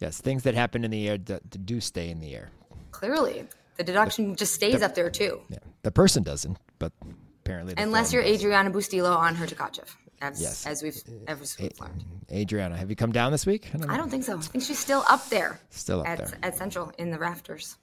yes. 0.00 0.20
Things 0.20 0.42
that 0.42 0.54
happen 0.54 0.84
in 0.84 0.90
the 0.90 1.08
air 1.08 1.18
do, 1.18 1.38
do 1.64 1.80
stay 1.80 2.10
in 2.10 2.20
the 2.20 2.34
air. 2.34 2.50
Clearly, 2.90 3.44
the 3.78 3.84
deduction 3.84 4.36
just 4.36 4.54
stays 4.54 4.82
up 4.82 4.94
there 4.94 5.08
too. 5.10 5.40
Yeah. 5.48 5.58
The 5.82 5.90
person 5.90 6.22
doesn't, 6.22 6.58
but 6.78 6.92
apparently. 7.40 7.74
The 7.74 7.82
Unless 7.82 8.12
you're 8.12 8.22
does. 8.22 8.40
Adriana 8.42 8.70
Bustillo 8.70 9.16
on 9.16 9.34
her 9.36 9.46
Tkachev, 9.46 9.88
as, 10.20 10.42
Yes. 10.42 10.66
as 10.66 10.82
we've, 10.82 11.00
as 11.26 11.56
we've 11.58 11.80
learned. 11.80 12.04
Adriana, 12.30 12.76
have 12.76 12.90
you 12.90 12.96
come 12.96 13.12
down 13.12 13.32
this 13.32 13.46
week? 13.46 13.70
I 13.74 13.78
don't. 13.78 13.90
I 13.90 13.96
don't 13.96 14.10
think 14.10 14.24
so. 14.24 14.36
I 14.36 14.40
think 14.40 14.64
she's 14.64 14.78
still 14.78 15.04
up 15.08 15.26
there. 15.30 15.58
Still 15.70 16.00
up 16.00 16.08
at, 16.08 16.18
there. 16.18 16.38
at 16.42 16.56
Central 16.58 16.92
in 16.98 17.10
the 17.10 17.18
rafters, 17.18 17.76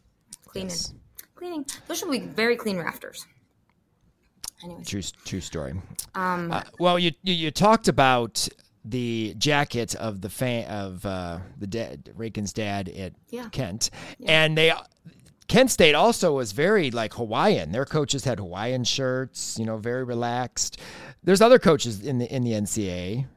cleaning, 0.46 0.70
Yes. 0.70 0.94
cleaning. 1.34 1.66
Those 1.88 2.00
should 2.00 2.12
be 2.12 2.20
very 2.20 2.56
clean 2.58 2.78
rafters. 2.78 3.26
Anyways, 4.64 4.88
True, 4.88 5.02
true 5.26 5.42
story. 5.42 5.74
Um, 6.14 6.52
uh, 6.52 6.64
well, 6.80 6.98
you, 7.00 7.12
you 7.24 7.34
you 7.34 7.52
talked 7.52 7.88
about 7.88 8.48
the 8.86 9.34
jacket 9.38 9.96
of 9.96 10.22
the 10.22 10.30
fan 10.30 10.66
of 10.70 11.06
uh, 11.06 11.40
the 11.58 11.68
dad, 11.68 12.12
Rankin's 12.16 12.54
dad 12.54 12.88
at 12.90 13.14
Yeah. 13.30 13.50
Kent, 13.50 13.90
and 14.28 14.58
they 14.58 14.72
Kent 15.48 15.70
State 15.70 15.94
also 15.94 16.34
was 16.34 16.52
very 16.52 16.90
like 16.92 17.14
Hawaiian. 17.14 17.72
Their 17.72 17.86
coaches 17.86 18.24
had 18.24 18.40
Hawaiian 18.40 18.84
shirts, 18.84 19.58
you 19.60 19.66
know, 19.66 19.78
very 19.78 20.04
relaxed. 20.04 20.80
There's 21.24 21.42
other 21.42 21.60
coaches 21.60 22.02
in 22.02 22.18
the 22.18 22.34
in 22.34 22.44
the 22.44 22.54
NCAA 22.54 23.28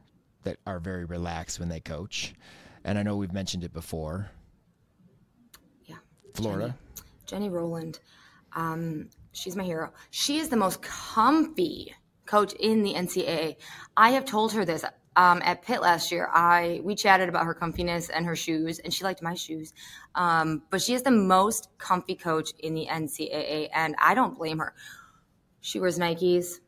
that 0.43 0.57
are 0.65 0.79
very 0.79 1.05
relaxed 1.05 1.59
when 1.59 1.69
they 1.69 1.79
coach, 1.79 2.33
and 2.83 2.97
I 2.97 3.03
know 3.03 3.15
we've 3.15 3.33
mentioned 3.33 3.63
it 3.63 3.73
before. 3.73 4.31
Yeah. 5.85 5.97
Florida. 6.33 6.75
Jenny, 6.95 7.07
Jenny 7.25 7.49
Rowland. 7.49 7.99
Um, 8.55 9.09
she's 9.31 9.55
my 9.55 9.63
hero. 9.63 9.91
She 10.09 10.39
is 10.39 10.49
the 10.49 10.57
most 10.57 10.81
comfy 10.81 11.93
coach 12.25 12.53
in 12.53 12.83
the 12.83 12.93
NCAA. 12.93 13.55
I 13.97 14.11
have 14.11 14.25
told 14.25 14.53
her 14.53 14.65
this 14.65 14.83
um, 15.19 15.41
at 15.43 15.61
Pitt 15.61 15.81
last 15.81 16.13
year. 16.13 16.29
I 16.33 16.79
we 16.81 16.95
chatted 16.95 17.27
about 17.27 17.45
her 17.45 17.53
comfiness 17.53 18.09
and 18.09 18.25
her 18.25 18.37
shoes, 18.37 18.79
and 18.79 18.93
she 18.93 19.03
liked 19.03 19.21
my 19.21 19.33
shoes. 19.33 19.73
Um, 20.15 20.63
but 20.69 20.81
she 20.81 20.93
is 20.93 21.03
the 21.03 21.11
most 21.11 21.67
comfy 21.77 22.15
coach 22.15 22.51
in 22.59 22.73
the 22.73 22.87
NCAA, 22.89 23.67
and 23.73 23.95
I 23.99 24.15
don't 24.15 24.37
blame 24.37 24.59
her. 24.59 24.73
She 25.59 25.77
wears 25.81 25.99
Nikes, 25.99 26.61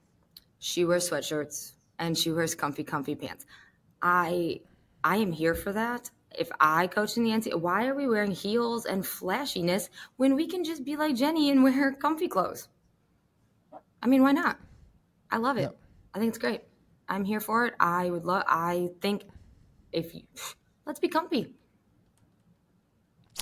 she 0.59 0.83
wears 0.83 1.09
sweatshirts, 1.09 1.75
and 1.97 2.17
she 2.17 2.29
wears 2.33 2.53
comfy, 2.53 2.83
comfy 2.83 3.15
pants. 3.15 3.45
I 4.01 4.59
I 5.01 5.15
am 5.15 5.31
here 5.31 5.55
for 5.55 5.71
that. 5.71 6.11
If 6.37 6.51
I 6.59 6.87
coach 6.87 7.15
in 7.15 7.23
the 7.23 7.31
NCAA, 7.31 7.55
why 7.59 7.87
are 7.87 7.95
we 7.95 8.07
wearing 8.09 8.31
heels 8.31 8.85
and 8.85 9.05
flashiness 9.05 9.89
when 10.17 10.35
we 10.35 10.45
can 10.45 10.65
just 10.65 10.83
be 10.83 10.97
like 10.97 11.15
Jenny 11.15 11.51
and 11.51 11.63
wear 11.63 11.93
comfy 11.93 12.27
clothes? 12.27 12.67
I 14.03 14.07
mean, 14.07 14.23
why 14.23 14.33
not? 14.33 14.59
I 15.29 15.37
love 15.37 15.55
it. 15.57 15.69
I 16.13 16.19
think 16.19 16.29
it's 16.29 16.37
great. 16.37 16.63
I'm 17.12 17.26
here 17.26 17.41
for 17.41 17.65
it. 17.65 17.74
I 17.78 18.10
would 18.10 18.24
love. 18.24 18.43
I 18.47 18.89
think 19.02 19.26
if 19.91 20.15
you 20.15 20.21
let's 20.86 21.00
be 21.00 21.10
comfy. 21.10 21.54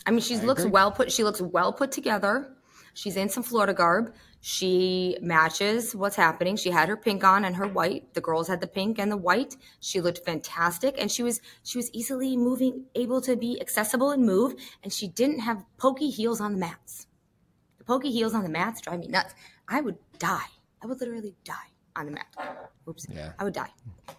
I 0.06 0.12
mean, 0.12 0.22
she 0.22 0.38
looks 0.38 0.62
agree. 0.62 0.72
well 0.72 0.92
put. 0.92 1.12
She 1.12 1.24
looks 1.24 1.40
well 1.40 1.72
put 1.72 1.92
together. 1.92 2.56
She's 2.96 3.16
in 3.16 3.30
some 3.30 3.44
Florida 3.44 3.74
garb. 3.74 4.16
She 4.42 5.18
matches 5.22 5.96
what's 5.96 6.16
happening. 6.16 6.56
She 6.56 6.72
had 6.72 6.90
her 6.90 6.98
pink 6.98 7.24
on 7.24 7.46
and 7.46 7.56
her 7.56 7.68
white. 7.68 8.14
The 8.16 8.22
girls 8.22 8.48
had 8.48 8.60
the 8.60 8.68
pink 8.68 8.98
and 8.98 9.12
the 9.12 9.18
white. 9.18 9.56
She 9.82 10.02
looked 10.02 10.26
fantastic, 10.26 10.96
and 10.98 11.12
she 11.12 11.22
was 11.22 11.40
she 11.62 11.78
was 11.78 11.92
easily 11.94 12.36
moving, 12.36 12.86
able 12.96 13.22
to 13.22 13.36
be 13.36 13.62
accessible 13.62 14.10
and 14.10 14.26
move. 14.26 14.56
And 14.84 14.92
she 14.92 15.08
didn't 15.08 15.42
have 15.42 15.64
pokey 15.78 16.10
heels 16.10 16.42
on 16.42 16.54
the 16.54 16.58
mats. 16.58 17.06
The 17.78 17.84
pokey 17.84 18.12
heels 18.12 18.34
on 18.34 18.42
the 18.42 18.50
mats 18.50 18.82
drive 18.82 19.00
me 19.00 19.08
nuts. 19.10 19.36
I 19.68 19.82
would 19.82 20.00
die. 20.18 20.50
I 20.82 20.88
would 20.88 21.00
literally 21.00 21.36
die 21.44 21.70
on 22.00 22.06
the 22.06 22.12
mat. 22.14 22.26
Oops. 22.88 23.06
Yeah. 23.14 23.34
I 23.38 23.44
would 23.44 23.54
die. 23.54 23.70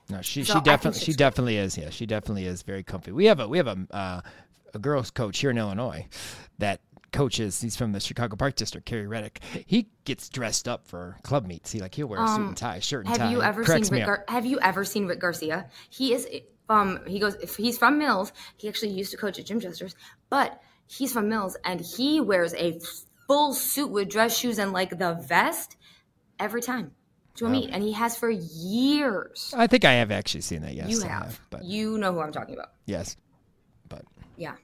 No, 0.08 0.22
she 0.22 0.44
So 0.44 0.54
she 0.54 0.60
definitely 0.60 1.00
she 1.00 1.12
definitely 1.12 1.56
is. 1.56 1.76
Yeah, 1.76 1.90
she 1.90 2.06
definitely 2.06 2.44
is 2.46 2.62
very 2.62 2.82
comfy. 2.82 3.12
We 3.12 3.24
have 3.26 3.40
a 3.40 3.48
we 3.48 3.58
have 3.58 3.66
a 3.66 3.78
uh, 3.90 4.20
a 4.74 4.78
girls 4.78 5.10
coach 5.10 5.38
here 5.38 5.50
in 5.50 5.58
Illinois 5.58 6.06
that 6.58 6.80
coaches. 7.12 7.60
He's 7.60 7.76
from 7.76 7.92
the 7.92 7.98
Chicago 8.00 8.36
Park 8.36 8.54
District, 8.54 8.86
Kerry 8.86 9.06
Reddick. 9.06 9.40
He 9.66 9.88
gets 10.04 10.28
dressed 10.28 10.68
up 10.68 10.86
for 10.86 11.16
club 11.22 11.46
meets. 11.46 11.72
He 11.72 11.80
like 11.80 11.94
he'll 11.94 12.06
wear 12.06 12.22
a 12.22 12.28
suit 12.28 12.40
and 12.40 12.56
tie, 12.56 12.78
shirt 12.80 13.06
and 13.06 13.14
Um, 13.14 13.20
Have 13.20 13.28
tie. 13.28 13.32
you 13.32 13.42
ever 13.42 13.64
seen 13.64 13.94
Rick? 13.98 14.06
Gar- 14.06 14.24
have 14.28 14.46
you 14.46 14.60
ever 14.60 14.84
seen 14.84 15.06
Rick 15.06 15.20
Garcia? 15.20 15.66
He 15.88 16.12
is 16.14 16.28
um 16.68 17.00
he 17.06 17.18
goes 17.18 17.34
if 17.36 17.56
he's 17.56 17.78
from 17.78 17.98
Mills. 17.98 18.32
He 18.56 18.68
actually 18.68 18.92
used 18.92 19.10
to 19.12 19.16
coach 19.16 19.38
at 19.38 19.46
Jim 19.46 19.58
Jester's, 19.58 19.96
but 20.28 20.60
he's 20.86 21.12
from 21.12 21.28
Mills 21.28 21.56
and 21.64 21.80
he 21.80 22.20
wears 22.20 22.54
a 22.54 22.78
full 23.26 23.54
suit 23.54 23.90
with 23.90 24.08
dress 24.08 24.36
shoes 24.36 24.58
and 24.58 24.72
like 24.72 24.98
the 24.98 25.14
vest 25.14 25.76
every 26.38 26.60
time 26.62 26.92
to 27.36 27.46
a 27.46 27.48
me? 27.50 27.68
and 27.72 27.82
he 27.82 27.92
has 27.92 28.16
for 28.16 28.30
years. 28.30 29.54
I 29.56 29.66
think 29.66 29.84
I 29.84 29.92
have 29.94 30.10
actually 30.10 30.40
seen 30.42 30.62
that. 30.62 30.74
Yes, 30.74 30.90
you 30.90 31.02
I 31.04 31.08
have. 31.08 31.40
but 31.50 31.64
You 31.64 31.98
know 31.98 32.12
who 32.12 32.20
I'm 32.20 32.32
talking 32.32 32.54
about. 32.54 32.70
yes, 32.86 33.16
but 33.88 34.04
Yeah. 34.36 34.54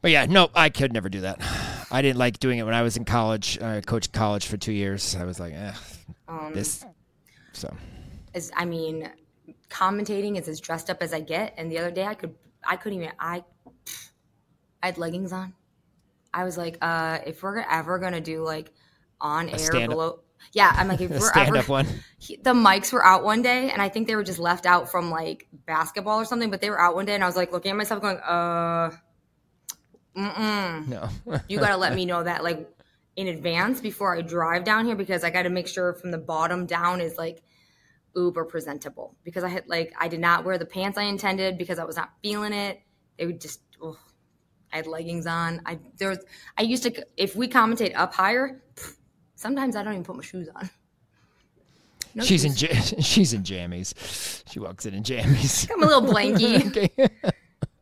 but 0.00 0.10
yeah, 0.10 0.26
no, 0.26 0.50
I 0.54 0.68
could 0.68 0.92
never 0.92 1.08
do 1.08 1.22
that. 1.22 1.40
I 1.90 2.02
didn't 2.02 2.18
like 2.18 2.38
doing 2.38 2.58
it 2.58 2.64
when 2.64 2.74
I 2.74 2.82
was 2.82 2.96
in 2.96 3.04
college. 3.04 3.60
I 3.60 3.80
coached 3.80 4.12
college 4.12 4.46
for 4.46 4.56
two 4.56 4.72
years. 4.72 5.14
I 5.16 5.24
was 5.24 5.38
like, 5.40 5.54
eh, 5.54 5.72
Um, 6.28 6.52
this. 6.54 6.84
So 7.52 7.74
As 8.34 8.50
I 8.54 8.64
mean, 8.64 9.10
commentating 9.70 10.38
is 10.38 10.48
as 10.48 10.60
dressed 10.60 10.90
up 10.90 11.02
as 11.02 11.12
I 11.12 11.20
get. 11.20 11.54
And 11.56 11.70
the 11.70 11.78
other 11.78 11.90
day, 11.90 12.04
I 12.04 12.14
could 12.14 12.34
I 12.68 12.76
couldn't 12.76 13.00
even 13.02 13.12
I 13.18 13.44
I 14.82 14.86
had 14.86 14.98
leggings 14.98 15.32
on. 15.32 15.54
I 16.34 16.44
was 16.44 16.58
like, 16.58 16.76
uh, 16.82 17.18
if 17.26 17.42
we're 17.42 17.58
ever 17.60 17.98
gonna 17.98 18.20
do 18.20 18.42
like 18.42 18.70
on 19.20 19.48
air 19.48 19.88
below, 19.88 20.20
yeah, 20.52 20.72
I'm 20.74 20.88
like, 20.88 21.00
if 21.00 21.10
we're 21.20 21.20
stand 21.20 21.48
ever 21.48 21.58
up 21.58 21.68
one. 21.68 21.86
he- 22.18 22.36
the 22.36 22.52
mics 22.52 22.92
were 22.92 23.04
out 23.04 23.24
one 23.24 23.42
day, 23.42 23.70
and 23.70 23.82
I 23.82 23.88
think 23.88 24.06
they 24.06 24.16
were 24.16 24.24
just 24.24 24.38
left 24.38 24.66
out 24.66 24.90
from 24.90 25.10
like 25.10 25.48
basketball 25.66 26.20
or 26.20 26.24
something. 26.24 26.50
But 26.50 26.60
they 26.60 26.70
were 26.70 26.80
out 26.80 26.94
one 26.94 27.04
day, 27.04 27.14
and 27.14 27.22
I 27.22 27.26
was 27.26 27.36
like 27.36 27.52
looking 27.52 27.70
at 27.70 27.76
myself, 27.76 28.00
going, 28.00 28.18
uh, 28.18 28.90
mm 30.16 30.88
No, 30.88 31.08
you 31.48 31.58
got 31.58 31.70
to 31.70 31.76
let 31.76 31.94
me 31.94 32.06
know 32.06 32.22
that 32.22 32.42
like 32.42 32.68
in 33.16 33.28
advance 33.28 33.80
before 33.80 34.16
I 34.16 34.22
drive 34.22 34.64
down 34.64 34.86
here 34.86 34.96
because 34.96 35.24
I 35.24 35.30
got 35.30 35.42
to 35.42 35.50
make 35.50 35.68
sure 35.68 35.94
from 35.94 36.10
the 36.10 36.18
bottom 36.18 36.66
down 36.66 37.00
is 37.00 37.16
like 37.16 37.42
uber 38.14 38.44
presentable 38.44 39.16
because 39.24 39.44
I 39.44 39.48
had 39.48 39.68
like 39.68 39.94
I 39.98 40.08
did 40.08 40.20
not 40.20 40.44
wear 40.44 40.58
the 40.58 40.66
pants 40.66 40.98
I 40.98 41.02
intended 41.02 41.58
because 41.58 41.78
I 41.78 41.84
was 41.84 41.96
not 41.96 42.10
feeling 42.22 42.52
it. 42.52 42.80
They 43.18 43.26
would 43.26 43.40
just 43.40 43.60
ugh. 43.84 43.96
I 44.72 44.76
had 44.76 44.86
leggings 44.86 45.26
on. 45.26 45.62
I 45.64 45.78
there 45.98 46.10
was 46.10 46.18
I 46.58 46.62
used 46.62 46.82
to 46.84 47.06
if 47.16 47.36
we 47.36 47.48
commentate 47.48 47.92
up 47.94 48.12
higher, 48.14 48.62
pff, 48.74 48.94
sometimes 49.36 49.76
I 49.76 49.84
don't 49.84 49.92
even 49.92 50.04
put 50.04 50.16
my 50.16 50.22
shoes 50.22 50.48
on. 50.54 50.68
No 52.14 52.24
she's 52.24 52.44
in 52.44 52.52
ja- 52.56 52.80
she's 53.00 53.32
in 53.32 53.42
jammies. 53.42 54.42
She 54.50 54.58
walks 54.58 54.86
in 54.86 54.94
in 54.94 55.02
jammies. 55.02 55.70
I'm 55.72 55.82
a 55.82 55.86
little 55.86 56.02
blanky. 56.02 56.66
okay. 56.76 57.08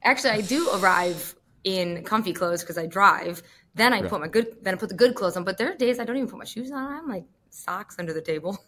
Actually, 0.03 0.31
I 0.31 0.41
do 0.43 0.69
arrive 0.75 1.35
in 1.63 2.05
comfy 2.05 2.33
clothes 2.33 2.61
because 2.61 2.77
I 2.77 2.87
drive. 2.87 3.43
Then 3.75 3.93
I 3.93 4.03
put 4.03 4.21
my 4.21 4.29
good. 4.29 4.57
Then 4.63 4.75
I 4.75 4.77
put 4.77 4.91
the 4.91 4.95
good 4.95 5.15
clothes 5.15 5.37
on. 5.37 5.45
But 5.45 5.57
there 5.57 5.73
are 5.73 5.77
days 5.77 5.99
I 5.99 6.05
don't 6.05 6.17
even 6.17 6.29
put 6.29 6.39
my 6.39 6.45
shoes 6.45 6.71
on. 6.71 6.93
I'm 6.93 7.09
like 7.09 7.25
socks 7.51 7.97
under 7.99 8.13
the 8.13 8.21
table. 8.21 8.59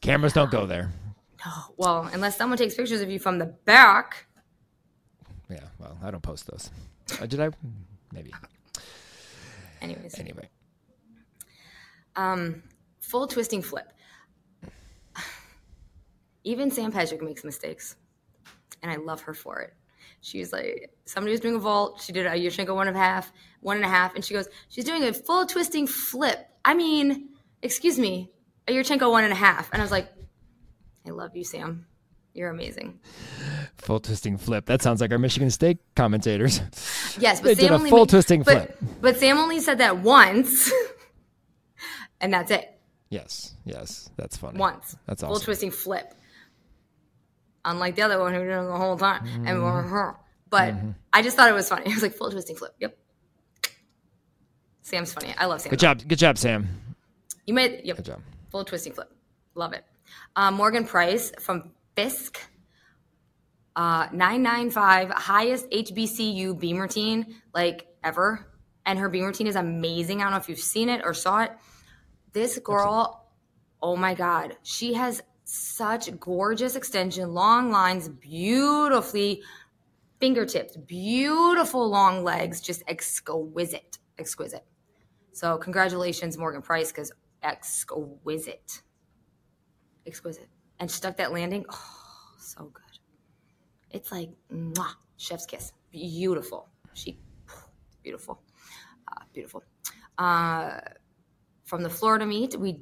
Cameras 0.00 0.32
don't 0.32 0.50
go 0.50 0.66
there. 0.66 0.92
No. 1.44 1.52
Well, 1.76 2.10
unless 2.12 2.36
someone 2.36 2.58
takes 2.58 2.74
pictures 2.74 3.00
of 3.00 3.10
you 3.10 3.18
from 3.18 3.38
the 3.38 3.46
back. 3.46 4.26
Yeah, 5.50 5.60
well, 5.78 5.96
I 6.02 6.10
don't 6.10 6.22
post 6.22 6.46
those. 6.46 6.70
Uh, 7.20 7.26
did 7.26 7.40
I? 7.40 7.50
Maybe. 8.12 8.32
Anyways, 9.82 10.18
Anyway, 10.18 10.48
um, 12.16 12.62
full 13.00 13.26
twisting 13.26 13.62
flip. 13.62 13.92
Even 16.44 16.70
Sam 16.70 16.92
Patrick 16.92 17.22
makes 17.22 17.44
mistakes, 17.44 17.96
and 18.82 18.90
I 18.90 18.96
love 18.96 19.22
her 19.22 19.34
for 19.34 19.60
it. 19.60 19.74
She's 20.20 20.52
like, 20.52 20.90
somebody 21.04 21.32
was 21.32 21.40
doing 21.40 21.54
a 21.54 21.58
vault. 21.58 22.00
She 22.02 22.12
did 22.12 22.26
a 22.26 22.30
Yurchenko 22.30 22.74
one 22.74 22.88
and 22.88 22.96
a 22.96 23.00
half, 23.00 23.30
one 23.60 23.76
and 23.76 23.84
a 23.84 23.88
half, 23.88 24.14
and 24.14 24.24
she 24.24 24.32
goes, 24.32 24.48
she's 24.68 24.84
doing 24.84 25.02
a 25.04 25.12
full 25.12 25.44
twisting 25.46 25.86
flip. 25.86 26.48
I 26.64 26.72
mean, 26.74 27.28
excuse 27.62 27.98
me, 27.98 28.30
a 28.66 28.72
Yurchenko 28.72 29.10
one 29.10 29.24
and 29.24 29.32
a 29.32 29.36
half. 29.36 29.70
And 29.72 29.82
I 29.82 29.84
was 29.84 29.90
like, 29.92 30.08
I 31.06 31.10
love 31.10 31.36
you, 31.36 31.44
Sam. 31.44 31.86
You're 32.32 32.48
amazing. 32.50 32.98
full 33.76 34.00
twisting 34.00 34.38
flip. 34.38 34.66
That 34.66 34.82
sounds 34.82 35.00
like 35.00 35.12
our 35.12 35.18
Michigan 35.18 35.50
State 35.50 35.78
commentators. 35.94 36.60
Yes, 37.18 37.40
but 37.40 37.48
They 37.48 37.54
Sam 37.54 37.62
did 37.62 37.70
a 37.70 37.74
only 37.74 37.90
full 37.90 38.00
ma- 38.00 38.04
twisting 38.06 38.42
but, 38.42 38.52
flip. 38.52 38.78
But 39.00 39.18
Sam 39.18 39.38
only 39.38 39.60
said 39.60 39.78
that 39.78 39.98
once, 39.98 40.72
and 42.24 42.32
that's 42.32 42.50
it. 42.50 42.80
yes, 43.10 43.52
yes, 43.66 44.08
that's 44.16 44.38
funny. 44.38 44.58
Once. 44.58 44.96
That's 45.06 45.20
Full 45.20 45.32
awesome. 45.32 45.44
twisting 45.44 45.70
flip. 45.70 46.14
Unlike 47.66 47.96
the 47.96 48.02
other 48.02 48.18
one 48.18 48.32
who 48.32 48.40
did 48.40 48.48
it 48.48 48.62
the 48.62 48.76
whole 48.76 48.96
time. 48.96 49.26
Mm-hmm. 49.26 49.46
And 49.46 50.14
but 50.48 50.74
I 51.12 51.20
just 51.20 51.36
thought 51.36 51.50
it 51.50 51.52
was 51.52 51.68
funny. 51.68 51.84
I 51.90 51.90
was 51.90 52.02
like, 52.02 52.14
full 52.14 52.30
twisting 52.30 52.56
flip. 52.56 52.72
Yep. 52.80 52.96
Sam's 54.80 55.12
funny. 55.12 55.34
I 55.36 55.44
love 55.44 55.60
Sam. 55.60 55.68
Good 55.70 55.80
job, 55.80 56.00
good 56.08 56.18
job, 56.18 56.38
Sam. 56.38 56.66
You 57.46 57.52
made 57.52 57.82
yep. 57.84 57.96
Good 57.96 58.06
job. 58.06 58.22
Full 58.50 58.64
twisting 58.64 58.94
flip. 58.94 59.12
Love 59.54 59.74
it. 59.74 59.84
Uh, 60.34 60.50
Morgan 60.50 60.86
Price 60.86 61.30
from 61.40 61.72
Fisk. 61.96 62.40
Uh, 63.76 64.06
995, 64.12 65.10
highest 65.10 65.68
HBCU 65.70 66.58
beam 66.58 66.78
routine 66.78 67.36
like 67.52 67.86
ever. 68.02 68.46
And 68.86 68.98
her 68.98 69.10
beam 69.10 69.24
routine 69.24 69.46
is 69.46 69.56
amazing. 69.56 70.20
I 70.20 70.24
don't 70.24 70.32
know 70.32 70.38
if 70.38 70.48
you've 70.48 70.58
seen 70.58 70.88
it 70.88 71.02
or 71.04 71.12
saw 71.12 71.42
it. 71.42 71.52
This 72.34 72.58
girl, 72.58 73.28
oh 73.80 73.94
my 73.94 74.12
God, 74.12 74.56
she 74.64 74.92
has 74.94 75.22
such 75.44 76.18
gorgeous 76.18 76.74
extension, 76.74 77.32
long 77.32 77.70
lines, 77.70 78.08
beautifully 78.08 79.40
fingertips, 80.18 80.76
beautiful 80.76 81.88
long 81.88 82.24
legs, 82.24 82.60
just 82.60 82.82
exquisite, 82.88 83.98
exquisite. 84.18 84.64
So 85.32 85.56
congratulations, 85.58 86.36
Morgan 86.36 86.60
Price, 86.60 86.90
because 86.90 87.12
exquisite, 87.44 88.82
exquisite, 90.04 90.48
and 90.80 90.90
stuck 90.90 91.16
that 91.18 91.32
landing. 91.32 91.64
Oh, 91.70 92.34
so 92.36 92.64
good. 92.64 92.98
It's 93.92 94.10
like 94.10 94.30
mwah, 94.52 94.94
chef's 95.18 95.46
kiss. 95.46 95.72
Beautiful. 95.92 96.68
She 96.94 97.16
beautiful, 98.02 98.42
uh, 99.06 99.22
beautiful. 99.32 99.62
Uh, 100.18 100.80
from 101.74 101.82
the 101.82 101.90
Florida 101.90 102.24
meet, 102.24 102.56
we 102.56 102.78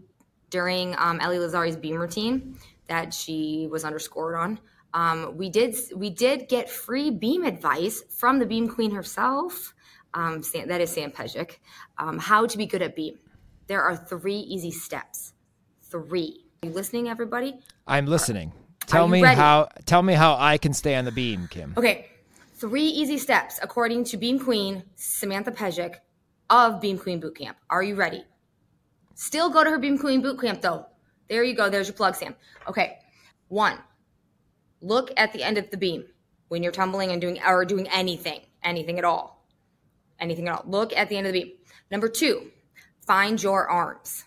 during 0.50 0.94
um, 0.98 1.18
Ellie 1.20 1.38
Lazzari's 1.38 1.76
beam 1.76 1.96
routine 1.96 2.58
that 2.88 3.14
she 3.14 3.66
was 3.70 3.86
underscored 3.86 4.34
on. 4.34 4.60
Um, 4.92 5.34
we 5.38 5.48
did 5.48 5.74
we 5.96 6.10
did 6.10 6.46
get 6.46 6.68
free 6.68 7.10
beam 7.10 7.42
advice 7.42 8.02
from 8.10 8.38
the 8.38 8.44
beam 8.44 8.68
queen 8.68 8.90
herself. 8.90 9.72
Um, 10.12 10.42
Sam, 10.42 10.68
that 10.68 10.82
is 10.82 10.90
Sam 10.90 11.10
Pejic. 11.10 11.52
Um, 11.96 12.18
how 12.18 12.44
to 12.44 12.58
be 12.58 12.66
good 12.66 12.82
at 12.82 12.94
beam. 12.94 13.18
There 13.66 13.82
are 13.82 13.96
three 13.96 14.36
easy 14.40 14.70
steps. 14.70 15.32
Three. 15.84 16.44
Are 16.62 16.68
you 16.68 16.74
listening, 16.74 17.08
everybody? 17.08 17.60
I'm 17.86 18.04
listening. 18.04 18.52
Tell 18.86 19.06
you 19.06 19.12
me 19.12 19.22
ready? 19.22 19.40
how. 19.40 19.70
Tell 19.86 20.02
me 20.02 20.12
how 20.12 20.36
I 20.38 20.58
can 20.58 20.74
stay 20.74 20.96
on 20.96 21.06
the 21.06 21.12
beam, 21.12 21.48
Kim. 21.50 21.72
Okay, 21.78 22.10
three 22.56 22.88
easy 22.88 23.16
steps 23.16 23.58
according 23.62 24.04
to 24.04 24.18
Beam 24.18 24.38
Queen 24.38 24.82
Samantha 24.96 25.50
Pejic 25.50 25.94
of 26.50 26.78
Beam 26.78 26.98
Queen 26.98 27.22
Bootcamp. 27.22 27.54
Are 27.70 27.82
you 27.82 27.94
ready? 27.94 28.26
Still 29.14 29.50
go 29.50 29.64
to 29.64 29.70
her 29.70 29.78
Beam 29.78 29.98
Queen 29.98 30.22
Bootcamp 30.22 30.60
though. 30.60 30.86
There 31.28 31.44
you 31.44 31.54
go. 31.54 31.68
There's 31.68 31.88
your 31.88 31.94
plug, 31.94 32.14
Sam. 32.14 32.34
Okay, 32.68 32.98
one. 33.48 33.78
Look 34.80 35.12
at 35.16 35.32
the 35.32 35.42
end 35.42 35.58
of 35.58 35.70
the 35.70 35.76
beam 35.76 36.04
when 36.48 36.62
you're 36.62 36.72
tumbling 36.72 37.12
and 37.12 37.20
doing 37.20 37.38
or 37.46 37.64
doing 37.64 37.86
anything, 37.88 38.40
anything 38.62 38.98
at 38.98 39.04
all, 39.04 39.46
anything 40.18 40.48
at 40.48 40.54
all. 40.54 40.64
Look 40.66 40.92
at 40.94 41.08
the 41.08 41.16
end 41.16 41.26
of 41.26 41.32
the 41.32 41.44
beam. 41.44 41.52
Number 41.90 42.08
two, 42.08 42.50
find 43.06 43.40
your 43.42 43.68
arms. 43.68 44.24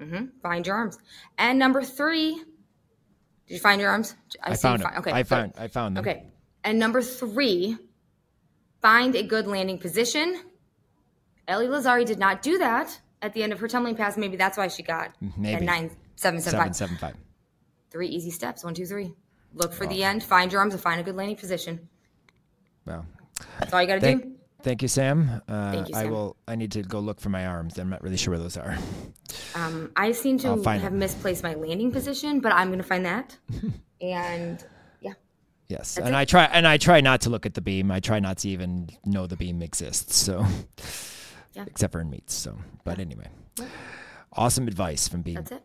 Mm-hmm. 0.00 0.26
Find 0.42 0.66
your 0.66 0.76
arms. 0.76 0.98
And 1.38 1.58
number 1.58 1.82
three, 1.82 2.34
did 2.34 3.54
you 3.54 3.60
find 3.60 3.80
your 3.80 3.90
arms? 3.90 4.14
I, 4.42 4.54
see 4.54 4.62
found 4.62 4.82
them. 4.82 4.92
Okay, 4.98 5.12
I 5.12 5.22
good. 5.22 5.28
found. 5.28 5.52
I 5.56 5.68
found 5.68 5.96
them. 5.96 6.02
Okay. 6.02 6.24
And 6.64 6.78
number 6.78 7.00
three, 7.00 7.78
find 8.82 9.14
a 9.14 9.22
good 9.22 9.46
landing 9.46 9.78
position. 9.78 10.42
Ellie 11.46 11.68
Lazari 11.68 12.04
did 12.04 12.18
not 12.18 12.42
do 12.42 12.58
that 12.58 13.00
at 13.22 13.32
the 13.34 13.42
end 13.42 13.52
of 13.52 13.58
her 13.60 13.68
tumbling 13.68 13.94
pass. 13.96 14.16
Maybe 14.16 14.36
that's 14.36 14.56
why 14.58 14.68
she 14.68 14.82
got 14.82 15.12
Maybe. 15.36 15.62
a 15.62 15.64
nine 15.66 15.90
seven 16.16 16.40
seven 16.40 16.42
Seven 16.42 16.60
five. 16.66 16.76
seven 16.76 16.96
five. 16.96 17.14
Three 17.90 18.08
easy 18.08 18.30
steps. 18.30 18.64
One, 18.64 18.74
two, 18.74 18.86
three. 18.86 19.12
Look 19.54 19.72
for 19.72 19.86
the 19.86 20.04
end. 20.04 20.22
Find 20.22 20.52
your 20.52 20.60
arms 20.60 20.74
and 20.74 20.82
find 20.82 21.00
a 21.00 21.04
good 21.04 21.16
landing 21.16 21.36
position. 21.36 21.88
Well, 22.84 23.06
That's 23.58 23.72
all 23.72 23.80
you 23.80 23.88
got 23.88 23.94
to 23.96 24.00
thank 24.00 24.22
do. 24.22 24.32
thank 24.62 24.82
you, 24.82 24.88
Sam. 24.88 25.40
Uh, 25.48 25.72
Thank 25.72 25.88
you, 25.88 25.94
Sam. 25.94 26.06
I 26.06 26.10
will. 26.10 26.36
I 26.46 26.56
need 26.56 26.72
to 26.72 26.82
go 26.82 27.00
look 27.00 27.20
for 27.20 27.30
my 27.30 27.46
arms. 27.46 27.78
I'm 27.78 27.88
not 27.88 28.02
really 28.02 28.16
sure 28.16 28.32
where 28.32 28.38
those 28.38 28.56
are. 28.56 28.76
Um, 29.54 29.90
I 29.96 30.12
seem 30.12 30.38
to 30.40 30.48
have 30.62 30.84
it. 30.84 30.92
misplaced 30.92 31.42
my 31.42 31.54
landing 31.54 31.90
position, 31.90 32.40
but 32.40 32.52
I'm 32.52 32.68
going 32.68 32.78
to 32.78 32.84
find 32.84 33.04
that. 33.06 33.36
and 34.00 34.62
yeah, 35.00 35.14
Yes, 35.68 35.96
and 35.96 36.14
I 36.14 36.24
try 36.26 36.44
and 36.44 36.66
I 36.68 36.76
try 36.76 37.00
not 37.00 37.22
to 37.22 37.30
look 37.30 37.46
at 37.46 37.54
the 37.54 37.60
beam. 37.62 37.90
I 37.90 38.00
try 38.00 38.20
not 38.20 38.38
to 38.38 38.48
even 38.50 38.90
know 39.04 39.26
the 39.26 39.36
beam 39.36 39.62
exists. 39.62 40.16
So, 40.16 40.44
Yeah. 41.56 41.64
except 41.66 41.92
for 41.92 42.00
in 42.00 42.10
meats. 42.10 42.34
So, 42.34 42.56
but 42.84 42.98
anyway, 42.98 43.28
awesome 44.32 44.68
advice 44.68 45.08
from 45.08 45.22
Beam. 45.22 45.34
that's 45.36 45.52
it. 45.52 45.62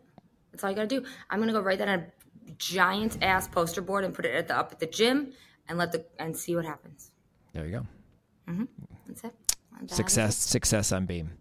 That's 0.50 0.64
all 0.64 0.70
you 0.70 0.76
got 0.76 0.88
to 0.88 1.00
do. 1.00 1.06
I'm 1.30 1.38
going 1.38 1.48
to 1.48 1.52
go 1.52 1.60
write 1.60 1.78
that 1.78 1.88
on 1.88 1.98
a 2.00 2.06
giant 2.58 3.18
ass 3.22 3.46
poster 3.46 3.82
board 3.82 4.04
and 4.04 4.14
put 4.14 4.24
it 4.24 4.34
at 4.34 4.48
the 4.48 4.56
up 4.56 4.72
at 4.72 4.78
the 4.80 4.86
gym 4.86 5.32
and 5.68 5.76
let 5.78 5.92
the 5.92 6.04
and 6.18 6.34
see 6.36 6.56
what 6.56 6.64
happens. 6.64 7.10
There 7.52 7.66
you 7.66 7.72
go. 7.72 7.86
That's 9.06 9.24
it. 9.24 9.34
And 9.78 9.88
that 9.88 9.92
is 9.92 9.96
Success, 9.96 10.36
success 10.36 10.92
on 10.92 11.04
Beam. 11.06 11.32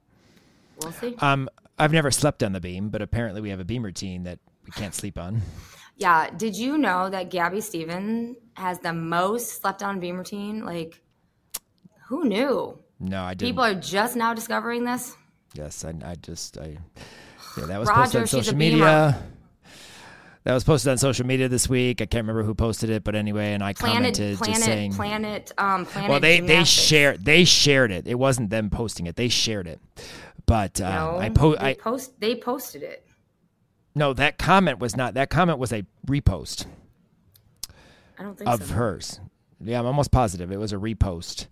We'll 0.81 0.91
see. 0.91 1.15
Um, 1.19 1.49
I've 1.79 1.91
never 1.93 2.11
slept 2.11 2.43
on 2.43 2.51
the 2.53 2.59
beam, 2.59 2.89
but 2.89 3.01
apparently 3.01 3.39
we 3.41 3.49
have 3.49 3.59
a 3.59 3.65
beam 3.65 3.83
routine 3.83 4.23
that 4.23 4.39
we 4.65 4.71
can't 4.71 4.93
sleep 4.93 5.17
on. 5.17 5.41
Yeah. 5.97 6.31
Did 6.31 6.55
you 6.57 6.79
know 6.79 7.09
that 7.11 7.29
Gabby 7.29 7.61
Steven 7.61 8.35
has 8.55 8.79
the 8.79 8.91
most 8.91 9.61
slept 9.61 9.83
on 9.83 9.99
beam 9.99 10.17
routine? 10.17 10.65
Like, 10.65 10.99
who 12.07 12.23
knew? 12.23 12.79
No, 13.01 13.23
I 13.23 13.33
didn't. 13.33 13.49
People 13.49 13.63
are 13.63 13.73
just 13.73 14.15
now 14.15 14.33
discovering 14.33 14.85
this. 14.85 15.15
Yes, 15.55 15.83
I, 15.83 15.93
I 16.05 16.15
just, 16.21 16.57
I, 16.57 16.77
yeah, 17.57 17.65
that 17.65 17.79
was 17.79 17.89
Roger, 17.89 18.19
posted 18.19 18.21
on 18.21 18.27
social 18.27 18.55
media. 18.55 19.21
That 20.43 20.53
was 20.53 20.63
posted 20.63 20.91
on 20.91 20.97
social 20.97 21.25
media 21.25 21.49
this 21.49 21.67
week. 21.67 22.01
I 22.01 22.05
can't 22.05 22.23
remember 22.23 22.43
who 22.43 22.55
posted 22.55 22.89
it, 22.89 23.03
but 23.03 23.15
anyway, 23.15 23.53
and 23.53 23.63
I 23.63 23.73
Planet, 23.73 23.95
commented 24.15 24.37
planet, 24.37 24.55
just 24.55 24.65
saying, 24.65 24.93
planet, 24.93 25.51
um, 25.57 25.85
planet. 25.85 26.09
well, 26.09 26.19
they 26.19 26.39
they 26.39 26.63
shared 26.63 27.25
they 27.25 27.43
shared 27.43 27.91
it. 27.91 28.07
It 28.07 28.15
wasn't 28.15 28.49
them 28.49 28.69
posting 28.71 29.05
it. 29.07 29.15
They 29.17 29.29
shared 29.29 29.67
it, 29.67 29.79
but 30.47 30.79
um, 30.81 30.93
No, 30.93 31.17
I 31.19 31.29
po- 31.29 31.55
they 31.55 31.71
I 31.71 31.73
post. 31.75 32.19
They 32.19 32.35
posted 32.35 32.81
it. 32.81 33.05
no, 33.93 34.13
that 34.13 34.37
comment 34.39 34.79
was 34.79 34.95
not. 34.95 35.13
That 35.13 35.29
comment 35.29 35.59
was 35.59 35.71
a 35.71 35.85
repost 36.07 36.65
I 38.17 38.23
don't 38.23 38.35
think 38.37 38.49
of 38.49 38.63
so. 38.63 38.73
hers. 38.73 39.19
Yeah, 39.59 39.79
I'm 39.79 39.85
almost 39.85 40.11
positive 40.11 40.51
it 40.51 40.57
was 40.57 40.73
a 40.73 40.77
repost. 40.77 41.47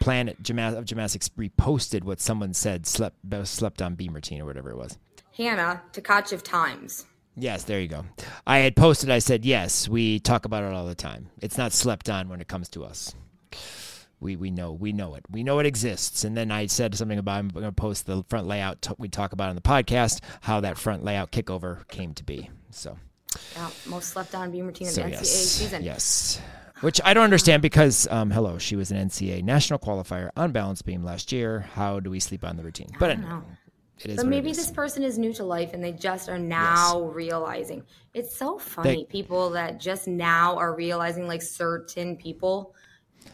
Planet 0.00 0.42
Gymna- 0.42 0.76
of 0.76 0.84
Gymnastics 0.86 1.28
reposted 1.30 2.04
what 2.04 2.20
someone 2.20 2.54
said 2.54 2.86
slept 2.86 3.16
slept 3.44 3.80
on 3.82 3.94
beam 3.94 4.14
routine 4.14 4.40
or 4.40 4.46
whatever 4.46 4.70
it 4.70 4.76
was. 4.76 4.98
Hannah 5.36 5.82
Takachev 5.92 6.42
Times. 6.42 7.06
Yes, 7.36 7.62
there 7.64 7.80
you 7.80 7.88
go. 7.88 8.04
I 8.46 8.58
had 8.58 8.74
posted, 8.76 9.08
I 9.08 9.20
said, 9.20 9.44
yes, 9.44 9.88
we 9.88 10.18
talk 10.18 10.44
about 10.44 10.64
it 10.64 10.72
all 10.74 10.84
the 10.86 10.94
time. 10.96 11.30
It's 11.40 11.56
not 11.56 11.72
slept 11.72 12.10
on 12.10 12.28
when 12.28 12.40
it 12.40 12.48
comes 12.48 12.68
to 12.70 12.84
us. 12.84 13.14
We, 14.18 14.36
we 14.36 14.50
know 14.50 14.72
we 14.72 14.92
know 14.92 15.14
it. 15.14 15.24
We 15.30 15.42
know 15.44 15.58
it 15.60 15.66
exists. 15.66 16.24
And 16.24 16.36
then 16.36 16.50
I 16.50 16.66
said 16.66 16.94
something 16.94 17.18
about 17.18 17.38
I'm 17.38 17.48
going 17.48 17.64
to 17.64 17.72
post 17.72 18.04
the 18.06 18.22
front 18.28 18.46
layout 18.46 18.82
t- 18.82 18.94
we 18.98 19.08
talk 19.08 19.32
about 19.32 19.48
on 19.48 19.54
the 19.54 19.62
podcast, 19.62 20.20
how 20.42 20.60
that 20.60 20.76
front 20.76 21.04
layout 21.04 21.30
kickover 21.32 21.86
came 21.88 22.12
to 22.14 22.24
be. 22.24 22.50
So, 22.70 22.98
Yeah, 23.56 23.70
most 23.86 24.08
slept 24.10 24.34
on 24.34 24.50
beam 24.50 24.66
routine 24.66 24.88
of 24.88 24.92
so 24.92 25.02
the 25.02 25.08
NCAA 25.08 25.12
yes, 25.12 25.30
season. 25.30 25.82
yes. 25.82 26.40
Which 26.80 27.00
I 27.04 27.12
don't 27.12 27.24
understand 27.24 27.60
because, 27.62 28.08
um, 28.10 28.30
hello, 28.30 28.56
she 28.58 28.74
was 28.74 28.90
an 28.90 28.96
NCAA 29.08 29.42
national 29.42 29.78
qualifier 29.78 30.30
on 30.36 30.52
balance 30.52 30.80
beam 30.80 31.04
last 31.04 31.30
year. 31.30 31.60
How 31.74 32.00
do 32.00 32.10
we 32.10 32.20
sleep 32.20 32.42
on 32.44 32.56
the 32.56 32.62
routine? 32.62 32.88
But 32.98 33.10
anyway, 33.10 33.28
know. 33.28 33.42
it 34.00 34.10
is 34.12 34.16
But 34.16 34.26
maybe 34.26 34.50
is. 34.50 34.56
this 34.56 34.70
person 34.70 35.02
is 35.02 35.18
new 35.18 35.32
to 35.34 35.44
life 35.44 35.74
and 35.74 35.84
they 35.84 35.92
just 35.92 36.30
are 36.30 36.38
now 36.38 37.02
realizing. 37.02 37.82
It's 38.14 38.34
so 38.34 38.58
funny, 38.58 38.96
They- 38.96 39.04
people 39.04 39.50
that 39.50 39.78
just 39.78 40.08
now 40.08 40.56
are 40.56 40.74
realizing 40.74 41.26
like 41.28 41.42
certain 41.42 42.16
people, 42.16 42.74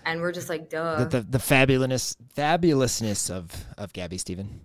and 0.05 0.21
we're 0.21 0.33
just 0.33 0.49
like, 0.49 0.69
duh. 0.69 1.05
the, 1.05 1.21
the 1.21 1.27
the 1.31 1.39
fabulous 1.39 2.17
fabulousness 2.37 3.31
of 3.31 3.53
of 3.79 3.93
Gabby 3.93 4.19
Stephen. 4.19 4.63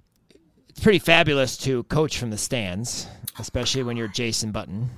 It's 0.70 0.80
pretty 0.80 1.00
fabulous 1.00 1.56
to 1.58 1.84
coach 1.84 2.18
from 2.18 2.32
the 2.32 2.38
stands, 2.38 3.06
especially 3.38 3.84
when 3.84 3.96
you're 3.96 4.08
Jason 4.08 4.52
Button. 4.52 4.90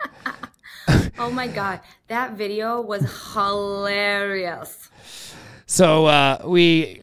oh 1.18 1.30
my 1.30 1.46
god, 1.46 1.80
that 2.08 2.32
video 2.32 2.80
was 2.80 3.02
hilarious. 3.34 4.88
So 5.66 6.06
uh, 6.06 6.42
we, 6.44 7.00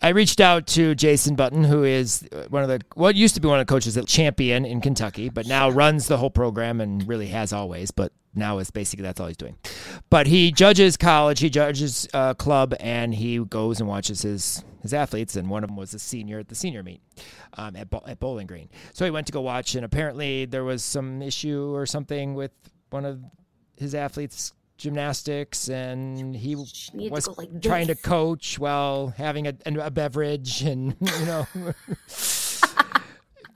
I 0.00 0.10
reached 0.10 0.40
out 0.40 0.66
to 0.68 0.94
Jason 0.94 1.34
Button, 1.34 1.64
who 1.64 1.82
is 1.82 2.28
one 2.48 2.62
of 2.62 2.68
the 2.68 2.80
what 2.94 3.16
used 3.16 3.34
to 3.34 3.40
be 3.40 3.48
one 3.48 3.58
of 3.58 3.66
the 3.66 3.72
coaches 3.72 3.96
at 3.96 4.06
Champion 4.06 4.64
in 4.64 4.80
Kentucky, 4.80 5.28
but 5.28 5.46
now 5.46 5.68
runs 5.68 6.06
the 6.06 6.16
whole 6.16 6.30
program 6.30 6.80
and 6.80 7.06
really 7.08 7.26
has 7.28 7.52
always. 7.52 7.90
But 7.90 8.12
now 8.34 8.58
is 8.58 8.70
basically 8.70 9.02
that's 9.02 9.18
all 9.18 9.26
he's 9.26 9.36
doing. 9.36 9.56
But 10.10 10.26
he 10.28 10.52
judges 10.52 10.96
college, 10.96 11.40
he 11.40 11.50
judges 11.50 12.06
uh, 12.14 12.34
club, 12.34 12.74
and 12.78 13.14
he 13.14 13.38
goes 13.38 13.80
and 13.80 13.88
watches 13.88 14.22
his 14.22 14.64
his 14.82 14.94
athletes. 14.94 15.34
And 15.34 15.50
one 15.50 15.64
of 15.64 15.68
them 15.70 15.76
was 15.76 15.92
a 15.94 15.98
senior 15.98 16.38
at 16.38 16.48
the 16.48 16.54
senior 16.54 16.82
meet 16.84 17.00
um, 17.54 17.74
at 17.74 17.90
Bo- 17.90 18.04
at 18.06 18.20
Bowling 18.20 18.46
Green. 18.46 18.68
So 18.92 19.04
he 19.04 19.10
went 19.10 19.26
to 19.26 19.32
go 19.32 19.40
watch, 19.40 19.74
and 19.74 19.84
apparently 19.84 20.44
there 20.44 20.64
was 20.64 20.84
some 20.84 21.20
issue 21.20 21.74
or 21.74 21.86
something 21.86 22.34
with 22.34 22.52
one 22.90 23.04
of 23.04 23.20
his 23.76 23.94
athletes 23.94 24.52
gymnastics 24.76 25.68
and 25.68 26.36
he 26.36 26.54
need 26.54 27.08
to 27.08 27.10
was 27.10 27.26
like 27.36 27.60
trying 27.60 27.88
to 27.88 27.96
coach 27.96 28.60
while 28.60 29.08
having 29.16 29.48
a, 29.48 29.54
a 29.80 29.90
beverage 29.90 30.62
and 30.62 30.94
you 31.00 31.26
know 31.26 31.46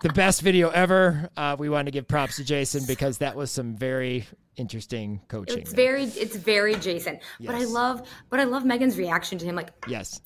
the 0.02 0.12
best 0.14 0.42
video 0.42 0.68
ever 0.70 1.30
uh, 1.36 1.54
we 1.56 1.68
wanted 1.68 1.84
to 1.84 1.90
give 1.92 2.08
props 2.08 2.36
to 2.36 2.44
jason 2.44 2.84
because 2.88 3.18
that 3.18 3.36
was 3.36 3.52
some 3.52 3.76
very 3.76 4.26
interesting 4.56 5.20
coaching 5.28 5.60
It's 5.60 5.72
there. 5.72 5.96
very, 5.96 6.04
it's 6.04 6.36
very 6.36 6.74
Jason. 6.74 7.18
But 7.40 7.54
I 7.54 7.64
love, 7.64 8.06
but 8.28 8.38
I 8.38 8.44
love 8.44 8.64
Megan's 8.64 8.98
reaction 8.98 9.38
to 9.38 9.46
him. 9.46 9.54
Like, 9.54 9.70
yes 9.86 10.20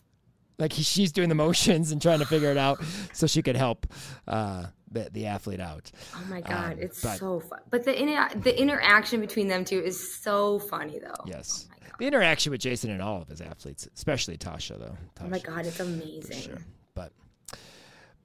like 0.59 0.73
he, 0.73 0.83
she's 0.83 1.13
doing 1.13 1.29
the 1.29 1.35
motions 1.47 1.93
and 1.93 2.01
trying 2.01 2.19
to 2.21 2.27
figure 2.27 2.51
it 2.51 2.57
out 2.59 2.83
so 3.13 3.27
she 3.27 3.43
could 3.43 3.57
help 3.57 3.87
uh, 4.29 4.67
the, 4.91 5.09
the 5.13 5.27
athlete 5.27 5.61
out 5.61 5.91
oh 6.15 6.25
my 6.31 6.41
god, 6.41 6.73
Um, 6.75 6.79
it's 6.79 7.03
but- 7.03 7.19
so 7.19 7.41
fun. 7.41 7.61
But 7.71 7.85
the 7.85 8.01
inter- 8.01 8.31
the 8.39 8.59
interaction 8.59 9.21
between 9.21 9.49
them 9.49 9.65
two 9.65 9.81
is 9.83 10.15
so 10.21 10.59
funny, 10.59 10.99
though. 10.99 11.25
yes 11.27 11.69
the 11.99 12.07
interaction 12.07 12.53
with 12.53 12.61
jason 12.61 12.91
and 12.91 13.01
all 13.01 13.23
of 13.23 13.29
his 13.29 13.41
athletes 13.41 13.89
especially 13.97 14.37
tasha 14.37 14.79
though 14.79 14.97
Oh 15.23 15.29
my 15.29 15.39
god, 15.39 15.65
it's 15.67 15.81
amazing. 15.81 16.37
Sure. 16.41 16.59
But 16.95 17.11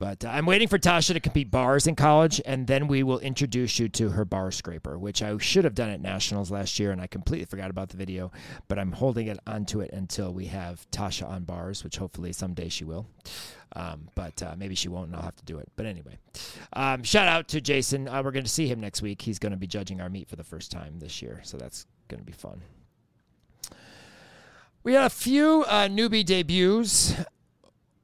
but 0.01 0.25
uh, 0.25 0.29
I'm 0.29 0.47
waiting 0.47 0.67
for 0.67 0.79
Tasha 0.79 1.13
to 1.13 1.19
compete 1.19 1.51
bars 1.51 1.85
in 1.85 1.95
college, 1.95 2.41
and 2.43 2.65
then 2.65 2.87
we 2.87 3.03
will 3.03 3.19
introduce 3.19 3.77
you 3.77 3.87
to 3.89 4.09
her 4.09 4.25
bar 4.25 4.49
scraper, 4.51 4.97
which 4.97 5.21
I 5.21 5.37
should 5.37 5.63
have 5.63 5.75
done 5.75 5.91
at 5.91 6.01
nationals 6.01 6.49
last 6.49 6.79
year, 6.79 6.91
and 6.91 6.99
I 6.99 7.05
completely 7.05 7.45
forgot 7.45 7.69
about 7.69 7.89
the 7.89 7.97
video. 7.97 8.31
But 8.67 8.79
I'm 8.79 8.93
holding 8.93 9.27
it 9.27 9.37
onto 9.45 9.79
it 9.79 9.91
until 9.93 10.33
we 10.33 10.47
have 10.47 10.89
Tasha 10.89 11.29
on 11.29 11.43
bars, 11.43 11.83
which 11.83 11.97
hopefully 11.97 12.33
someday 12.33 12.67
she 12.67 12.83
will. 12.83 13.05
Um, 13.75 14.09
but 14.15 14.41
uh, 14.41 14.55
maybe 14.57 14.73
she 14.73 14.89
won't, 14.89 15.09
and 15.09 15.15
I'll 15.15 15.21
have 15.21 15.35
to 15.35 15.45
do 15.45 15.59
it. 15.59 15.69
But 15.75 15.85
anyway, 15.85 16.17
um, 16.73 17.03
shout 17.03 17.27
out 17.27 17.47
to 17.49 17.61
Jason. 17.61 18.07
Uh, 18.07 18.23
we're 18.23 18.31
going 18.31 18.43
to 18.43 18.49
see 18.49 18.65
him 18.65 18.79
next 18.79 19.03
week. 19.03 19.21
He's 19.21 19.37
going 19.37 19.51
to 19.51 19.57
be 19.57 19.67
judging 19.67 20.01
our 20.01 20.09
meet 20.09 20.27
for 20.27 20.35
the 20.35 20.43
first 20.43 20.71
time 20.71 20.97
this 20.97 21.21
year, 21.21 21.41
so 21.43 21.57
that's 21.57 21.85
going 22.07 22.19
to 22.19 22.25
be 22.25 22.33
fun. 22.33 22.59
We 24.83 24.95
had 24.95 25.03
a 25.03 25.11
few 25.11 25.63
uh, 25.67 25.89
newbie 25.89 26.25
debuts 26.25 27.13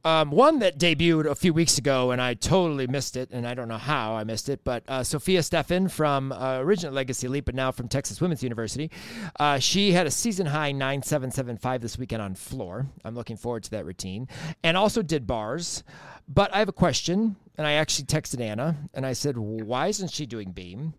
Um, 0.07 0.31
one 0.31 0.59
that 0.59 0.79
debuted 0.79 1.25
a 1.25 1.35
few 1.35 1.53
weeks 1.53 1.77
ago, 1.77 2.11
and 2.11 2.21
I 2.21 2.33
totally 2.33 2.87
missed 2.87 3.17
it, 3.17 3.29
and 3.31 3.45
I 3.45 3.53
don't 3.53 3.67
know 3.67 3.77
how 3.77 4.15
I 4.15 4.23
missed 4.23 4.47
it. 4.47 4.63
But 4.63 4.85
uh, 4.87 5.03
Sophia 5.03 5.43
Stefan 5.43 5.89
from 5.89 6.31
uh, 6.31 6.59
original 6.59 6.93
Legacy 6.93 7.27
Elite, 7.27 7.43
but 7.43 7.55
now 7.55 7.73
from 7.73 7.89
Texas 7.89 8.21
Women's 8.21 8.41
University, 8.41 8.89
uh, 9.37 9.59
she 9.59 9.91
had 9.91 10.07
a 10.07 10.11
season 10.11 10.45
high 10.45 10.71
9775 10.71 11.81
this 11.81 11.97
weekend 11.97 12.21
on 12.21 12.35
floor. 12.35 12.87
I'm 13.03 13.15
looking 13.15 13.35
forward 13.35 13.63
to 13.63 13.71
that 13.71 13.83
routine, 13.83 14.29
and 14.63 14.77
also 14.77 15.01
did 15.01 15.27
bars. 15.27 15.83
But 16.25 16.55
I 16.55 16.59
have 16.59 16.69
a 16.69 16.71
question, 16.71 17.35
and 17.57 17.67
I 17.67 17.73
actually 17.73 18.05
texted 18.05 18.39
Anna, 18.39 18.77
and 18.93 19.05
I 19.05 19.11
said, 19.11 19.37
"Why 19.37 19.87
isn't 19.87 20.11
she 20.11 20.25
doing 20.25 20.53
beam?" 20.53 20.93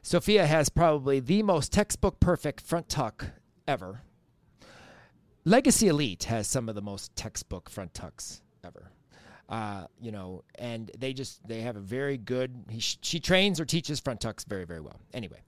Sophia 0.00 0.46
has 0.46 0.68
probably 0.68 1.18
the 1.18 1.42
most 1.42 1.72
textbook 1.72 2.20
perfect 2.20 2.60
front 2.60 2.88
tuck 2.88 3.30
ever. 3.66 4.02
Legacy 5.44 5.88
Elite 5.88 6.24
has 6.24 6.46
some 6.46 6.68
of 6.68 6.76
the 6.76 6.80
most 6.80 7.16
textbook 7.16 7.68
front 7.68 7.92
tucks 7.92 8.42
ever. 8.64 8.90
Uh, 9.48 9.86
you 10.00 10.10
know, 10.10 10.42
and 10.54 10.90
they 10.98 11.12
just 11.12 11.46
they 11.46 11.60
have 11.60 11.76
a 11.76 11.80
very 11.80 12.16
good. 12.16 12.64
He, 12.70 12.80
she 12.80 13.20
trains 13.20 13.60
or 13.60 13.64
teaches 13.64 14.00
front 14.00 14.20
tucks 14.20 14.44
very 14.44 14.64
very 14.64 14.80
well. 14.80 14.98
Anyway, 15.12 15.42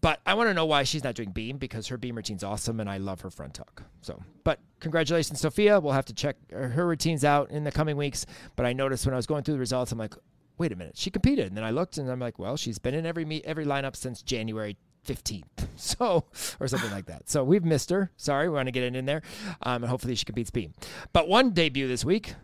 but 0.00 0.20
I 0.26 0.34
want 0.34 0.48
to 0.48 0.54
know 0.54 0.66
why 0.66 0.82
she's 0.82 1.04
not 1.04 1.14
doing 1.14 1.30
beam 1.30 1.58
because 1.58 1.86
her 1.88 1.96
beam 1.96 2.16
routine's 2.16 2.42
awesome 2.42 2.80
and 2.80 2.90
I 2.90 2.98
love 2.98 3.20
her 3.20 3.30
front 3.30 3.54
tuck. 3.54 3.82
So, 4.00 4.20
but 4.44 4.58
congratulations, 4.80 5.40
Sophia. 5.40 5.78
We'll 5.78 5.92
have 5.92 6.06
to 6.06 6.14
check 6.14 6.36
her 6.50 6.86
routines 6.86 7.24
out 7.24 7.50
in 7.50 7.64
the 7.64 7.70
coming 7.70 7.96
weeks. 7.96 8.26
But 8.56 8.66
I 8.66 8.72
noticed 8.72 9.06
when 9.06 9.14
I 9.14 9.16
was 9.16 9.26
going 9.26 9.44
through 9.44 9.54
the 9.54 9.60
results, 9.60 9.92
I'm 9.92 9.98
like, 9.98 10.14
wait 10.58 10.72
a 10.72 10.76
minute, 10.76 10.96
she 10.96 11.10
competed, 11.10 11.46
and 11.46 11.56
then 11.56 11.64
I 11.64 11.70
looked 11.70 11.98
and 11.98 12.10
I'm 12.10 12.20
like, 12.20 12.38
well, 12.38 12.56
she's 12.56 12.78
been 12.78 12.94
in 12.94 13.06
every 13.06 13.24
meet 13.24 13.44
every 13.44 13.64
lineup 13.64 13.94
since 13.94 14.22
January 14.22 14.76
15th. 15.06 15.44
So, 15.74 16.26
or 16.60 16.68
something 16.68 16.92
like 16.92 17.06
that. 17.06 17.28
So 17.28 17.42
we've 17.42 17.64
missed 17.64 17.90
her. 17.90 18.12
Sorry, 18.16 18.48
we 18.48 18.54
want 18.54 18.68
to 18.68 18.72
get 18.72 18.84
it 18.84 18.94
in 18.94 19.04
there. 19.04 19.22
Um, 19.62 19.82
and 19.82 19.90
hopefully 19.90 20.14
she 20.14 20.24
competes 20.24 20.50
beam. 20.50 20.74
But 21.12 21.26
one 21.28 21.50
debut 21.50 21.88
this 21.88 22.04
week 22.04 22.34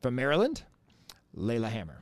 from 0.00 0.14
Maryland, 0.14 0.62
Layla 1.36 1.68
Hammer. 1.68 2.00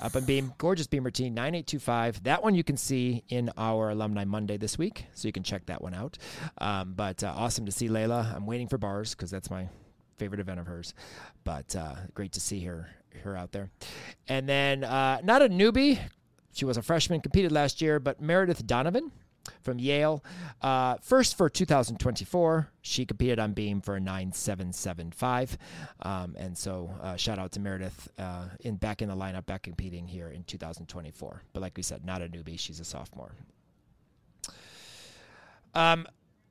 Up 0.00 0.14
and 0.16 0.26
beam, 0.26 0.54
gorgeous 0.58 0.88
beam 0.88 1.04
routine, 1.04 1.34
9825. 1.34 2.24
That 2.24 2.42
one 2.42 2.54
you 2.54 2.64
can 2.64 2.76
see 2.76 3.22
in 3.28 3.50
our 3.56 3.90
Alumni 3.90 4.24
Monday 4.24 4.56
this 4.56 4.76
week, 4.76 5.06
so 5.12 5.28
you 5.28 5.32
can 5.32 5.44
check 5.44 5.66
that 5.66 5.82
one 5.82 5.94
out. 5.94 6.18
Um, 6.58 6.94
but 6.94 7.22
uh, 7.22 7.32
awesome 7.36 7.64
to 7.66 7.72
see 7.72 7.88
Layla. 7.88 8.34
I'm 8.34 8.46
waiting 8.46 8.66
for 8.66 8.78
bars 8.78 9.14
because 9.14 9.30
that's 9.30 9.50
my 9.50 9.68
favorite 10.16 10.40
event 10.40 10.58
of 10.58 10.66
hers. 10.66 10.94
But 11.44 11.76
uh, 11.76 11.94
great 12.14 12.32
to 12.32 12.40
see 12.40 12.64
her 12.64 12.88
her 13.22 13.36
out 13.36 13.52
there. 13.52 13.70
And 14.28 14.48
then 14.48 14.84
uh, 14.84 15.20
not 15.24 15.42
a 15.42 15.48
newbie, 15.48 15.98
she 16.58 16.64
was 16.64 16.76
a 16.76 16.82
freshman, 16.82 17.20
competed 17.20 17.52
last 17.52 17.80
year, 17.80 18.00
but 18.00 18.20
Meredith 18.20 18.66
Donovan 18.66 19.12
from 19.62 19.78
Yale. 19.78 20.24
Uh, 20.60 20.96
first 21.00 21.38
for 21.38 21.48
2024, 21.48 22.68
she 22.82 23.06
competed 23.06 23.38
on 23.38 23.52
beam 23.52 23.80
for 23.80 23.94
a 23.94 24.00
9775. 24.00 25.56
Um, 26.02 26.34
and 26.36 26.58
so 26.58 26.90
uh, 27.00 27.14
shout 27.14 27.38
out 27.38 27.52
to 27.52 27.60
Meredith 27.60 28.08
uh, 28.18 28.46
in 28.60 28.74
back 28.74 29.02
in 29.02 29.08
the 29.08 29.14
lineup, 29.14 29.46
back 29.46 29.62
competing 29.62 30.08
here 30.08 30.30
in 30.30 30.42
2024. 30.44 31.42
But 31.52 31.60
like 31.60 31.76
we 31.76 31.84
said, 31.84 32.04
not 32.04 32.22
a 32.22 32.28
newbie, 32.28 32.58
she's 32.58 32.80
a 32.80 32.84
sophomore. 32.84 33.32
Um, 35.74 36.08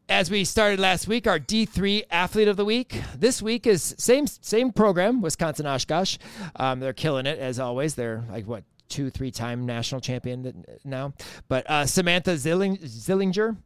as 0.07 0.31
we 0.31 0.45
started 0.45 0.79
last 0.79 1.09
week, 1.09 1.27
our 1.27 1.37
D3 1.37 2.03
athlete 2.09 2.47
of 2.47 2.55
the 2.55 2.63
week. 2.63 3.01
This 3.13 3.41
week 3.41 3.67
is 3.67 3.93
same 3.97 4.25
same 4.25 4.71
program, 4.71 5.19
Wisconsin 5.19 5.65
Oshkosh. 5.65 6.17
Um, 6.55 6.79
they're 6.79 6.93
killing 6.93 7.25
it 7.25 7.39
as 7.39 7.59
always. 7.59 7.95
They're 7.95 8.23
like 8.31 8.47
what 8.47 8.63
two, 8.89 9.09
three 9.09 9.31
time 9.31 9.65
national 9.65 10.01
champion 10.01 10.65
now. 10.83 11.13
But 11.47 11.69
uh, 11.69 11.85
Samantha 11.85 12.31
Zilling- 12.31 12.81
Zillinger, 12.83 13.57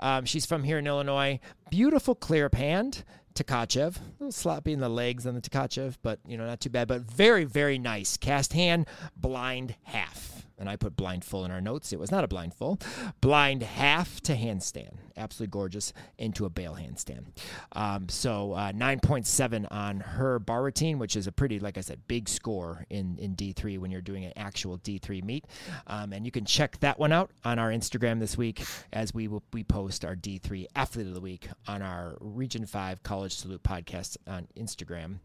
um, 0.00 0.24
she's 0.24 0.46
from 0.46 0.64
here 0.64 0.78
in 0.78 0.86
Illinois. 0.86 1.40
Beautiful 1.70 2.14
clear 2.14 2.50
hand. 2.52 3.04
Tkachev, 3.34 3.96
a 3.98 4.00
little 4.18 4.32
sloppy 4.32 4.72
in 4.72 4.80
the 4.80 4.88
legs 4.88 5.24
on 5.24 5.36
the 5.36 5.40
Takachev, 5.40 5.96
but 6.02 6.18
you 6.26 6.36
know 6.36 6.44
not 6.44 6.58
too 6.60 6.70
bad. 6.70 6.88
But 6.88 7.02
very, 7.02 7.44
very 7.44 7.78
nice 7.78 8.16
cast 8.16 8.52
hand, 8.52 8.88
blind 9.16 9.76
half 9.84 10.38
and 10.58 10.68
I 10.68 10.76
put 10.76 10.96
blind 10.96 11.24
full 11.24 11.44
in 11.44 11.50
our 11.50 11.60
notes. 11.60 11.92
It 11.92 12.00
was 12.00 12.10
not 12.10 12.24
a 12.24 12.28
blind 12.28 12.54
full. 12.54 12.78
Blind 13.20 13.62
half 13.62 14.20
to 14.22 14.34
handstand. 14.34 14.94
Absolutely 15.18 15.50
gorgeous 15.50 15.92
into 16.16 16.44
a 16.44 16.50
bail 16.50 16.76
handstand. 16.80 17.24
Um, 17.72 18.08
so 18.08 18.52
uh, 18.52 18.72
9.7 18.72 19.66
on 19.70 20.00
her 20.00 20.38
bar 20.38 20.62
routine, 20.62 20.98
which 20.98 21.16
is 21.16 21.26
a 21.26 21.32
pretty, 21.32 21.58
like 21.58 21.76
I 21.76 21.80
said, 21.80 22.00
big 22.08 22.28
score 22.28 22.86
in, 22.88 23.18
in 23.18 23.34
D3 23.34 23.78
when 23.78 23.90
you're 23.90 24.00
doing 24.00 24.24
an 24.24 24.32
actual 24.36 24.78
D3 24.78 25.22
meet. 25.24 25.44
Um, 25.86 26.12
and 26.12 26.24
you 26.24 26.30
can 26.30 26.44
check 26.44 26.78
that 26.80 26.98
one 26.98 27.12
out 27.12 27.30
on 27.44 27.58
our 27.58 27.70
Instagram 27.70 28.20
this 28.20 28.38
week 28.38 28.62
as 28.92 29.12
we 29.12 29.28
will, 29.28 29.42
we 29.52 29.64
post 29.64 30.04
our 30.04 30.16
D3 30.16 30.66
athlete 30.76 31.06
of 31.06 31.14
the 31.14 31.20
week 31.20 31.48
on 31.66 31.82
our 31.82 32.16
Region 32.20 32.66
5 32.66 33.02
College 33.02 33.34
Salute 33.34 33.62
podcast 33.62 34.16
on 34.26 34.46
Instagram 34.56 35.18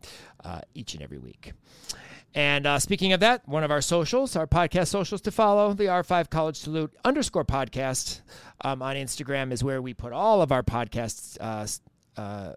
uh, 0.44 0.62
each 0.74 0.94
and 0.94 1.04
every 1.04 1.20
week. 1.20 1.54
And 2.36 2.66
uh, 2.66 2.80
speaking 2.80 3.14
of 3.14 3.20
that, 3.20 3.48
one 3.48 3.64
of 3.64 3.70
our 3.70 3.82
socials, 3.82 4.36
our 4.36 4.48
podcast 4.48 4.88
socials 4.88 5.22
to 5.22 5.32
follow, 5.32 5.74
the 5.74 5.86
R5 5.86 6.32
College 6.32 6.58
Salute 6.58 6.92
underscore 7.06 7.46
podcast 7.46 8.22
um, 8.62 8.82
on 8.82 8.96
Instagram 8.96 9.52
is 9.52 9.64
where 9.64 9.83
we 9.84 9.94
put 9.94 10.14
all 10.14 10.42
of 10.42 10.52
our 10.52 10.64
podcasts 10.64 11.38
uh, 11.40 11.68
uh, 12.20 12.54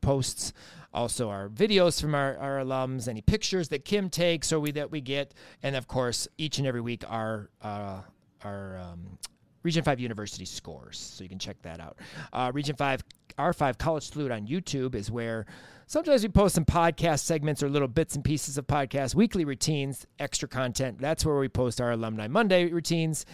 posts, 0.00 0.52
also 0.92 1.28
our 1.28 1.48
videos 1.48 2.00
from 2.00 2.14
our, 2.14 2.36
our 2.38 2.58
alums, 2.58 3.08
any 3.08 3.20
pictures 3.20 3.68
that 3.68 3.84
Kim 3.84 4.10
takes 4.10 4.52
or 4.52 4.60
we 4.60 4.70
that 4.72 4.90
we 4.90 5.00
get, 5.00 5.34
and 5.62 5.76
of 5.76 5.88
course, 5.88 6.28
each 6.38 6.58
and 6.58 6.66
every 6.66 6.80
week 6.80 7.04
our 7.08 7.50
uh, 7.62 8.00
our 8.42 8.78
um, 8.78 9.18
Region 9.62 9.84
5 9.84 10.00
University 10.00 10.46
scores. 10.46 10.98
So 10.98 11.22
you 11.22 11.28
can 11.28 11.38
check 11.38 11.60
that 11.62 11.80
out. 11.80 11.98
Uh, 12.32 12.50
Region 12.54 12.76
5 12.76 13.02
R5 13.38 13.78
College 13.78 14.10
Salute 14.10 14.30
on 14.30 14.46
YouTube 14.46 14.94
is 14.94 15.10
where 15.10 15.46
Sometimes 15.90 16.22
we 16.22 16.28
post 16.28 16.54
some 16.54 16.64
podcast 16.64 17.24
segments 17.24 17.64
or 17.64 17.68
little 17.68 17.88
bits 17.88 18.14
and 18.14 18.22
pieces 18.22 18.56
of 18.56 18.64
podcasts, 18.68 19.12
weekly 19.12 19.44
routines, 19.44 20.06
extra 20.20 20.46
content. 20.46 20.98
That's 21.00 21.26
where 21.26 21.36
we 21.36 21.48
post 21.48 21.80
our 21.80 21.90
Alumni 21.90 22.28
Monday 22.28 22.70
routines 22.70 23.26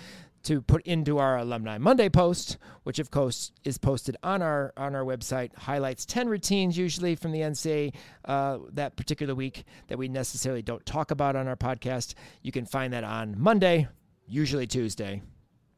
to 0.47 0.63
put 0.63 0.81
into 0.87 1.19
our 1.19 1.39
Alumni 1.39 1.77
Monday 1.77 2.09
post, 2.09 2.57
which 2.85 3.01
of 3.01 3.11
course 3.11 3.51
is 3.65 3.79
posted 3.79 4.17
on 4.23 4.43
our 4.43 4.73
on 4.77 4.95
our 4.95 5.05
website. 5.05 5.53
Highlights 5.57 6.07
ten 6.07 6.29
routines 6.29 6.79
usually 6.79 7.17
from 7.17 7.33
the 7.33 7.41
NCAA 7.41 7.95
uh, 8.25 8.59
that 8.73 8.95
particular 8.97 9.35
week 9.35 9.65
that 9.89 9.99
we 9.99 10.07
necessarily 10.07 10.63
don't 10.63 10.87
talk 10.87 11.11
about 11.11 11.35
on 11.35 11.49
our 11.49 11.57
podcast. 11.57 12.15
You 12.43 12.53
can 12.53 12.65
find 12.65 12.93
that 12.93 13.03
on 13.03 13.35
Monday, 13.37 13.89
usually 14.29 14.69
Tuesday, 14.69 15.21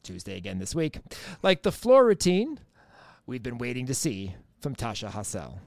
Tuesday 0.03 0.37
again 0.37 0.59
this 0.59 0.75
week. 0.75 0.99
Like 1.43 1.63
the 1.63 1.73
floor 1.73 2.05
routine, 2.05 2.61
we've 3.27 3.43
been 3.43 3.59
waiting 3.59 3.87
to 3.87 3.95
see 3.95 4.35
from 4.61 4.75
Tasha 4.75 5.11
Hassel. 5.11 5.61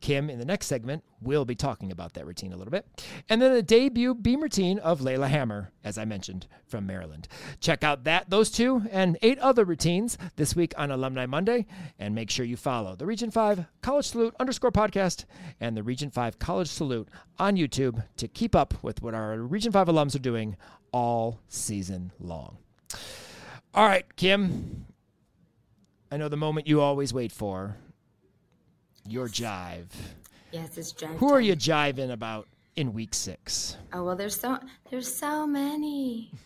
Kim, 0.00 0.30
in 0.30 0.38
the 0.38 0.44
next 0.44 0.66
segment, 0.66 1.04
will 1.20 1.44
be 1.44 1.54
talking 1.54 1.90
about 1.90 2.12
that 2.14 2.26
routine 2.26 2.52
a 2.52 2.56
little 2.56 2.70
bit. 2.70 2.86
And 3.28 3.40
then 3.40 3.52
the 3.52 3.62
debut 3.62 4.14
beam 4.14 4.40
routine 4.40 4.78
of 4.78 5.00
Layla 5.00 5.28
Hammer, 5.28 5.70
as 5.82 5.98
I 5.98 6.04
mentioned, 6.04 6.46
from 6.66 6.86
Maryland. 6.86 7.28
Check 7.60 7.82
out 7.82 8.04
that, 8.04 8.30
those 8.30 8.50
two, 8.50 8.82
and 8.90 9.18
eight 9.22 9.38
other 9.38 9.64
routines 9.64 10.18
this 10.36 10.54
week 10.54 10.74
on 10.76 10.90
Alumni 10.90 11.26
Monday. 11.26 11.66
And 11.98 12.14
make 12.14 12.30
sure 12.30 12.44
you 12.44 12.56
follow 12.56 12.96
the 12.96 13.06
Region 13.06 13.30
5 13.30 13.64
College 13.82 14.08
Salute 14.08 14.34
underscore 14.38 14.72
podcast 14.72 15.24
and 15.60 15.76
the 15.76 15.82
Region 15.82 16.10
5 16.10 16.38
College 16.38 16.68
Salute 16.68 17.08
on 17.38 17.56
YouTube 17.56 18.04
to 18.16 18.28
keep 18.28 18.54
up 18.54 18.74
with 18.82 19.02
what 19.02 19.14
our 19.14 19.38
Region 19.38 19.72
5 19.72 19.88
alums 19.88 20.14
are 20.14 20.20
doing 20.20 20.56
all 20.92 21.40
season 21.48 22.12
long. 22.20 22.58
All 23.74 23.86
right, 23.86 24.04
Kim. 24.16 24.86
I 26.12 26.16
know 26.16 26.28
the 26.28 26.36
moment 26.36 26.68
you 26.68 26.80
always 26.80 27.12
wait 27.12 27.32
for 27.32 27.76
your 29.08 29.28
jive. 29.28 29.86
Yes, 30.52 30.78
it's 30.78 30.92
jive. 30.92 31.16
Who 31.16 31.32
are 31.32 31.40
you 31.40 31.56
jiving 31.56 32.12
about 32.12 32.46
in 32.76 32.92
week 32.92 33.14
six? 33.14 33.76
Oh 33.92 34.04
well, 34.04 34.16
there's 34.16 34.40
so 34.40 34.58
there's 34.90 35.12
so 35.12 35.46
many. 35.46 36.32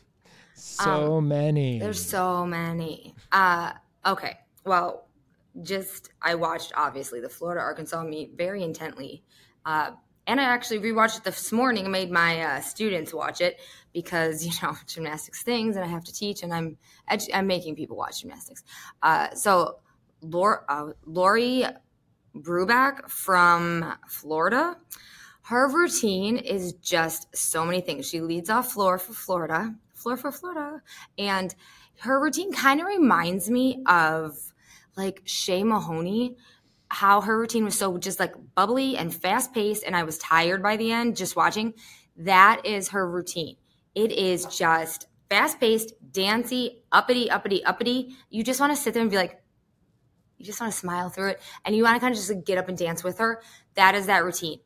So 0.61 1.19
um, 1.19 1.29
many. 1.29 1.79
There's 1.79 2.05
so 2.05 2.45
many. 2.45 3.15
Uh, 3.31 3.75
okay. 4.05 4.39
Well, 4.65 5.07
just 5.63 6.11
I 6.21 6.35
watched 6.35 6.73
obviously 6.77 7.21
the 7.21 7.29
Florida 7.29 7.61
Arkansas 7.61 8.03
meet 8.03 8.37
very 8.37 8.65
intently. 8.65 9.23
Uh, 9.65 9.93
and 10.27 10.41
I 10.41 10.45
actually 10.45 10.81
rewatched 10.81 11.19
it 11.19 11.25
this 11.25 11.53
morning 11.53 11.85
and 11.85 11.93
made 11.93 12.11
my 12.11 12.41
uh, 12.41 12.61
students 12.61 13.15
watch 13.15 13.41
it 13.41 13.61
because 13.93 14.45
you 14.47 14.53
know 14.63 14.77
gymnastics 14.87 15.43
things 15.43 15.77
and 15.77 15.85
I 15.85 15.89
have 15.89 16.05
to 16.05 16.13
teach 16.13 16.43
and 16.43 16.53
I'm 16.53 16.77
edu- 17.11 17.31
I'm 17.33 17.47
making 17.47 17.77
people 17.77 17.97
watch 17.97 18.23
gymnastics. 18.23 18.65
Uh, 19.03 19.35
so 19.35 19.79
Lori, 20.23 20.59
uh, 20.69 20.89
Lori 21.07 21.65
Bruback 22.39 23.09
from 23.09 23.95
Florida. 24.09 24.77
Her 25.43 25.69
routine 25.69 26.37
is 26.37 26.75
just 26.75 27.35
so 27.35 27.65
many 27.65 27.81
things. 27.81 28.09
She 28.09 28.21
leads 28.21 28.51
off 28.51 28.73
floor 28.73 28.99
for 28.99 29.13
Florida, 29.13 29.75
floor 29.95 30.17
for 30.17 30.31
Florida. 30.31 30.83
And 31.17 31.55
her 32.01 32.21
routine 32.21 32.53
kind 32.53 32.81
of 32.81 32.87
reminds 32.87 33.49
me 33.51 33.83
of 33.87 34.37
like 34.97 35.23
Shay 35.25 35.65
Mahoney, 35.65 36.37
how 36.91 37.21
her 37.21 37.39
routine 37.39 37.65
was 37.65 37.79
so 37.79 37.97
just 37.99 38.21
like 38.21 38.35
bubbly 38.55 38.97
and 38.97 39.15
fast 39.15 39.55
paced. 39.55 39.85
And 39.85 39.97
I 39.97 40.03
was 40.03 40.19
tired 40.19 40.63
by 40.63 40.77
the 40.77 40.93
end 40.93 41.17
just 41.17 41.37
watching. 41.37 41.75
That 42.17 42.67
is 42.67 42.89
her 42.89 43.09
routine. 43.09 43.57
It 43.95 44.13
is 44.13 44.45
just 44.47 45.07
fast 45.31 45.61
paced, 45.61 45.95
dancey, 46.13 46.83
uppity, 46.93 47.31
uppity, 47.31 47.65
uppity. 47.65 48.17
You 48.31 48.43
just 48.43 48.61
want 48.61 48.75
to 48.75 48.81
sit 48.81 48.95
there 48.95 49.03
and 49.03 49.11
be 49.11 49.17
like, 49.17 49.41
you 50.39 50.47
just 50.47 50.61
want 50.61 50.73
to 50.73 50.79
smile 50.79 51.11
through 51.11 51.31
it 51.31 51.41
and 51.65 51.77
you 51.77 51.83
want 51.83 51.97
to 51.97 52.01
kind 52.01 52.13
of 52.13 52.17
just 52.17 52.31
like 52.31 52.45
get 52.45 52.59
up 52.59 52.69
and 52.69 52.79
dance 52.79 53.05
with 53.05 53.19
her. 53.19 53.43
That 53.75 53.95
is 53.95 54.07
that 54.07 54.25
routine. 54.25 54.61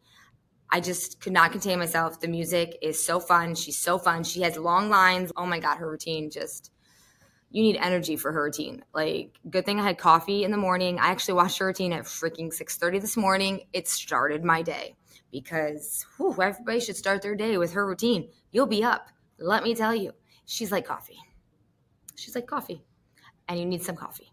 I 0.71 0.81
just 0.81 1.21
could 1.21 1.33
not 1.33 1.53
contain 1.53 1.79
myself. 1.79 2.21
The 2.21 2.29
music 2.29 2.79
is 2.81 3.05
so 3.05 3.21
fun. 3.21 3.55
She's 3.55 3.79
so 3.79 3.99
fun. 3.99 4.25
She 4.25 4.43
has 4.43 4.57
long 4.57 4.89
lines. 4.89 5.33
Oh 5.37 5.47
my 5.47 5.59
God, 5.59 5.77
her 5.79 5.91
routine 5.91 6.31
just, 6.31 6.71
you 7.51 7.63
need 7.63 7.77
energy 7.77 8.17
for 8.17 8.33
her 8.33 8.45
routine. 8.45 8.83
Like, 8.95 9.39
good 9.51 9.67
thing 9.67 9.79
I 9.79 9.83
had 9.83 9.99
coffee 9.99 10.45
in 10.45 10.51
the 10.51 10.57
morning. 10.57 10.99
I 10.99 11.09
actually 11.09 11.35
watched 11.35 11.59
her 11.59 11.67
routine 11.67 11.93
at 11.93 12.05
freaking 12.05 12.49
6.30 12.49 13.01
this 13.01 13.17
morning. 13.17 13.67
It 13.75 13.87
started 13.89 14.45
my 14.45 14.63
day 14.63 14.97
because 15.31 16.07
whew, 16.17 16.37
everybody 16.41 16.81
should 16.81 16.97
start 16.97 17.21
their 17.21 17.35
day 17.35 17.59
with 17.59 17.73
her 17.75 17.87
routine. 17.87 18.31
You'll 18.51 18.67
be 18.67 18.83
up. 18.83 19.09
Let 19.39 19.65
me 19.65 19.75
tell 19.75 19.95
you, 19.95 20.13
she's 20.47 20.73
like 20.73 20.87
coffee. 20.87 21.19
She's 22.17 22.35
like 22.35 22.47
coffee. 22.47 22.83
And 23.49 23.59
you 23.59 23.67
need 23.67 23.83
some 23.83 23.97
coffee. 23.97 24.32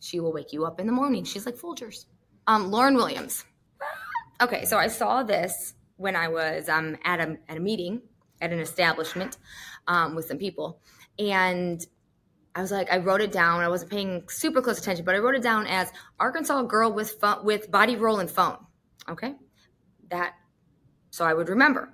She 0.00 0.20
will 0.20 0.32
wake 0.32 0.52
you 0.52 0.64
up 0.64 0.80
in 0.80 0.86
the 0.86 0.92
morning. 0.92 1.24
She's 1.24 1.46
like 1.46 1.56
Folgers. 1.56 2.06
Um, 2.46 2.70
Lauren 2.70 2.94
Williams. 2.94 3.44
Okay, 4.40 4.64
so 4.66 4.78
I 4.78 4.86
saw 4.86 5.24
this 5.24 5.74
when 5.96 6.14
I 6.14 6.28
was 6.28 6.68
um, 6.68 6.96
at 7.04 7.18
a 7.18 7.36
at 7.48 7.56
a 7.56 7.60
meeting 7.60 8.00
at 8.40 8.52
an 8.52 8.60
establishment 8.60 9.36
um, 9.88 10.14
with 10.14 10.26
some 10.26 10.38
people, 10.38 10.80
and 11.18 11.84
I 12.54 12.60
was 12.60 12.70
like, 12.70 12.88
I 12.92 12.98
wrote 12.98 13.20
it 13.20 13.32
down. 13.32 13.62
I 13.62 13.68
wasn't 13.68 13.90
paying 13.90 14.22
super 14.28 14.62
close 14.62 14.78
attention, 14.78 15.04
but 15.04 15.16
I 15.16 15.18
wrote 15.18 15.34
it 15.34 15.42
down 15.42 15.66
as 15.66 15.92
Arkansas 16.20 16.62
girl 16.62 16.92
with 16.92 17.20
phone, 17.20 17.44
with 17.44 17.68
body 17.70 17.96
roll 17.96 18.20
and 18.20 18.30
phone. 18.30 18.58
Okay, 19.08 19.34
that 20.08 20.34
so 21.10 21.24
I 21.24 21.34
would 21.34 21.48
remember, 21.48 21.92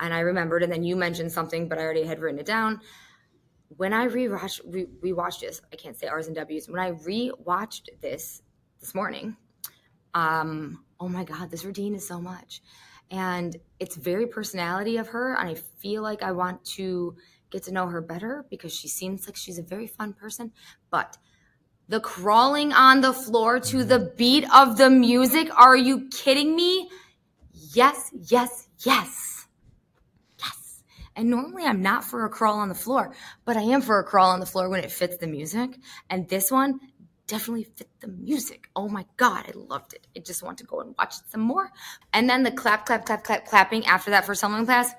and 0.00 0.14
I 0.14 0.20
remembered. 0.20 0.62
And 0.62 0.72
then 0.72 0.82
you 0.82 0.96
mentioned 0.96 1.30
something, 1.30 1.68
but 1.68 1.76
I 1.76 1.82
already 1.82 2.04
had 2.04 2.20
written 2.20 2.40
it 2.40 2.46
down. 2.46 2.80
When 3.76 3.92
I 3.92 4.06
rewatched 4.06 4.60
re- 4.66 4.86
rewatched 5.02 5.40
this, 5.40 5.60
I 5.72 5.76
can't 5.76 5.98
say 5.98 6.06
R's 6.06 6.26
and 6.26 6.36
W's. 6.36 6.68
When 6.68 6.80
I 6.80 6.92
rewatched 6.92 7.88
this 8.00 8.42
this 8.80 8.94
morning, 8.94 9.36
um, 10.14 10.84
oh 11.00 11.08
my 11.08 11.24
god, 11.24 11.50
this 11.50 11.64
routine 11.64 11.94
is 11.94 12.06
so 12.06 12.20
much. 12.20 12.62
And 13.10 13.56
it's 13.78 13.96
very 13.96 14.26
personality 14.26 14.96
of 14.96 15.08
her 15.08 15.36
and 15.36 15.46
i 15.46 15.54
feel 15.54 16.02
like 16.02 16.22
i 16.22 16.32
want 16.32 16.64
to 16.64 17.14
get 17.52 17.62
to 17.64 17.72
know 17.72 17.86
her 17.86 18.00
better 18.00 18.46
because 18.48 18.74
she 18.74 18.88
seems 18.88 19.26
like 19.26 19.36
she's 19.36 19.58
a 19.58 19.62
very 19.62 19.86
fun 19.86 20.14
person. 20.14 20.50
But 20.90 21.18
the 21.88 22.00
crawling 22.00 22.72
on 22.72 23.02
the 23.02 23.12
floor 23.12 23.60
to 23.60 23.84
the 23.84 24.12
beat 24.16 24.46
of 24.54 24.78
the 24.78 24.88
music 24.88 25.50
are 25.56 25.76
you 25.76 26.08
kidding 26.08 26.56
me? 26.56 26.88
Yes 27.52 28.10
yes 28.14 28.68
yes. 28.78 28.86
yes 28.86 29.31
and 31.16 31.28
normally 31.30 31.64
i'm 31.64 31.82
not 31.82 32.04
for 32.04 32.24
a 32.24 32.28
crawl 32.30 32.58
on 32.58 32.68
the 32.68 32.74
floor 32.74 33.14
but 33.44 33.56
i 33.56 33.62
am 33.62 33.80
for 33.82 33.98
a 33.98 34.04
crawl 34.04 34.30
on 34.30 34.40
the 34.40 34.46
floor 34.46 34.68
when 34.68 34.82
it 34.84 34.90
fits 34.90 35.16
the 35.18 35.26
music 35.26 35.78
and 36.10 36.28
this 36.28 36.50
one 36.50 36.80
definitely 37.28 37.64
fit 37.64 37.88
the 38.00 38.08
music. 38.08 38.68
Oh 38.76 38.88
my 38.88 39.06
God, 39.16 39.46
I 39.48 39.52
loved 39.54 39.94
it. 39.94 40.06
I 40.14 40.20
just 40.20 40.42
want 40.42 40.58
to 40.58 40.64
go 40.64 40.80
and 40.80 40.94
watch 40.98 41.14
it 41.14 41.30
some 41.30 41.40
more. 41.40 41.70
And 42.12 42.28
then 42.28 42.42
the 42.42 42.50
clap, 42.50 42.84
clap, 42.84 43.06
clap, 43.06 43.24
clap, 43.24 43.46
clapping 43.46 43.86
after 43.86 44.10
that 44.10 44.26
for 44.26 44.34
someone 44.34 44.66
class. 44.66 44.92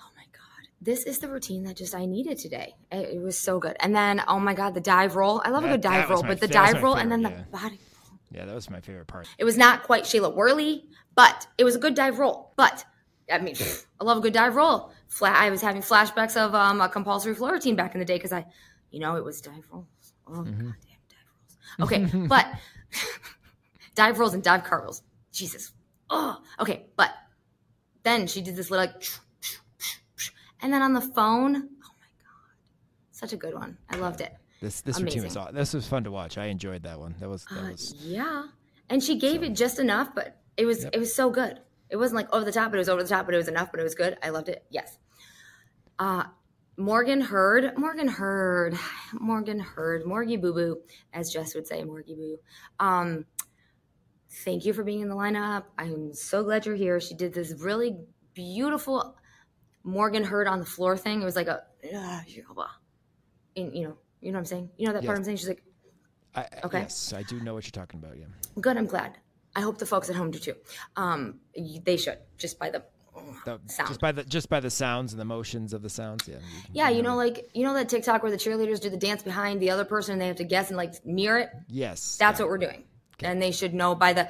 Oh 0.00 0.08
my 0.16 0.24
God. 0.32 0.66
This 0.80 1.04
is 1.04 1.18
the 1.18 1.28
routine 1.28 1.62
that 1.64 1.76
just 1.76 1.94
I 1.94 2.06
needed 2.06 2.38
today. 2.38 2.74
It, 2.90 3.16
it 3.16 3.22
was 3.22 3.38
so 3.38 3.60
good. 3.60 3.76
And 3.80 3.94
then, 3.94 4.22
oh 4.26 4.40
my 4.40 4.54
God, 4.54 4.74
the 4.74 4.80
dive 4.80 5.14
roll. 5.14 5.40
I 5.44 5.50
love 5.50 5.64
a 5.64 5.68
good 5.68 5.82
dive 5.82 6.08
roll, 6.10 6.22
my- 6.22 6.28
but 6.30 6.40
the 6.40 6.48
that 6.48 6.72
dive 6.72 6.82
roll 6.82 6.94
and 6.94 7.12
then 7.12 7.22
the 7.22 7.28
favorite, 7.28 7.52
body. 7.52 7.78
Roll. 8.10 8.18
Yeah, 8.32 8.44
that 8.46 8.54
was 8.54 8.68
my 8.68 8.80
favorite 8.80 9.06
part. 9.06 9.28
It 9.38 9.44
was 9.44 9.56
not 9.56 9.84
quite 9.84 10.02
Shayla 10.04 10.34
Worley, 10.34 10.84
but 11.14 11.46
it 11.58 11.64
was 11.64 11.76
a 11.76 11.78
good 11.78 11.94
dive 11.94 12.18
roll. 12.18 12.54
But 12.56 12.84
I 13.30 13.38
mean, 13.38 13.56
I 14.00 14.04
love 14.04 14.18
a 14.18 14.20
good 14.20 14.32
dive 14.32 14.54
roll. 14.56 14.92
Fla- 15.08 15.30
I 15.30 15.50
was 15.50 15.60
having 15.60 15.82
flashbacks 15.82 16.36
of 16.36 16.54
um, 16.54 16.80
a 16.80 16.88
compulsory 16.88 17.34
floor 17.34 17.52
routine 17.52 17.74
back 17.76 17.94
in 17.94 17.98
the 17.98 18.04
day 18.04 18.16
because 18.16 18.32
I, 18.32 18.46
you 18.90 19.00
know, 19.00 19.16
it 19.16 19.24
was 19.24 19.40
dive 19.40 19.66
rolls. 19.72 19.86
Oh, 20.28 20.42
goddamn 20.44 20.74
dive 21.08 21.78
rolls. 21.78 21.92
Okay, 21.92 22.04
but 22.28 22.46
dive 23.94 24.18
rolls 24.18 24.34
and 24.34 24.42
dive 24.42 24.64
cartwheels. 24.64 25.02
Jesus. 25.32 25.72
Oh, 26.10 26.38
okay. 26.60 26.86
But 26.96 27.10
then 28.04 28.26
she 28.26 28.40
did 28.42 28.54
this 28.56 28.70
little 28.70 28.86
like, 28.86 29.02
and 30.62 30.72
then 30.72 30.82
on 30.82 30.92
the 30.92 31.00
phone. 31.00 31.56
Oh 31.56 31.94
my 32.00 32.08
god, 32.22 32.56
such 33.10 33.32
a 33.32 33.36
good 33.36 33.54
one. 33.54 33.76
I 33.90 33.96
loved 33.96 34.20
it. 34.20 34.32
This 34.60 34.80
this 34.82 35.00
routine 35.00 35.24
was 35.24 35.36
Amazing. 35.36 35.54
aw- 35.54 35.58
this 35.58 35.74
was 35.74 35.86
fun 35.86 36.04
to 36.04 36.10
watch. 36.10 36.38
I 36.38 36.46
enjoyed 36.46 36.84
that 36.84 36.98
one. 36.98 37.14
That 37.20 37.28
was 37.28 37.44
that 37.50 37.58
Uh, 37.64 37.70
was 37.72 37.92
yeah, 37.98 38.44
and 38.88 39.02
she 39.02 39.18
gave 39.18 39.42
it 39.42 39.54
just 39.54 39.78
enough, 39.78 40.14
but 40.14 40.36
it 40.56 40.64
was 40.64 40.84
it 40.84 40.98
was 40.98 41.14
so 41.14 41.28
good. 41.30 41.60
It 41.90 41.96
wasn't 41.96 42.16
like 42.16 42.32
over 42.32 42.44
the 42.44 42.52
top, 42.52 42.70
but 42.70 42.76
it 42.76 42.78
was 42.80 42.88
over 42.88 43.02
the 43.02 43.08
top, 43.08 43.26
but 43.26 43.34
it 43.34 43.38
was 43.38 43.48
enough, 43.48 43.70
but 43.70 43.80
it 43.80 43.84
was 43.84 43.94
good. 43.94 44.16
I 44.22 44.30
loved 44.30 44.48
it. 44.48 44.64
Yes. 44.70 44.98
Uh 45.98 46.24
Morgan 46.78 47.22
Hurd, 47.22 47.78
Morgan 47.78 48.06
Hurd, 48.08 48.74
Morgan 49.14 49.58
Hurd, 49.58 50.04
Morgie 50.04 50.38
Boo 50.38 50.52
Boo, 50.52 50.82
as 51.14 51.32
Jess 51.32 51.54
would 51.54 51.66
say, 51.66 51.82
Morgie 51.82 52.14
Boo. 52.14 52.36
Um, 52.78 53.24
thank 54.44 54.66
you 54.66 54.74
for 54.74 54.84
being 54.84 55.00
in 55.00 55.08
the 55.08 55.14
lineup. 55.14 55.64
I'm 55.78 56.12
so 56.12 56.42
glad 56.44 56.66
you're 56.66 56.76
here. 56.76 57.00
She 57.00 57.14
did 57.14 57.32
this 57.32 57.54
really 57.60 57.96
beautiful 58.34 59.16
Morgan 59.84 60.22
Hurd 60.22 60.46
on 60.48 60.58
the 60.58 60.66
floor 60.66 60.98
thing. 60.98 61.22
It 61.22 61.24
was 61.24 61.34
like 61.36 61.46
a, 61.48 61.62
ah, 61.94 62.22
and 63.56 63.74
you 63.74 63.84
know, 63.88 63.96
you 64.20 64.32
know 64.32 64.36
what 64.36 64.40
I'm 64.40 64.44
saying. 64.44 64.70
You 64.76 64.88
know 64.88 64.92
that 64.92 65.02
part 65.06 65.16
I'm 65.16 65.24
saying. 65.24 65.38
She's 65.38 65.48
like, 65.48 65.62
I- 66.34 66.46
Okay. 66.64 66.80
Yes, 66.80 67.14
I 67.14 67.22
do 67.22 67.40
know 67.40 67.54
what 67.54 67.64
you're 67.64 67.70
talking 67.70 67.98
about. 68.00 68.18
Yeah. 68.18 68.26
Good. 68.60 68.76
I'm 68.76 68.84
glad. 68.86 69.16
I 69.56 69.60
hope 69.60 69.78
the 69.78 69.86
folks 69.86 70.08
at 70.08 70.14
home 70.14 70.30
do 70.30 70.38
too. 70.38 70.54
Um, 70.96 71.40
they 71.84 71.96
should 71.96 72.18
just 72.38 72.58
by 72.60 72.70
the 72.70 72.84
The-. 73.46 73.58
Just 73.88 74.00
by 74.00 74.12
the 74.12 74.22
just 74.24 74.48
by 74.50 74.60
the 74.60 74.70
sounds 74.70 75.12
and 75.14 75.20
the 75.20 75.24
motions 75.24 75.72
of 75.72 75.80
the 75.82 75.88
sounds. 75.88 76.28
Yeah. 76.28 76.36
you 76.36 76.40
yeah, 76.72 76.88
you 76.90 77.02
know, 77.02 77.16
like 77.16 77.48
you 77.54 77.64
know 77.64 77.72
that 77.74 77.88
TikTok 77.88 78.22
where 78.22 78.30
the 78.30 78.36
cheerleaders 78.36 78.80
do 78.80 78.90
the 78.90 78.96
dance 78.98 79.22
behind 79.22 79.60
the 79.60 79.70
other 79.70 79.84
person 79.86 80.12
and 80.12 80.20
they 80.20 80.26
have 80.26 80.36
to 80.36 80.44
guess 80.44 80.68
and 80.68 80.76
like 80.76 81.04
mirror 81.06 81.38
it. 81.38 81.50
Yes. 81.68 82.16
That's 82.20 82.38
yeah. 82.38 82.44
what 82.44 82.50
we're 82.50 82.58
doing, 82.58 82.84
and 83.22 83.40
they 83.40 83.50
should 83.50 83.72
know 83.72 83.94
by 83.94 84.12
the. 84.12 84.28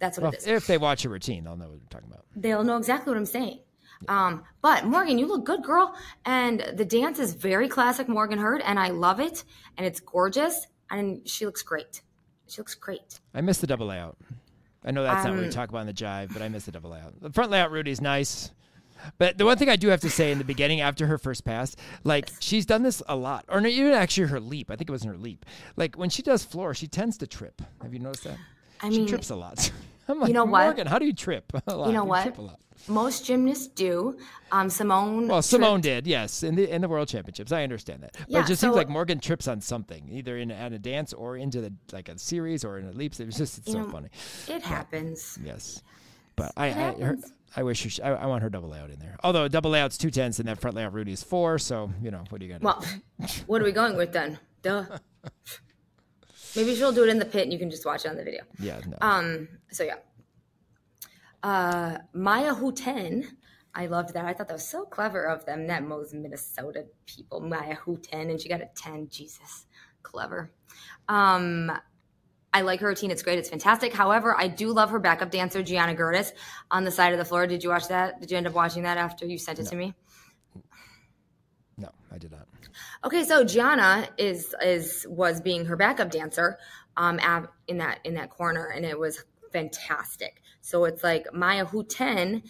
that's 0.00 0.18
what 0.18 0.22
Well, 0.24 0.32
it 0.32 0.38
is. 0.38 0.46
if 0.46 0.66
they 0.66 0.78
watch 0.78 1.04
a 1.04 1.08
routine, 1.08 1.44
they'll 1.44 1.56
know 1.56 1.68
what 1.68 1.78
you're 1.78 1.88
talking 1.88 2.10
about. 2.10 2.24
They'll 2.34 2.64
know 2.64 2.76
exactly 2.76 3.12
what 3.12 3.18
I'm 3.18 3.26
saying. 3.26 3.60
Um, 4.08 4.42
but 4.60 4.84
Morgan, 4.84 5.18
you 5.18 5.26
look 5.26 5.44
good, 5.44 5.62
girl, 5.62 5.94
and 6.26 6.60
the 6.74 6.84
dance 6.84 7.18
is 7.20 7.34
very 7.34 7.68
classic 7.68 8.08
Morgan 8.08 8.38
Hurd, 8.38 8.60
and 8.62 8.78
I 8.78 8.88
love 8.88 9.20
it, 9.20 9.44
and 9.78 9.86
it's 9.86 10.00
gorgeous, 10.00 10.66
and 10.90 11.26
she 11.26 11.46
looks 11.46 11.62
great. 11.62 12.02
She 12.48 12.60
looks 12.60 12.74
great. 12.74 13.20
I 13.34 13.40
miss 13.40 13.58
the 13.58 13.66
double 13.66 13.86
layout. 13.86 14.16
I 14.84 14.90
know 14.90 15.02
that's 15.02 15.24
not 15.24 15.32
what 15.32 15.40
we 15.40 15.46
Um, 15.46 15.50
talk 15.52 15.70
about 15.70 15.80
in 15.80 15.86
the 15.86 15.92
jive, 15.94 16.32
but 16.32 16.42
I 16.42 16.48
miss 16.48 16.66
the 16.66 16.72
double 16.72 16.90
layout. 16.90 17.20
The 17.20 17.30
front 17.30 17.50
layout 17.50 17.70
Rudy's 17.70 18.00
nice. 18.00 18.50
But 19.18 19.38
the 19.38 19.44
one 19.44 19.58
thing 19.58 19.68
I 19.68 19.76
do 19.76 19.88
have 19.88 20.00
to 20.00 20.10
say 20.10 20.30
in 20.30 20.38
the 20.38 20.44
beginning, 20.44 20.80
after 20.80 21.06
her 21.06 21.18
first 21.18 21.44
pass, 21.44 21.74
like 22.04 22.30
she's 22.40 22.64
done 22.64 22.82
this 22.82 23.02
a 23.08 23.16
lot, 23.16 23.44
or 23.48 23.64
even 23.66 23.92
actually 23.92 24.28
her 24.28 24.40
leap. 24.40 24.70
I 24.70 24.76
think 24.76 24.88
it 24.88 24.92
was 24.92 25.02
in 25.02 25.08
her 25.10 25.16
leap. 25.16 25.44
Like 25.76 25.96
when 25.96 26.10
she 26.10 26.22
does 26.22 26.44
floor, 26.44 26.74
she 26.74 26.86
tends 26.86 27.18
to 27.18 27.26
trip. 27.26 27.60
Have 27.82 27.92
you 27.92 27.98
noticed 27.98 28.24
that? 28.24 28.38
I 28.82 28.90
she 28.90 28.98
mean, 28.98 29.06
trips 29.08 29.30
a 29.30 29.36
lot. 29.36 29.70
I'm 30.08 30.20
like, 30.20 30.32
know 30.32 30.44
what? 30.44 30.64
Morgan, 30.64 30.86
how 30.86 30.98
do 30.98 31.06
you 31.06 31.14
trip? 31.14 31.50
A 31.66 31.74
lot. 31.74 31.86
You 31.86 31.94
know 31.94 32.04
what? 32.04 32.36
Trip 32.84 32.88
a 32.88 32.92
lot. 32.92 33.02
Most 33.04 33.24
gymnasts 33.26 33.66
do. 33.68 34.18
Um, 34.52 34.70
Simone. 34.70 35.28
Well, 35.28 35.42
Simone 35.42 35.82
tripped- 35.82 36.04
did, 36.04 36.06
yes, 36.06 36.42
in 36.42 36.54
the 36.54 36.72
in 36.72 36.80
the 36.80 36.88
World 36.88 37.08
Championships. 37.08 37.50
I 37.52 37.62
understand 37.62 38.02
that, 38.02 38.12
but 38.18 38.28
Yeah, 38.30 38.40
it 38.40 38.46
just 38.46 38.60
so- 38.60 38.68
seems 38.68 38.76
like 38.76 38.88
Morgan 38.88 39.18
trips 39.20 39.48
on 39.48 39.60
something, 39.60 40.08
either 40.10 40.36
in 40.38 40.50
at 40.50 40.72
a 40.72 40.78
dance 40.78 41.12
or 41.12 41.36
into 41.36 41.60
the 41.60 41.72
like 41.92 42.08
a 42.08 42.18
series 42.18 42.64
or 42.64 42.78
in 42.78 42.86
a 42.86 42.92
leaps. 42.92 43.20
It 43.20 43.26
was 43.26 43.36
just 43.36 43.58
it's 43.58 43.72
so 43.72 43.82
know, 43.82 43.88
funny. 43.90 44.08
It 44.48 44.62
happens. 44.62 45.38
Yes, 45.44 45.82
but 46.36 46.52
I 46.56 46.66
I, 46.66 46.70
her. 47.00 47.18
I 47.56 47.62
wish 47.62 47.84
her, 47.84 47.90
sh- 47.90 48.00
I, 48.02 48.08
I 48.10 48.26
want 48.26 48.42
her 48.42 48.50
double 48.50 48.68
layout 48.68 48.90
in 48.90 48.98
there. 48.98 49.16
Although 49.22 49.46
double 49.48 49.70
layout's 49.70 49.96
two 49.96 50.10
tenths 50.10 50.38
and 50.40 50.48
that 50.48 50.60
front 50.60 50.74
layout 50.76 50.92
Rudy's 50.92 51.22
four, 51.22 51.58
so 51.58 51.90
you 52.02 52.10
know 52.10 52.24
what 52.30 52.40
are 52.40 52.44
you 52.44 52.52
gonna? 52.52 52.64
Well, 52.64 52.84
what 53.46 53.60
are 53.62 53.64
we 53.64 53.72
going 53.72 53.96
with 53.96 54.12
then? 54.12 54.38
Duh. 54.62 54.84
Maybe 56.56 56.74
she'll 56.76 56.92
do 56.92 57.02
it 57.02 57.08
in 57.08 57.18
the 57.18 57.24
pit 57.24 57.42
and 57.44 57.52
you 57.52 57.58
can 57.58 57.70
just 57.70 57.84
watch 57.84 58.04
it 58.04 58.08
on 58.08 58.16
the 58.16 58.22
video. 58.24 58.42
Yeah, 58.60 58.80
no. 58.86 58.96
Um, 59.00 59.48
so 59.72 59.82
yeah. 59.82 59.96
Uh 61.44 61.98
Mya 62.14 62.54
Hooten. 62.54 63.26
I 63.74 63.86
loved 63.86 64.14
that. 64.14 64.24
I 64.24 64.32
thought 64.32 64.48
that 64.48 64.54
was 64.54 64.66
so 64.66 64.84
clever 64.84 65.24
of 65.24 65.44
them. 65.44 65.66
That 65.66 65.84
most 65.84 66.14
Minnesota 66.14 66.86
people, 67.04 67.40
Mya 67.40 67.76
Hooten, 67.84 68.30
and 68.30 68.40
she 68.40 68.48
got 68.48 68.62
a 68.62 68.70
10. 68.74 69.08
Jesus. 69.10 69.66
Clever. 70.02 70.50
Um 71.06 71.70
I 72.54 72.62
like 72.62 72.80
her 72.80 72.88
routine. 72.88 73.10
It's 73.10 73.22
great. 73.22 73.38
It's 73.38 73.50
fantastic. 73.50 73.92
However, 73.92 74.34
I 74.38 74.48
do 74.48 74.72
love 74.72 74.88
her 74.90 75.00
backup 75.00 75.30
dancer, 75.30 75.62
Gianna 75.62 75.94
Gertis, 75.94 76.30
on 76.70 76.84
the 76.84 76.90
side 76.90 77.12
of 77.12 77.18
the 77.18 77.24
floor. 77.24 77.46
Did 77.46 77.62
you 77.62 77.70
watch 77.70 77.88
that? 77.88 78.20
Did 78.20 78.30
you 78.30 78.36
end 78.38 78.46
up 78.46 78.54
watching 78.54 78.84
that 78.84 78.96
after 78.96 79.26
you 79.26 79.36
sent 79.36 79.58
it 79.58 79.66
to 79.66 79.76
me? 79.76 79.94
no, 81.76 81.90
I 82.10 82.16
did 82.16 82.30
not. 82.30 82.46
Okay, 83.04 83.22
so 83.24 83.44
Gianna 83.44 84.08
is 84.16 84.54
is 84.62 85.04
was 85.10 85.42
being 85.42 85.66
her 85.66 85.76
backup 85.76 86.10
dancer 86.10 86.58
um 86.96 87.18
in 87.68 87.78
that 87.78 87.98
in 88.04 88.14
that 88.14 88.30
corner 88.30 88.68
and 88.68 88.86
it 88.86 88.98
was 88.98 89.24
fantastic. 89.52 90.40
So 90.64 90.86
it's 90.86 91.04
like 91.04 91.26
Mya 91.34 91.66
Hooten 91.66 92.42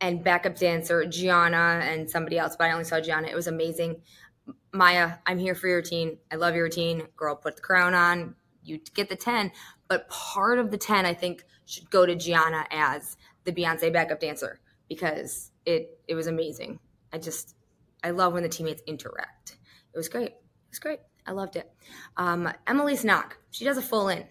and 0.00 0.22
backup 0.22 0.56
dancer 0.56 1.04
Gianna 1.04 1.80
and 1.82 2.08
somebody 2.08 2.38
else, 2.38 2.54
but 2.56 2.68
I 2.68 2.70
only 2.70 2.84
saw 2.84 3.00
Gianna. 3.00 3.26
It 3.26 3.34
was 3.34 3.48
amazing. 3.48 4.00
Maya, 4.72 5.14
I'm 5.26 5.40
here 5.40 5.56
for 5.56 5.66
your 5.66 5.78
routine. 5.78 6.18
I 6.30 6.36
love 6.36 6.54
your 6.54 6.62
routine. 6.62 7.02
Girl, 7.16 7.34
put 7.34 7.56
the 7.56 7.62
crown 7.62 7.94
on. 7.94 8.36
You 8.62 8.78
get 8.94 9.08
the 9.08 9.16
10, 9.16 9.50
but 9.88 10.08
part 10.08 10.60
of 10.60 10.70
the 10.70 10.76
10 10.78 11.04
I 11.04 11.14
think 11.14 11.44
should 11.66 11.90
go 11.90 12.06
to 12.06 12.14
Gianna 12.14 12.64
as 12.70 13.16
the 13.42 13.50
Beyonce 13.50 13.92
backup 13.92 14.20
dancer 14.20 14.60
because 14.88 15.50
it 15.66 15.98
it 16.06 16.14
was 16.14 16.28
amazing. 16.28 16.78
I 17.12 17.18
just 17.18 17.56
I 18.04 18.10
love 18.10 18.34
when 18.34 18.44
the 18.44 18.48
teammates 18.48 18.82
interact. 18.86 19.56
It 19.92 19.98
was 19.98 20.08
great. 20.08 20.28
It 20.28 20.70
was 20.70 20.78
great. 20.78 21.00
I 21.26 21.32
loved 21.32 21.56
it. 21.56 21.68
Um, 22.16 22.52
Emily 22.68 22.94
Snock, 22.94 23.32
she 23.50 23.64
does 23.64 23.78
a 23.78 23.82
full 23.82 24.10
in. 24.10 24.26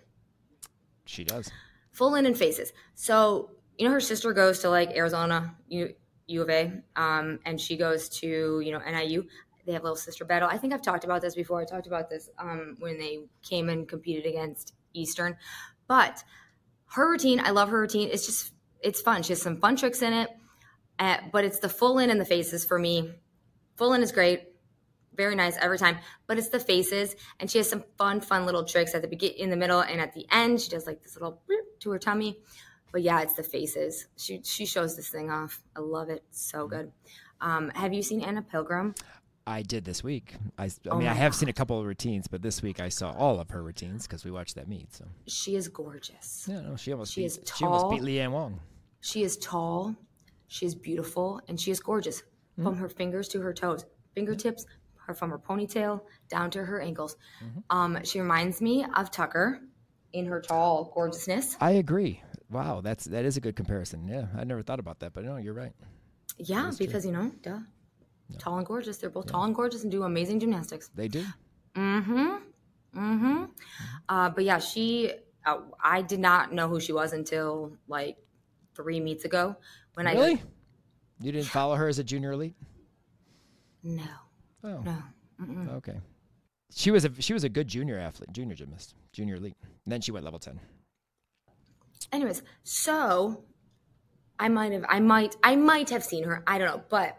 She 1.06 1.26
does. 1.26 1.52
Full 1.92 2.12
linen 2.12 2.36
faces. 2.36 2.74
So 2.96 3.52
you 3.78 3.88
know 3.88 3.94
her 3.94 4.00
sister 4.00 4.34
goes 4.34 4.60
to 4.60 4.70
like 4.70 4.92
Arizona 4.92 5.56
U, 5.70 5.94
U 6.28 6.42
of 6.42 6.50
A, 6.50 6.72
um, 6.96 7.40
and 7.46 7.60
she 7.60 7.78
goes 7.78 8.10
to 8.20 8.62
you 8.62 8.72
know 8.72 8.80
NIU. 8.80 9.26
They 9.66 9.74
have 9.74 9.82
a 9.82 9.86
little 9.86 9.96
sister 9.96 10.26
battle. 10.26 10.50
I 10.50 10.58
think 10.58 10.74
I've 10.74 10.82
talked 10.82 11.04
about 11.04 11.22
this 11.22 11.36
before. 11.36 11.62
I 11.62 11.66
talked 11.66 11.88
about 11.88 12.10
this 12.10 12.30
um, 12.40 12.78
when 12.80 12.98
they 12.98 13.20
came 13.44 13.70
and 13.70 13.88
competed 13.88 14.26
against 14.26 14.74
Eastern, 14.94 15.38
but 15.88 16.24
her 16.88 17.10
routine, 17.10 17.40
I 17.40 17.52
love 17.52 17.70
her 17.70 17.80
routine. 17.80 18.10
It's 18.12 18.26
just 18.26 18.54
it's 18.82 19.02
fun. 19.02 19.24
She 19.24 19.34
has 19.34 19.42
some 19.42 19.58
fun 19.58 19.76
tricks 19.76 20.02
in 20.02 20.14
it, 20.14 20.30
uh, 21.00 21.18
but 21.32 21.46
it's 21.46 21.60
the 21.60 21.70
full 21.70 22.00
in 22.00 22.10
and 22.10 22.20
the 22.20 22.26
faces 22.26 22.66
for 22.66 22.80
me. 22.80 23.14
Full 23.78 23.94
in 23.94 24.02
is 24.02 24.12
great 24.12 24.51
very 25.16 25.36
nice 25.36 25.58
every 25.62 25.78
time. 25.78 25.98
But 26.28 26.38
it's 26.38 26.50
the 26.50 26.60
faces, 26.60 27.16
and 27.40 27.50
she 27.50 27.58
has 27.58 27.70
some 27.70 27.84
fun, 27.98 28.22
fun 28.22 28.46
little 28.46 28.64
tricks 28.64 28.94
at 28.96 29.02
the 29.02 29.08
begin, 29.08 29.32
in 29.38 29.50
the 29.50 29.58
middle, 29.58 29.82
and 29.82 30.00
at 30.00 30.14
the 30.14 30.26
end. 30.32 30.62
She 30.62 30.70
does 30.70 30.86
like 30.86 31.02
this 31.04 31.16
little 31.16 31.42
to 31.80 31.92
her 31.92 32.00
tummy. 32.00 32.40
But 32.92 33.02
yeah, 33.04 33.22
it's 33.22 33.36
the 33.36 33.44
faces. 33.44 34.08
She 34.18 34.42
she 34.44 34.66
shows 34.66 34.96
this 34.96 35.10
thing 35.10 35.30
off. 35.30 35.62
I 35.76 35.80
love 35.80 36.10
it. 36.10 36.24
So 36.32 36.60
mm-hmm. 36.60 36.76
good. 36.76 36.92
Um, 37.40 37.70
have 37.74 37.94
you 37.94 38.04
seen 38.04 38.24
Anya 38.24 38.42
Pilgrim? 38.42 38.94
I 39.48 39.64
did 39.64 39.86
this 39.86 40.04
week. 40.04 40.36
I, 40.58 40.66
I 40.66 40.70
oh 40.92 40.98
mean, 41.00 41.08
I 41.08 41.14
have 41.14 41.32
God. 41.32 41.38
seen 41.40 41.50
a 41.50 41.54
couple 41.54 41.80
of 41.80 41.86
routines, 41.86 42.28
but 42.28 42.44
this 42.44 42.62
week 42.62 42.80
I 42.80 42.90
saw 42.90 43.12
all 43.12 43.40
of 43.40 43.50
her 43.50 43.64
routines 43.64 44.06
because 44.06 44.24
we 44.24 44.30
watched 44.30 44.56
that 44.56 44.68
meet. 44.68 44.94
So 44.94 45.06
she 45.26 45.56
is 45.56 45.68
gorgeous. 45.68 46.46
Yeah, 46.48 46.62
no, 46.62 46.76
she 46.76 46.92
almost 46.92 47.14
she 47.14 47.22
beat, 47.22 47.26
is 47.26 47.40
tall. 47.40 47.58
She 47.58 47.66
almost 47.66 48.06
beat 48.06 48.08
Leanne 48.08 48.32
Wong. 48.32 48.60
She 49.00 49.24
is 49.24 49.38
tall. 49.38 49.96
She 50.48 50.66
is 50.66 50.76
beautiful, 50.76 51.42
and 51.48 51.60
she 51.60 51.72
is 51.72 51.80
gorgeous 51.80 52.22
mm-hmm. 52.22 52.66
from 52.66 52.76
her 52.78 52.90
fingers 52.90 53.28
to 53.30 53.42
her 53.42 53.54
toes, 53.54 53.86
fingertips, 54.14 54.66
her 55.12 55.16
from 55.16 55.30
her 55.30 55.40
ponytail 55.40 56.02
down 56.30 56.52
to 56.52 56.64
her 56.64 56.82
ankles. 56.82 57.16
Mm-hmm. 57.44 57.60
Um, 57.70 58.04
she 58.04 58.20
reminds 58.20 58.62
me 58.62 58.86
of 58.96 59.12
Tucker 59.12 59.62
in 60.14 60.26
her 60.26 60.42
tall 60.42 60.92
gorgeousness. 60.94 61.58
I 61.60 61.72
agree. 61.72 62.22
Wow, 62.50 62.82
that's 62.82 63.06
that 63.06 63.26
is 63.26 63.38
a 63.38 63.42
good 63.42 63.56
comparison. 63.56 64.08
Yeah, 64.08 64.26
I 64.36 64.44
never 64.44 64.62
thought 64.62 64.80
about 64.80 65.00
that, 65.00 65.14
but 65.14 65.24
no, 65.24 65.38
you're 65.38 65.54
right. 65.54 65.74
Yeah, 66.38 66.72
because 66.78 67.04
true. 67.04 67.12
you 67.12 67.18
know, 67.18 67.32
duh, 67.42 67.60
tall 68.38 68.58
and 68.58 68.66
gorgeous. 68.66 68.98
They're 68.98 69.10
both 69.10 69.28
yeah. 69.28 69.34
tall 69.34 69.44
and 69.46 69.56
gorgeous 69.56 69.84
and 69.84 69.92
do 69.92 70.04
amazing 70.04 70.40
gymnastics. 70.40 70.90
They 70.94 71.08
do. 71.08 71.26
Mm-hmm. 71.76 72.12
Mm-hmm. 72.12 73.00
mm-hmm. 73.00 73.44
Uh, 74.10 74.30
but 74.30 74.44
yeah, 74.44 74.60
she. 74.60 75.14
Uh, 75.44 75.58
I 75.84 76.04
did 76.04 76.20
not 76.20 76.54
know 76.54 76.68
who 76.68 76.80
she 76.80 76.94
was 76.94 77.14
until 77.14 77.72
like 77.88 78.18
three 78.76 79.00
meets 79.00 79.26
ago 79.26 79.56
when 79.94 80.06
really? 80.06 80.18
I. 80.18 80.22
Really? 80.22 80.44
You 81.22 81.32
didn't 81.32 81.48
follow 81.48 81.76
her 81.76 81.88
as 81.88 82.00
a 82.00 82.04
junior 82.04 82.32
elite? 82.32 82.56
No. 83.84 84.04
Oh. 84.64 84.82
No. 84.82 84.98
Mm-mm. 85.42 85.74
Okay. 85.76 86.00
She 86.74 86.92
was 86.92 87.06
a 87.06 87.22
she 87.22 87.34
was 87.34 87.44
a 87.44 87.50
good 87.50 87.68
junior 87.68 87.98
athlete, 87.98 88.32
junior 88.32 88.56
gymnast, 88.56 88.96
junior 89.12 89.36
elite. 89.36 89.56
And 89.86 89.92
then 89.92 90.02
she 90.02 90.12
went 90.12 90.24
level 90.24 90.40
ten. 90.40 90.60
Anyways, 92.12 92.44
so 92.64 93.44
I 94.40 94.48
might 94.48 94.72
have 94.72 94.86
I 94.88 95.00
might 95.00 95.36
I 95.44 95.56
might 95.56 95.90
have 95.90 96.04
seen 96.04 96.24
her. 96.24 96.44
I 96.48 96.58
don't 96.58 96.68
know, 96.68 96.84
but 96.90 97.18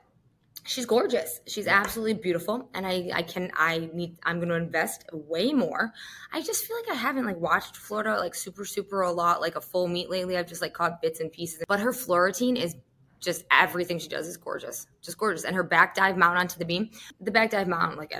she's 0.64 0.86
gorgeous. 0.86 1.40
She's 1.46 1.66
absolutely 1.66 2.14
beautiful, 2.14 2.68
and 2.74 2.86
I 2.86 3.10
I 3.12 3.22
can 3.22 3.50
I 3.54 3.90
need 3.92 4.18
I'm 4.24 4.38
going 4.38 4.48
to 4.48 4.54
invest 4.54 5.04
way 5.12 5.52
more. 5.52 5.92
I 6.32 6.40
just 6.40 6.64
feel 6.64 6.76
like 6.76 6.90
I 6.90 6.94
haven't 6.94 7.26
like 7.26 7.38
watched 7.38 7.76
Florida 7.76 8.18
like 8.18 8.34
super 8.34 8.64
super 8.64 9.02
a 9.02 9.10
lot, 9.10 9.40
like 9.40 9.56
a 9.56 9.60
full 9.60 9.88
meet 9.88 10.08
lately. 10.08 10.36
I've 10.36 10.48
just 10.48 10.62
like 10.62 10.72
caught 10.72 11.02
bits 11.02 11.20
and 11.20 11.30
pieces. 11.30 11.62
But 11.68 11.80
her 11.80 11.92
floor 11.92 12.24
routine 12.24 12.56
is 12.56 12.74
just 13.22 13.44
everything 13.50 13.98
she 13.98 14.08
does 14.08 14.26
is 14.26 14.36
gorgeous, 14.36 14.86
just 15.00 15.16
gorgeous. 15.16 15.44
And 15.44 15.54
her 15.54 15.62
back 15.62 15.94
dive 15.94 16.16
mount 16.16 16.36
onto 16.36 16.58
the 16.58 16.64
beam, 16.64 16.90
the 17.20 17.30
back 17.30 17.50
dive 17.50 17.68
mount, 17.68 17.96
like 17.96 18.12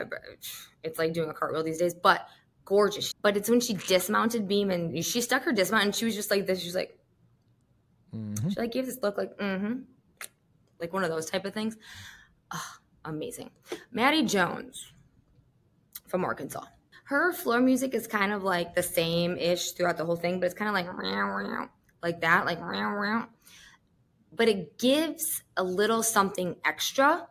it's 0.83 0.99
like 0.99 1.13
doing 1.13 1.29
a 1.29 1.35
cartwheel 1.35 1.63
these 1.63 1.79
days, 1.79 1.95
but 1.95 2.29
gorgeous. 2.65 3.13
But 3.21 3.37
it's 3.37 3.51
when 3.51 3.61
she 3.61 3.75
dismounted 3.75 4.47
beam 4.47 4.71
and 4.71 5.05
she 5.05 5.21
stuck 5.21 5.43
her 5.43 5.53
dismount 5.53 5.85
and 5.85 5.95
she 5.95 6.05
was 6.05 6.15
just 6.15 6.31
like 6.31 6.47
this. 6.47 6.61
She 6.61 6.69
was 6.69 6.75
like, 6.75 6.97
mm-hmm. 8.15 8.49
she 8.49 8.61
like 8.61 8.73
gave 8.73 8.87
this 8.87 8.99
look 9.03 9.19
like, 9.19 9.37
mm-hmm, 9.39 9.81
like 10.81 10.93
one 10.93 11.05
of 11.05 11.11
those 11.11 11.29
type 11.29 11.45
of 11.45 11.53
things. 11.53 11.77
Oh, 12.53 12.75
amazing. 13.05 13.51
Maddie 13.91 14.25
Jones 14.25 14.93
from 16.07 16.25
Arkansas. 16.25 16.65
Her 17.05 17.33
floor 17.33 17.61
music 17.61 17.95
is 17.95 18.07
kind 18.07 18.33
of 18.33 18.45
like 18.45 18.75
the 18.75 18.83
same 18.83 19.37
ish 19.37 19.73
throughout 19.73 19.97
the 19.97 20.05
whole 20.05 20.17
thing, 20.17 20.39
but 20.39 20.47
it's 20.47 20.55
kind 20.55 20.69
of 20.69 20.75
like 20.75 20.87
like 22.03 22.21
that, 22.21 22.47
like 22.47 22.61
but 24.35 24.49
it 24.49 24.79
gives 24.79 25.43
a 25.57 25.63
little 25.63 26.03
something 26.03 26.57
extra. 26.65 27.27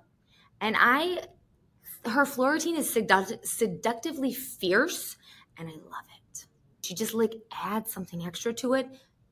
And 0.60 0.76
I, 0.80 1.24
her 2.06 2.26
floor 2.26 2.54
routine 2.54 2.78
is 2.78 2.94
seduct- 2.94 3.46
seductively 3.46 4.34
fierce, 4.34 5.18
and 5.58 5.68
I 5.68 5.74
love 5.74 6.06
it. 6.18 6.46
She 6.84 6.94
just 6.94 7.14
like 7.14 7.36
adds 7.52 7.92
something 7.92 8.26
extra 8.26 8.54
to 8.56 8.74
it. 8.74 8.88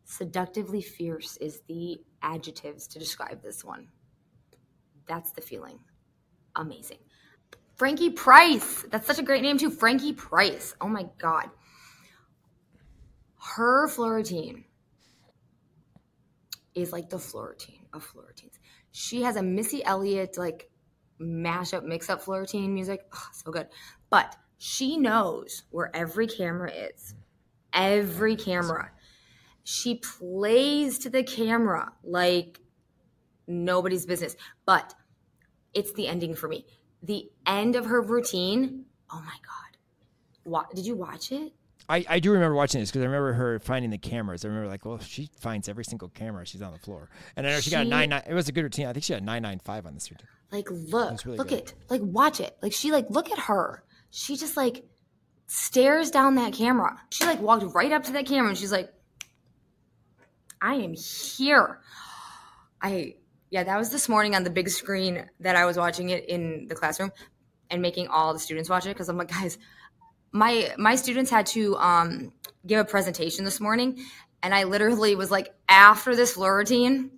Seductively 0.05 0.81
fierce 0.81 1.37
is 1.37 1.61
the 1.67 2.01
adjectives 2.21 2.87
to 2.87 2.99
describe 2.99 3.41
this 3.43 3.63
one. 3.63 3.87
That's 5.07 5.31
the 5.31 5.41
feeling. 5.41 5.79
Amazing. 6.55 6.99
Frankie 7.75 8.09
Price. 8.09 8.85
That's 8.91 9.07
such 9.07 9.19
a 9.19 9.23
great 9.23 9.41
name, 9.41 9.57
too. 9.57 9.69
Frankie 9.69 10.13
Price. 10.13 10.75
Oh 10.81 10.87
my 10.87 11.05
God. 11.17 11.49
Her 13.55 13.87
floor 13.87 14.15
routine 14.15 14.65
is 16.75 16.91
like 16.91 17.09
the 17.09 17.19
floor 17.19 17.49
routine 17.49 17.85
of 17.93 18.03
floor 18.03 18.25
routines. 18.27 18.59
She 18.91 19.23
has 19.23 19.35
a 19.35 19.43
Missy 19.43 19.83
Elliott 19.83 20.37
like 20.37 20.69
mashup 21.19 21.83
mix 21.83 22.09
up 22.09 22.21
floor 22.21 22.41
routine 22.41 22.73
music. 22.73 23.01
Oh, 23.13 23.27
so 23.33 23.51
good. 23.51 23.67
But 24.09 24.35
she 24.57 24.97
knows 24.97 25.63
where 25.71 25.95
every 25.95 26.27
camera 26.27 26.71
is. 26.71 27.15
Every 27.73 28.35
camera. 28.35 28.91
She 29.63 29.95
plays 29.95 30.99
to 30.99 31.09
the 31.09 31.23
camera 31.23 31.93
like 32.03 32.59
nobody's 33.47 34.05
business. 34.05 34.35
But 34.65 34.93
it's 35.73 35.93
the 35.93 36.07
ending 36.07 36.35
for 36.35 36.47
me. 36.47 36.65
The 37.03 37.29
end 37.45 37.75
of 37.75 37.85
her 37.85 38.01
routine. 38.01 38.85
Oh 39.11 39.21
my 39.21 39.25
god. 39.25 39.77
What, 40.43 40.75
did 40.75 40.85
you 40.85 40.95
watch 40.95 41.31
it? 41.31 41.53
I, 41.89 42.05
I 42.07 42.19
do 42.19 42.31
remember 42.31 42.55
watching 42.55 42.79
this 42.79 42.91
because 42.91 43.01
I 43.01 43.05
remember 43.05 43.33
her 43.33 43.59
finding 43.59 43.89
the 43.89 43.97
cameras. 43.97 44.45
I 44.45 44.47
remember 44.47 44.69
like, 44.69 44.85
well, 44.85 44.99
she 44.99 45.29
finds 45.39 45.67
every 45.67 45.83
single 45.83 46.09
camera. 46.09 46.45
She's 46.45 46.61
on 46.61 46.71
the 46.71 46.79
floor, 46.79 47.09
and 47.35 47.47
I 47.47 47.49
know 47.49 47.55
she, 47.57 47.63
she 47.63 47.71
got 47.71 47.87
a 47.87 47.89
nine 47.89 48.09
nine. 48.09 48.23
It 48.27 48.33
was 48.33 48.47
a 48.47 48.51
good 48.51 48.63
routine. 48.63 48.85
I 48.85 48.93
think 48.93 49.03
she 49.03 49.13
had 49.13 49.23
nine 49.23 49.41
nine 49.41 49.59
five 49.59 49.87
on 49.87 49.95
this 49.95 50.09
routine. 50.11 50.27
Like, 50.51 50.67
look, 50.69 51.25
really 51.25 51.37
look 51.37 51.49
good. 51.49 51.59
at, 51.59 51.73
like, 51.89 52.01
watch 52.03 52.39
it. 52.39 52.55
Like, 52.61 52.73
she 52.73 52.91
like, 52.91 53.09
look 53.09 53.31
at 53.31 53.39
her. 53.39 53.83
She 54.11 54.37
just 54.37 54.55
like 54.55 54.85
stares 55.47 56.11
down 56.11 56.35
that 56.35 56.53
camera. 56.53 57.01
She 57.09 57.25
like 57.25 57.41
walked 57.41 57.73
right 57.73 57.91
up 57.91 58.03
to 58.03 58.11
that 58.13 58.27
camera 58.27 58.49
and 58.49 58.57
she's 58.57 58.71
like, 58.71 58.93
I 60.61 60.75
am 60.75 60.93
here. 60.93 61.79
I 62.81 63.15
yeah, 63.49 63.63
that 63.63 63.77
was 63.77 63.89
this 63.89 64.07
morning 64.07 64.35
on 64.35 64.43
the 64.43 64.51
big 64.51 64.69
screen 64.69 65.27
that 65.39 65.55
I 65.55 65.65
was 65.65 65.75
watching 65.75 66.09
it 66.09 66.25
in 66.29 66.67
the 66.67 66.75
classroom 66.75 67.11
and 67.71 67.81
making 67.81 68.07
all 68.07 68.33
the 68.33 68.39
students 68.39 68.69
watch 68.69 68.85
it 68.85 68.89
because 68.89 69.09
I'm 69.09 69.17
like, 69.17 69.29
guys, 69.29 69.57
my 70.31 70.73
my 70.77 70.95
students 70.95 71.31
had 71.31 71.45
to 71.47 71.75
um, 71.77 72.33
give 72.65 72.79
a 72.79 72.85
presentation 72.85 73.45
this 73.45 73.59
morning, 73.59 74.03
and 74.43 74.53
I 74.53 74.63
literally 74.63 75.15
was 75.15 75.31
like, 75.31 75.53
after 75.67 76.15
this 76.15 76.33
floor 76.33 76.57
routine, 76.57 77.11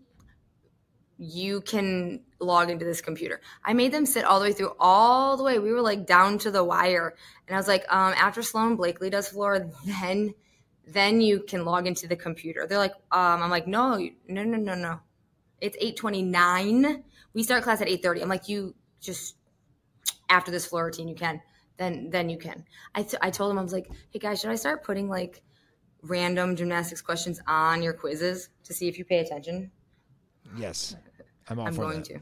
you 1.17 1.61
can 1.61 2.21
log 2.39 2.69
into 2.69 2.85
this 2.85 3.01
computer. 3.01 3.41
I 3.63 3.73
made 3.73 3.91
them 3.91 4.05
sit 4.05 4.25
all 4.25 4.39
the 4.39 4.45
way 4.45 4.53
through, 4.53 4.73
all 4.79 5.37
the 5.37 5.43
way. 5.43 5.59
We 5.59 5.71
were 5.71 5.81
like 5.81 6.05
down 6.05 6.37
to 6.39 6.51
the 6.51 6.63
wire, 6.63 7.15
and 7.47 7.55
I 7.55 7.59
was 7.59 7.67
like, 7.67 7.83
um, 7.93 8.13
after 8.17 8.41
Sloan 8.41 8.75
Blakely 8.75 9.09
does 9.09 9.29
floor, 9.29 9.69
then 9.85 10.33
then 10.87 11.21
you 11.21 11.41
can 11.41 11.63
log 11.63 11.87
into 11.87 12.07
the 12.07 12.15
computer. 12.15 12.65
They're 12.67 12.77
like, 12.77 12.93
um, 13.11 13.43
I'm 13.43 13.49
like, 13.49 13.67
no, 13.67 13.97
no, 14.27 14.43
no, 14.43 14.57
no, 14.57 14.75
no. 14.75 14.99
It's 15.59 15.77
8:29. 15.77 17.03
We 17.33 17.43
start 17.43 17.63
class 17.63 17.81
at 17.81 17.87
8:30. 17.87 18.21
I'm 18.21 18.29
like, 18.29 18.49
you 18.49 18.75
just 18.99 19.35
after 20.29 20.49
this 20.49 20.65
floor 20.65 20.85
routine, 20.85 21.07
you 21.07 21.15
can 21.15 21.41
then 21.81 22.09
then 22.09 22.29
you 22.29 22.37
can. 22.37 22.63
I, 22.93 23.03
told 23.03 23.51
him 23.51 23.57
I 23.57 23.63
was 23.63 23.73
like, 23.73 23.89
hey 24.11 24.19
guys, 24.19 24.39
should 24.39 24.51
I 24.51 24.55
start 24.55 24.83
putting 24.83 25.09
like 25.09 25.41
random 26.03 26.55
gymnastics 26.55 27.01
questions 27.01 27.41
on 27.47 27.81
your 27.81 27.93
quizzes 27.93 28.49
to 28.65 28.73
see 28.73 28.87
if 28.87 28.97
you 28.99 29.05
pay 29.05 29.19
attention? 29.19 29.71
Yes, 30.55 30.95
I'm 31.49 31.59
all 31.59 31.67
I'm 31.67 31.73
for 31.73 31.81
going 31.81 31.99
that. 31.99 32.05
to. 32.05 32.19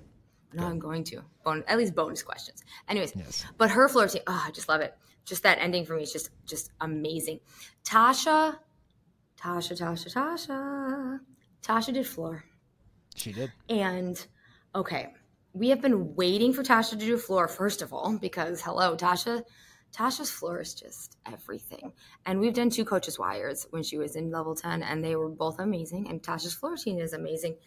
No, 0.53 0.66
I'm 0.66 0.80
going 0.80 1.03
to. 1.05 1.22
Bon- 1.43 1.64
at 1.68 1.78
least 1.78 1.93
bonus 1.93 2.24
questions. 2.24 2.64
Anyways, 2.88 3.14
yes. 3.16 3.45
but 3.57 3.70
her 3.70 3.88
floor 3.88 4.07
team, 4.07 4.24
oh, 4.26 4.43
I 4.47 4.51
just 4.51 4.68
love 4.68 4.82
it. 4.82 4.95
Just 5.26 5.43
that 5.43 5.60
ending 5.60 5.86
for 5.86 5.95
me 5.95 6.03
is 6.03 6.12
just 6.12 6.30
just 6.45 6.72
amazing. 6.82 7.39
Tasha, 7.84 8.57
Tasha, 9.39 9.78
Tasha, 9.78 10.14
Tasha, 10.14 11.20
Tasha 11.62 11.93
did 11.93 12.07
floor. 12.07 12.43
She 13.16 13.32
did. 13.34 13.51
And 13.68 14.26
okay, 14.74 15.14
we 15.54 15.70
have 15.70 15.82
been 15.82 16.16
waiting 16.16 16.54
for 16.54 16.64
Tasha 16.64 16.91
to 16.91 16.95
do 16.95 17.18
floor, 17.18 17.47
first 17.47 17.82
of 17.82 17.93
all, 17.93 18.18
because 18.18 18.62
hello, 18.62 18.95
Tasha. 18.95 19.43
Tasha's 19.91 20.30
floor 20.30 20.62
is 20.62 20.76
just 20.76 21.18
everything. 21.26 21.93
And 22.26 22.39
we've 22.39 22.54
done 22.54 22.70
two 22.70 22.86
coaches 22.86 23.18
wires 23.18 23.66
when 23.72 23.82
she 23.82 23.97
was 23.97 24.16
in 24.16 24.32
level 24.32 24.54
10, 24.56 24.84
and 24.84 25.04
they 25.04 25.16
were 25.16 25.30
both 25.30 25.60
amazing. 25.60 26.08
And 26.10 26.22
Tasha's 26.22 26.54
floor 26.54 26.74
routine 26.74 27.00
is 27.00 27.14
amazing. 27.14 27.58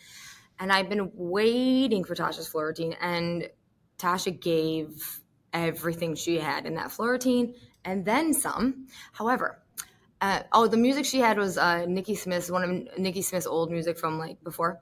And 0.60 0.72
I've 0.72 0.88
been 0.88 1.10
waiting 1.14 2.04
for 2.04 2.14
Tasha's 2.14 2.46
floor 2.46 2.66
routine, 2.66 2.94
and 3.00 3.48
Tasha 3.98 4.38
gave 4.40 5.20
everything 5.52 6.14
she 6.14 6.38
had 6.38 6.66
in 6.66 6.74
that 6.76 6.90
floor 6.92 7.12
routine 7.12 7.54
and 7.84 8.04
then 8.04 8.32
some. 8.34 8.86
However, 9.12 9.58
Uh, 10.20 10.44
oh, 10.52 10.68
the 10.68 10.76
music 10.76 11.04
she 11.04 11.18
had 11.18 11.36
was 11.36 11.58
uh, 11.58 11.84
Nikki 11.84 12.14
Smith's 12.14 12.48
one 12.48 12.62
of 12.62 12.96
Nikki 12.96 13.22
Smith's 13.22 13.44
old 13.44 13.72
music 13.72 13.98
from 13.98 14.20
like 14.20 14.42
before. 14.44 14.80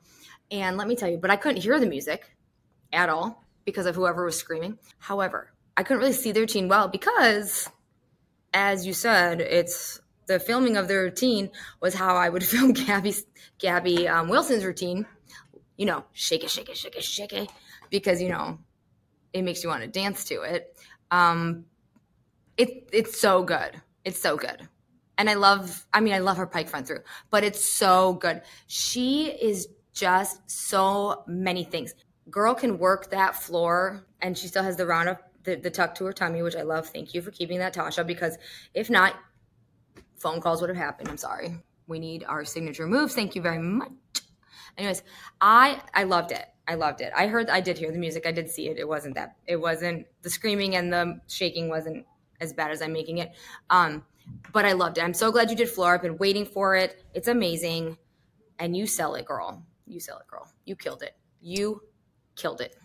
And 0.51 0.76
let 0.76 0.86
me 0.86 0.96
tell 0.96 1.09
you, 1.09 1.16
but 1.16 1.30
I 1.30 1.36
couldn't 1.36 1.62
hear 1.62 1.80
the 1.80 1.86
music 1.86 2.36
at 2.93 3.09
all 3.09 3.45
because 3.64 3.86
of 3.86 3.95
whoever 3.95 4.24
was 4.24 4.36
screaming. 4.36 4.78
However, 4.99 5.53
I 5.76 5.82
couldn't 5.82 6.01
really 6.01 6.12
see 6.12 6.32
their 6.32 6.43
routine 6.43 6.68
well 6.68 6.88
because, 6.88 7.68
as 8.53 8.86
you 8.86 8.93
said, 8.93 9.41
it's 9.41 10.01
the 10.26 10.38
filming 10.38 10.76
of 10.76 10.88
the 10.88 10.97
routine 10.97 11.51
was 11.80 11.95
how 11.95 12.16
I 12.16 12.28
would 12.28 12.45
film 12.53 12.72
Gabby 12.72 13.14
Gabby 13.59 14.09
um, 14.09 14.28
Wilson's 14.28 14.64
routine. 14.64 15.07
You 15.76 15.86
know, 15.86 16.05
shake 16.12 16.45
it, 16.45 16.51
shake 16.51 16.68
it, 16.68 16.76
shake 16.76 16.97
it, 16.97 17.05
shake 17.05 17.32
it, 17.32 17.51
because 17.88 18.20
you 18.20 18.28
know 18.28 18.59
it 19.32 19.43
makes 19.43 19.62
you 19.62 19.70
want 19.70 19.82
to 19.82 19.88
dance 19.88 20.24
to 20.24 20.43
it. 20.43 20.76
Um, 21.11 21.64
it 22.57 22.88
it's 22.93 23.20
so 23.20 23.43
good. 23.43 23.80
It's 24.05 24.20
so 24.20 24.36
good. 24.36 24.68
And 25.18 25.28
I 25.28 25.34
love, 25.34 25.86
I 25.93 26.01
mean, 26.01 26.14
I 26.14 26.18
love 26.20 26.38
her 26.38 26.47
pike 26.47 26.68
front 26.68 26.86
through, 26.86 27.01
but 27.28 27.45
it's 27.45 27.62
so 27.62 28.14
good. 28.14 28.41
She 28.68 29.26
is 29.26 29.68
just 29.93 30.51
so 30.51 31.24
many 31.26 31.62
things. 31.62 31.95
Girl 32.30 32.54
can 32.54 32.78
work 32.78 33.10
that 33.10 33.34
floor 33.34 34.04
and 34.20 34.36
she 34.36 34.46
still 34.46 34.62
has 34.62 34.76
the 34.76 34.86
round 34.86 35.08
of 35.08 35.18
the, 35.44 35.56
the 35.56 35.70
tuck 35.70 35.94
to 35.96 36.04
her 36.04 36.12
tummy, 36.12 36.42
which 36.42 36.56
I 36.56 36.62
love. 36.62 36.88
Thank 36.88 37.14
you 37.14 37.22
for 37.22 37.30
keeping 37.30 37.58
that, 37.58 37.74
Tasha, 37.74 38.06
because 38.06 38.36
if 38.74 38.90
not, 38.90 39.14
phone 40.18 40.40
calls 40.40 40.60
would 40.60 40.70
have 40.70 40.76
happened. 40.76 41.08
I'm 41.08 41.16
sorry. 41.16 41.56
We 41.86 41.98
need 41.98 42.24
our 42.24 42.44
signature 42.44 42.86
moves. 42.86 43.14
Thank 43.14 43.34
you 43.34 43.42
very 43.42 43.58
much. 43.58 43.90
Anyways, 44.78 45.02
I 45.40 45.80
I 45.94 46.04
loved 46.04 46.30
it. 46.30 46.46
I 46.68 46.74
loved 46.74 47.00
it. 47.00 47.12
I 47.16 47.26
heard 47.26 47.50
I 47.50 47.60
did 47.60 47.76
hear 47.78 47.90
the 47.90 47.98
music. 47.98 48.26
I 48.26 48.32
did 48.32 48.48
see 48.48 48.68
it. 48.68 48.78
It 48.78 48.86
wasn't 48.86 49.14
that 49.16 49.36
it 49.46 49.56
wasn't 49.56 50.06
the 50.22 50.30
screaming 50.30 50.76
and 50.76 50.92
the 50.92 51.20
shaking 51.26 51.68
wasn't 51.68 52.06
as 52.40 52.52
bad 52.52 52.70
as 52.70 52.80
I'm 52.80 52.92
making 52.92 53.18
it. 53.18 53.32
Um, 53.70 54.04
but 54.52 54.64
I 54.64 54.72
loved 54.72 54.98
it. 54.98 55.02
I'm 55.02 55.14
so 55.14 55.32
glad 55.32 55.50
you 55.50 55.56
did 55.56 55.68
floor. 55.68 55.94
I've 55.94 56.02
been 56.02 56.18
waiting 56.18 56.46
for 56.46 56.76
it. 56.76 57.04
It's 57.14 57.28
amazing. 57.28 57.98
And 58.58 58.76
you 58.76 58.86
sell 58.86 59.14
it, 59.14 59.24
girl. 59.24 59.64
You 59.86 59.98
sell 60.00 60.18
it, 60.18 60.26
girl. 60.28 60.46
You 60.64 60.76
killed 60.76 61.02
it. 61.02 61.16
You 61.40 61.82
killed 62.41 62.61
it. 62.61 62.76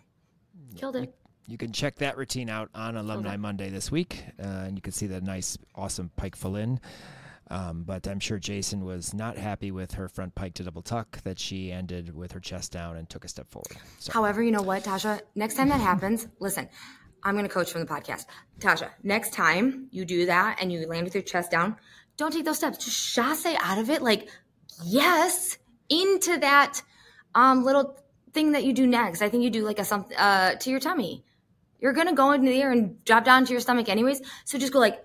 Killed 0.76 0.96
it. 0.98 1.16
You 1.48 1.58
can 1.58 1.72
check 1.72 1.96
that 1.96 2.18
routine 2.18 2.50
out 2.50 2.70
on 2.74 2.98
Alumni 2.98 3.30
okay. 3.30 3.38
Monday 3.38 3.70
this 3.70 3.92
week, 3.92 4.24
uh, 4.40 4.66
and 4.66 4.76
you 4.76 4.82
can 4.82 4.94
see 4.94 5.08
the 5.08 5.22
nice, 5.22 5.58
awesome 5.76 6.10
pike 6.18 6.36
full 6.36 6.56
in. 6.56 6.80
Um, 7.52 7.84
but 7.84 8.08
I'm 8.08 8.20
sure 8.20 8.40
Jason 8.40 8.84
was 8.84 9.14
not 9.14 9.38
happy 9.38 9.70
with 9.70 9.94
her 9.94 10.10
front 10.10 10.34
pike 10.34 10.56
to 10.56 10.64
double 10.64 10.82
tuck 10.82 11.22
that 11.24 11.38
she 11.38 11.72
ended 11.72 12.16
with 12.16 12.32
her 12.32 12.40
chest 12.40 12.72
down 12.72 12.98
and 12.98 13.08
took 13.08 13.24
a 13.24 13.28
step 13.28 13.50
forward. 13.52 13.78
So. 14.00 14.12
However, 14.12 14.42
you 14.42 14.52
know 14.52 14.64
what, 14.64 14.84
Tasha? 14.84 15.22
Next 15.36 15.54
time 15.54 15.70
that 15.70 15.80
happens, 15.80 16.28
listen, 16.40 16.68
I'm 17.24 17.36
going 17.36 17.48
to 17.48 17.54
coach 17.54 17.72
from 17.72 17.82
the 17.82 17.88
podcast. 17.88 18.26
Tasha, 18.60 18.90
next 19.04 19.32
time 19.32 19.88
you 19.92 20.06
do 20.06 20.26
that 20.26 20.58
and 20.60 20.72
you 20.72 20.88
land 20.88 21.04
with 21.04 21.14
your 21.14 21.24
chest 21.24 21.52
down, 21.52 21.76
don't 22.18 22.32
take 22.32 22.46
those 22.46 22.58
steps. 22.58 22.84
Just 22.84 23.14
chasse 23.14 23.46
out 23.46 23.78
of 23.78 23.92
it, 23.92 24.02
like, 24.02 24.30
yes, 24.84 25.60
into 25.90 26.40
that 26.40 26.82
um, 27.36 27.64
little 27.64 28.00
thing 28.36 28.52
that 28.52 28.64
you 28.64 28.74
do 28.74 28.86
next. 28.86 29.24
I 29.24 29.30
think 29.30 29.44
you 29.44 29.50
do 29.50 29.66
like 29.66 29.80
a 29.80 29.86
something 29.86 30.16
uh, 30.16 30.54
to 30.56 30.70
your 30.70 30.80
tummy. 30.80 31.24
You're 31.80 31.94
going 31.94 32.08
to 32.08 32.14
go 32.14 32.32
into 32.32 32.52
the 32.52 32.62
air 32.62 32.72
and 32.72 33.04
drop 33.06 33.26
down 33.26 33.46
to 33.46 33.52
your 33.52 33.62
stomach 33.62 33.90
anyways. 33.90 34.22
So 34.44 34.60
just 34.60 34.72
go 34.72 34.80
like, 34.80 35.04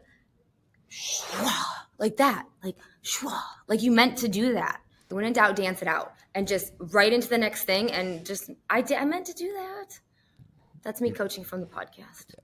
shwa, 0.91 1.65
like 1.99 2.19
that, 2.19 2.45
like, 2.63 2.77
shwa, 3.03 3.41
like 3.69 3.83
you 3.83 3.91
meant 3.91 4.19
to 4.19 4.29
do 4.29 4.53
that. 4.55 4.81
When 5.09 5.25
in 5.25 5.33
doubt, 5.33 5.57
dance 5.57 5.83
it 5.83 5.89
out 5.89 6.13
and 6.37 6.47
just 6.47 6.73
right 6.79 7.13
into 7.13 7.29
the 7.29 7.39
next 7.39 7.65
thing. 7.65 7.91
And 7.91 8.25
just, 8.25 8.51
I 8.69 8.83
did, 8.83 8.99
I 8.99 9.05
meant 9.05 9.27
to 9.27 9.35
do 9.35 9.53
that. 9.55 9.99
That's 10.83 11.01
me 11.01 11.11
coaching 11.11 11.45
from 11.45 11.61
the 11.61 11.67
podcast. 11.67 12.35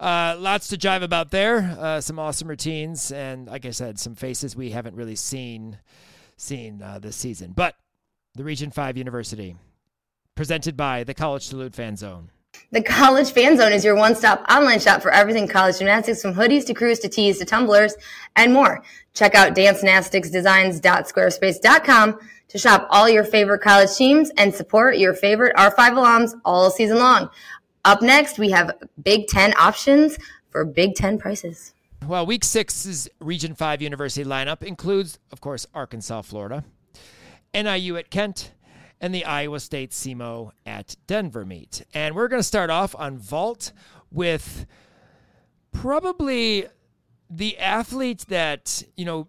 Uh, 0.00 0.36
lots 0.38 0.68
to 0.68 0.76
jive 0.76 1.02
about 1.02 1.30
there. 1.30 1.76
Uh, 1.78 2.00
some 2.00 2.18
awesome 2.18 2.48
routines, 2.48 3.12
and 3.12 3.48
like 3.48 3.66
I 3.66 3.70
said, 3.70 3.98
some 3.98 4.14
faces 4.14 4.56
we 4.56 4.70
haven't 4.70 4.96
really 4.96 5.16
seen 5.16 5.78
seen 6.38 6.80
uh, 6.80 6.98
this 7.00 7.16
season. 7.16 7.52
But 7.54 7.74
the 8.34 8.44
Region 8.44 8.70
Five 8.70 8.96
University, 8.96 9.56
presented 10.34 10.76
by 10.76 11.04
the 11.04 11.14
College 11.14 11.46
Salute 11.46 11.74
Fan 11.74 11.96
Zone. 11.96 12.30
The 12.70 12.82
College 12.82 13.32
Fan 13.32 13.56
Zone 13.56 13.72
is 13.72 13.84
your 13.84 13.96
one-stop 13.96 14.44
online 14.50 14.80
shop 14.80 15.02
for 15.02 15.10
everything 15.10 15.46
college 15.46 15.78
gymnastics, 15.78 16.22
from 16.22 16.34
hoodies 16.34 16.66
to 16.66 16.74
crews 16.74 16.98
to 17.00 17.08
tees 17.08 17.38
to 17.38 17.44
tumblers 17.44 17.94
and 18.36 18.52
more. 18.52 18.82
Check 19.14 19.34
out 19.34 19.54
dancegymnasticsdesigns.squarespace.com 19.54 22.18
to 22.48 22.58
shop 22.58 22.86
all 22.90 23.08
your 23.08 23.24
favorite 23.24 23.60
college 23.60 23.94
teams 23.94 24.30
and 24.36 24.54
support 24.54 24.98
your 24.98 25.14
favorite 25.14 25.56
R5 25.56 25.76
alums 25.76 26.32
all 26.44 26.70
season 26.70 26.98
long. 26.98 27.30
Up 27.84 28.00
next, 28.00 28.38
we 28.38 28.50
have 28.50 28.76
Big 29.02 29.26
Ten 29.26 29.52
options 29.58 30.16
for 30.50 30.64
Big 30.64 30.94
Ten 30.94 31.18
prices. 31.18 31.74
Well, 32.06 32.26
week 32.26 32.44
six's 32.44 33.08
Region 33.20 33.54
5 33.54 33.82
University 33.82 34.24
lineup 34.24 34.62
includes, 34.62 35.18
of 35.30 35.40
course, 35.40 35.66
Arkansas, 35.74 36.22
Florida, 36.22 36.64
NIU 37.54 37.96
at 37.96 38.10
Kent, 38.10 38.52
and 39.02 39.12
the 39.12 39.24
Iowa 39.24 39.58
State 39.58 39.90
SEMO 39.90 40.52
at 40.64 40.96
Denver 41.08 41.44
meet. 41.44 41.84
And 41.92 42.14
we're 42.14 42.28
going 42.28 42.40
to 42.40 42.46
start 42.46 42.70
off 42.70 42.94
on 42.94 43.18
vault 43.18 43.72
with 44.12 44.64
probably 45.72 46.66
the 47.28 47.58
athlete 47.58 48.24
that, 48.28 48.84
you 48.96 49.04
know, 49.04 49.26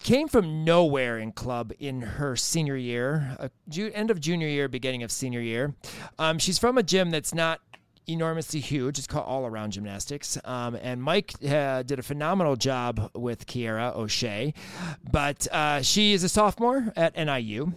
came 0.00 0.26
from 0.28 0.64
nowhere 0.64 1.18
in 1.18 1.32
club 1.32 1.72
in 1.78 2.02
her 2.02 2.36
senior 2.36 2.76
year, 2.76 3.36
uh, 3.38 3.48
ju- 3.68 3.90
end 3.94 4.10
of 4.10 4.20
junior 4.20 4.48
year, 4.48 4.68
beginning 4.68 5.04
of 5.04 5.12
senior 5.12 5.40
year. 5.40 5.74
Um, 6.18 6.38
she's 6.38 6.58
from 6.58 6.76
a 6.76 6.82
gym 6.82 7.10
that's 7.10 7.32
not 7.32 7.60
enormously 8.08 8.60
huge. 8.60 8.98
It's 8.98 9.06
called 9.06 9.26
All 9.26 9.46
Around 9.46 9.72
Gymnastics. 9.72 10.38
Um, 10.44 10.76
and 10.76 11.02
Mike 11.02 11.34
uh, 11.44 11.82
did 11.82 11.98
a 11.98 12.02
phenomenal 12.02 12.56
job 12.56 13.10
with 13.14 13.46
Kiera 13.46 13.94
O'Shea. 13.94 14.54
But 15.10 15.46
uh, 15.52 15.82
she 15.82 16.12
is 16.12 16.24
a 16.24 16.28
sophomore 16.28 16.92
at 16.96 17.16
NIU. 17.16 17.72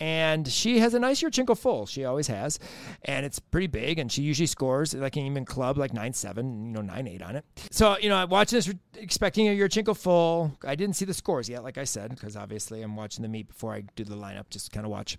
And 0.00 0.48
she 0.48 0.78
has 0.78 0.94
a 0.94 0.98
nice 0.98 1.22
Yurchenko 1.22 1.56
full. 1.56 1.86
She 1.86 2.04
always 2.04 2.26
has. 2.28 2.58
And 3.04 3.26
it's 3.26 3.38
pretty 3.38 3.66
big. 3.66 3.98
And 3.98 4.10
she 4.10 4.22
usually 4.22 4.46
scores 4.46 4.94
like 4.94 5.16
even 5.16 5.44
club 5.44 5.76
like 5.76 5.92
9 5.92 6.12
7, 6.12 6.66
you 6.66 6.72
know, 6.72 6.80
9 6.80 7.06
8 7.06 7.22
on 7.22 7.36
it. 7.36 7.44
So, 7.70 7.96
you 7.98 8.08
know, 8.08 8.16
I'm 8.16 8.30
watching 8.30 8.56
this 8.56 8.72
expecting 8.94 9.48
a 9.48 9.50
Yurchenko 9.50 9.96
full. 9.96 10.56
I 10.64 10.74
didn't 10.74 10.96
see 10.96 11.04
the 11.04 11.14
scores 11.14 11.48
yet, 11.48 11.62
like 11.62 11.76
I 11.78 11.84
said, 11.84 12.10
because 12.10 12.36
obviously 12.36 12.82
I'm 12.82 12.96
watching 12.96 13.22
the 13.22 13.28
meet 13.28 13.48
before 13.48 13.74
I 13.74 13.84
do 13.94 14.04
the 14.04 14.16
lineup, 14.16 14.48
just 14.48 14.72
kind 14.72 14.86
of 14.86 14.90
watch. 14.90 15.18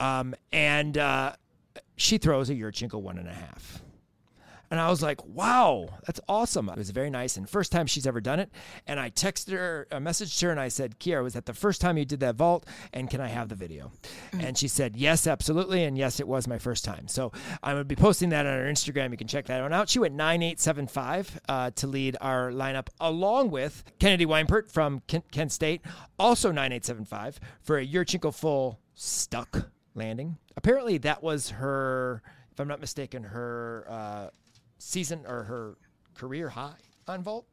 Um, 0.00 0.34
and 0.52 0.98
uh, 0.98 1.34
she 1.96 2.18
throws 2.18 2.50
a 2.50 2.54
Yurchenko 2.54 3.00
one 3.00 3.18
and 3.18 3.28
a 3.28 3.34
half. 3.34 3.82
And 4.70 4.78
I 4.78 4.90
was 4.90 5.02
like, 5.02 5.24
wow, 5.24 5.88
that's 6.06 6.20
awesome. 6.28 6.68
It 6.68 6.76
was 6.76 6.90
very 6.90 7.08
nice. 7.10 7.36
And 7.36 7.48
first 7.48 7.72
time 7.72 7.86
she's 7.86 8.06
ever 8.06 8.20
done 8.20 8.38
it. 8.38 8.50
And 8.86 9.00
I 9.00 9.10
texted 9.10 9.52
her, 9.52 9.86
I 9.90 9.96
messaged 9.96 10.40
her, 10.42 10.50
and 10.50 10.60
I 10.60 10.68
said, 10.68 10.98
Kiera, 10.98 11.22
was 11.22 11.34
that 11.34 11.46
the 11.46 11.54
first 11.54 11.80
time 11.80 11.96
you 11.96 12.04
did 12.04 12.20
that 12.20 12.34
vault? 12.34 12.66
And 12.92 13.08
can 13.08 13.20
I 13.20 13.28
have 13.28 13.48
the 13.48 13.54
video? 13.54 13.90
Mm-hmm. 14.32 14.40
And 14.40 14.58
she 14.58 14.68
said, 14.68 14.96
yes, 14.96 15.26
absolutely. 15.26 15.84
And 15.84 15.96
yes, 15.96 16.20
it 16.20 16.28
was 16.28 16.46
my 16.46 16.58
first 16.58 16.84
time. 16.84 17.08
So 17.08 17.32
I'm 17.62 17.74
going 17.76 17.80
to 17.80 17.84
be 17.84 17.96
posting 17.96 18.28
that 18.30 18.46
on 18.46 18.52
our 18.52 18.64
Instagram. 18.64 19.10
You 19.10 19.16
can 19.16 19.26
check 19.26 19.46
that 19.46 19.62
one 19.62 19.72
out. 19.72 19.88
She 19.88 19.98
went 19.98 20.14
9875 20.14 21.40
uh, 21.48 21.70
to 21.70 21.86
lead 21.86 22.16
our 22.20 22.50
lineup, 22.50 22.88
along 23.00 23.50
with 23.50 23.84
Kennedy 23.98 24.26
Weinpert 24.26 24.70
from 24.70 25.00
Kent, 25.06 25.30
Kent 25.30 25.52
State, 25.52 25.80
also 26.18 26.48
9875 26.50 27.40
for 27.62 27.78
a 27.78 27.86
Yurchenko 27.86 28.34
full 28.34 28.80
stuck 28.94 29.70
landing. 29.94 30.36
Apparently, 30.56 30.98
that 30.98 31.22
was 31.22 31.50
her, 31.50 32.22
if 32.52 32.60
I'm 32.60 32.68
not 32.68 32.80
mistaken, 32.80 33.24
her. 33.24 33.86
Uh, 33.88 34.28
season 34.88 35.24
or 35.28 35.44
her 35.44 35.76
career 36.14 36.48
high 36.48 36.76
on 37.06 37.22
vault. 37.22 37.46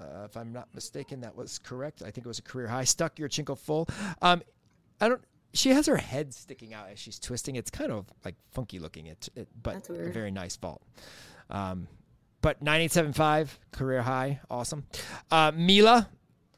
Uh, 0.00 0.24
if 0.24 0.36
I'm 0.36 0.52
not 0.52 0.68
mistaken, 0.74 1.20
that 1.20 1.36
was 1.36 1.58
correct. 1.58 2.02
I 2.02 2.10
think 2.10 2.26
it 2.26 2.28
was 2.28 2.38
a 2.38 2.42
career 2.42 2.66
high. 2.66 2.84
Stuck 2.84 3.16
Yurchenko 3.16 3.56
full. 3.56 3.88
Um, 4.22 4.42
I 5.00 5.08
don't. 5.08 5.22
She 5.52 5.70
has 5.70 5.86
her 5.86 5.96
head 5.96 6.34
sticking 6.34 6.74
out 6.74 6.88
as 6.90 6.98
she's 6.98 7.18
twisting. 7.18 7.54
It's 7.54 7.70
kind 7.70 7.92
of 7.92 8.06
like 8.24 8.34
funky 8.50 8.80
looking. 8.80 9.06
It, 9.06 9.28
it 9.36 9.48
but 9.62 9.88
a 9.88 10.10
very 10.10 10.32
nice 10.32 10.56
vault. 10.56 10.82
Um, 11.48 11.86
but 12.40 12.60
9875 12.60 13.58
career 13.70 14.02
high, 14.02 14.40
awesome. 14.50 14.84
Uh, 15.30 15.52
Mila 15.54 16.08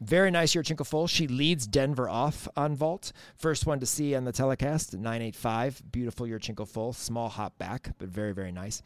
very 0.01 0.31
nice 0.31 0.55
Yurchenko 0.55 0.87
full. 0.87 1.07
She 1.07 1.27
leads 1.27 1.67
Denver 1.67 2.09
off 2.09 2.49
on 2.57 2.77
vault. 2.77 3.13
First 3.37 3.67
one 3.67 3.81
to 3.81 3.87
see 3.87 4.15
on 4.15 4.25
the 4.25 4.33
telecast, 4.33 4.95
985. 4.95 5.83
Beautiful 5.91 6.27
Yurchenko 6.27 6.69
full. 6.69 6.93
Small 6.93 7.29
hop 7.29 7.57
back, 7.59 7.91
but 7.99 8.09
very, 8.09 8.33
very 8.33 8.53
nice. 8.53 8.83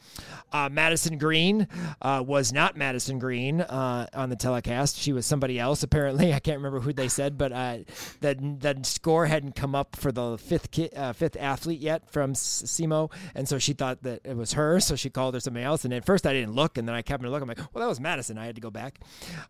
Uh, 0.53 0.69
Madison 0.71 1.19
Green 1.19 1.67
uh, 2.01 2.23
was 2.25 2.53
not 2.53 2.77
Madison 2.77 3.19
Green 3.19 3.61
uh, 3.61 4.07
on 4.15 4.31
the 4.31 4.37
telecast. 4.37 4.97
She 4.97 5.13
was 5.13 5.27
somebody 5.27 5.59
else, 5.59 5.83
apparently. 5.83 6.33
I 6.35 6.39
can't 6.39 6.59
remember 6.59 6.81
who 6.81 6.93
they 6.93 7.09
said, 7.09 7.37
but 7.37 7.53
uh, 7.53 7.79
that, 8.21 8.61
that 8.61 8.87
score 8.87 9.27
hadn't 9.27 9.57
come 9.57 9.75
up 9.75 9.97
for 9.97 10.13
the 10.13 10.39
fifth 10.39 10.71
ki- 10.71 10.91
uh, 10.95 11.13
fifth 11.13 11.37
athlete 11.39 11.81
yet 11.81 12.11
from 12.11 12.35
SEMO. 12.35 13.11
And 13.35 13.49
so 13.49 13.59
she 13.59 13.73
thought 13.73 14.03
that 14.05 14.21
it 14.25 14.37
was 14.37 14.53
her. 14.53 14.81
So 14.81 14.97
she 14.97 15.11
called 15.11 15.35
her 15.35 15.41
somebody 15.41 15.65
else. 15.65 15.85
And 15.85 15.93
at 15.93 16.05
first 16.05 16.27
I 16.27 16.33
didn't 16.33 16.55
look. 16.55 16.79
And 16.79 16.87
then 16.87 16.95
I 16.95 17.03
kept 17.03 17.25
on 17.25 17.31
looking. 17.31 17.43
I'm 17.43 17.57
like, 17.57 17.75
well, 17.75 17.83
that 17.83 17.89
was 17.89 18.01
Madison. 18.01 18.39
I 18.39 18.47
had 18.47 18.55
to 18.55 18.61
go 18.61 18.71
back. 18.71 19.01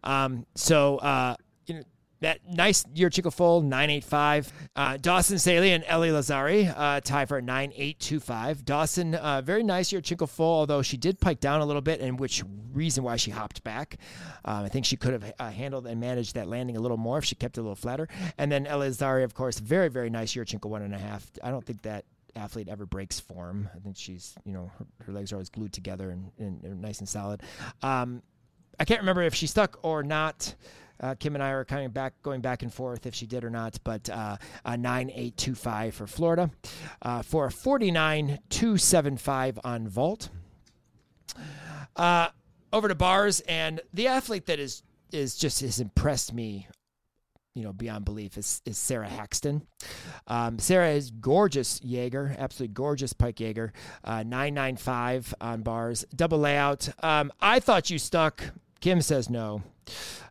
Um, 0.02 0.46
so, 0.54 0.96
uh, 0.98 1.36
you 1.70 1.76
know, 1.76 1.82
that 2.20 2.40
nice 2.46 2.84
Yurchenko 2.84 3.32
full 3.32 3.62
985. 3.62 4.52
Uh, 4.76 4.96
Dawson 4.98 5.38
Staley 5.38 5.72
and 5.72 5.82
Ellie 5.86 6.10
Lazzari 6.10 6.72
uh, 6.76 7.00
tie 7.00 7.24
for 7.24 7.40
9825. 7.40 8.64
Dawson, 8.64 9.14
uh, 9.14 9.40
very 9.40 9.62
nice 9.62 9.90
Yurchikov 9.90 10.28
full, 10.28 10.58
although 10.58 10.82
she 10.82 10.96
did 10.96 11.18
pike 11.18 11.40
down 11.40 11.60
a 11.62 11.66
little 11.66 11.82
bit, 11.82 12.00
and 12.00 12.20
which 12.20 12.42
reason 12.72 13.04
why 13.04 13.16
she 13.16 13.30
hopped 13.30 13.64
back. 13.64 13.96
Um, 14.44 14.64
I 14.64 14.68
think 14.68 14.84
she 14.84 14.96
could 14.96 15.14
have 15.14 15.32
uh, 15.38 15.50
handled 15.50 15.86
and 15.86 15.98
managed 16.00 16.34
that 16.34 16.46
landing 16.46 16.76
a 16.76 16.80
little 16.80 16.98
more 16.98 17.18
if 17.18 17.24
she 17.24 17.34
kept 17.34 17.56
it 17.56 17.60
a 17.60 17.62
little 17.62 17.74
flatter. 17.74 18.06
And 18.36 18.52
then 18.52 18.66
Ellie 18.66 18.88
Lazzari, 18.88 19.24
of 19.24 19.34
course, 19.34 19.58
very, 19.58 19.88
very 19.88 20.10
nice 20.10 20.34
Yurchenko 20.34 20.66
one 20.66 20.82
and 20.82 20.94
a 20.94 20.98
half. 20.98 21.26
I 21.42 21.50
don't 21.50 21.64
think 21.64 21.82
that 21.82 22.04
athlete 22.36 22.68
ever 22.68 22.86
breaks 22.86 23.18
form. 23.18 23.68
I 23.74 23.78
think 23.80 23.96
she's, 23.96 24.34
you 24.44 24.52
know, 24.52 24.70
her, 24.78 24.86
her 25.06 25.12
legs 25.12 25.32
are 25.32 25.36
always 25.36 25.48
glued 25.48 25.72
together 25.72 26.10
and, 26.10 26.30
and, 26.38 26.62
and 26.64 26.80
nice 26.82 26.98
and 26.98 27.08
solid. 27.08 27.42
Um, 27.82 28.22
I 28.78 28.84
can't 28.84 29.00
remember 29.00 29.22
if 29.22 29.34
she 29.34 29.46
stuck 29.46 29.78
or 29.82 30.02
not. 30.02 30.54
Uh, 31.00 31.14
Kim 31.14 31.34
and 31.34 31.42
I 31.42 31.50
are 31.50 31.64
kind 31.64 31.86
of 31.86 31.94
back, 31.94 32.14
going 32.22 32.40
back 32.40 32.62
and 32.62 32.72
forth 32.72 33.06
if 33.06 33.14
she 33.14 33.26
did 33.26 33.44
or 33.44 33.50
not, 33.50 33.78
but 33.84 34.08
uh, 34.10 34.36
a 34.64 34.76
9825 34.76 35.94
for 35.94 36.06
Florida. 36.06 36.50
Uh, 37.02 37.22
for 37.22 37.46
a 37.46 37.50
49275 37.50 39.58
on 39.64 39.88
vault. 39.88 40.28
Uh, 41.96 42.28
over 42.72 42.86
to 42.88 42.94
bars, 42.94 43.40
and 43.40 43.80
the 43.92 44.06
athlete 44.06 44.46
that 44.46 44.60
is 44.60 44.82
is 45.12 45.36
just 45.36 45.60
has 45.60 45.80
impressed 45.80 46.32
me 46.32 46.68
you 47.54 47.64
know, 47.64 47.72
beyond 47.72 48.04
belief 48.04 48.38
is, 48.38 48.62
is 48.64 48.78
Sarah 48.78 49.08
Haxton. 49.08 49.66
Um, 50.26 50.58
Sarah 50.58 50.90
is 50.90 51.10
gorgeous 51.10 51.80
Jaeger, 51.82 52.34
absolutely 52.38 52.74
gorgeous 52.74 53.12
Pike 53.12 53.40
Jaeger, 53.40 53.72
uh, 54.04 54.22
995 54.22 55.34
on 55.40 55.62
bars, 55.62 56.04
double 56.14 56.38
layout. 56.38 56.88
Um, 57.02 57.32
I 57.40 57.60
thought 57.60 57.90
you 57.90 57.98
stuck. 57.98 58.42
Kim 58.80 59.02
says 59.02 59.28
no. 59.28 59.62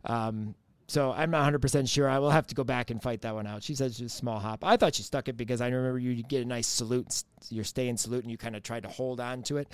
Um, 0.05 0.55
so 0.87 1.11
I'm 1.11 1.29
not 1.29 1.51
100% 1.51 1.87
sure. 1.87 2.09
I 2.09 2.17
will 2.17 2.31
have 2.31 2.47
to 2.47 2.55
go 2.55 2.63
back 2.63 2.89
and 2.89 3.01
fight 3.01 3.21
that 3.21 3.35
one 3.35 3.45
out. 3.45 3.61
She 3.61 3.75
says 3.75 3.99
it's 3.99 4.13
a 4.13 4.17
small 4.17 4.39
hop. 4.39 4.63
I 4.65 4.75
thought 4.75 4.95
she 4.95 5.03
stuck 5.03 5.27
it 5.27 5.37
because 5.37 5.61
I 5.61 5.67
remember 5.67 5.99
you 5.99 6.23
get 6.23 6.41
a 6.41 6.45
nice 6.45 6.67
salute. 6.67 7.23
You're 7.49 7.63
staying 7.63 7.97
salute 7.97 8.23
and 8.23 8.31
you 8.31 8.37
kind 8.37 8.55
of 8.55 8.63
tried 8.63 8.83
to 8.83 8.89
hold 8.89 9.19
on 9.19 9.43
to 9.43 9.57
it. 9.57 9.67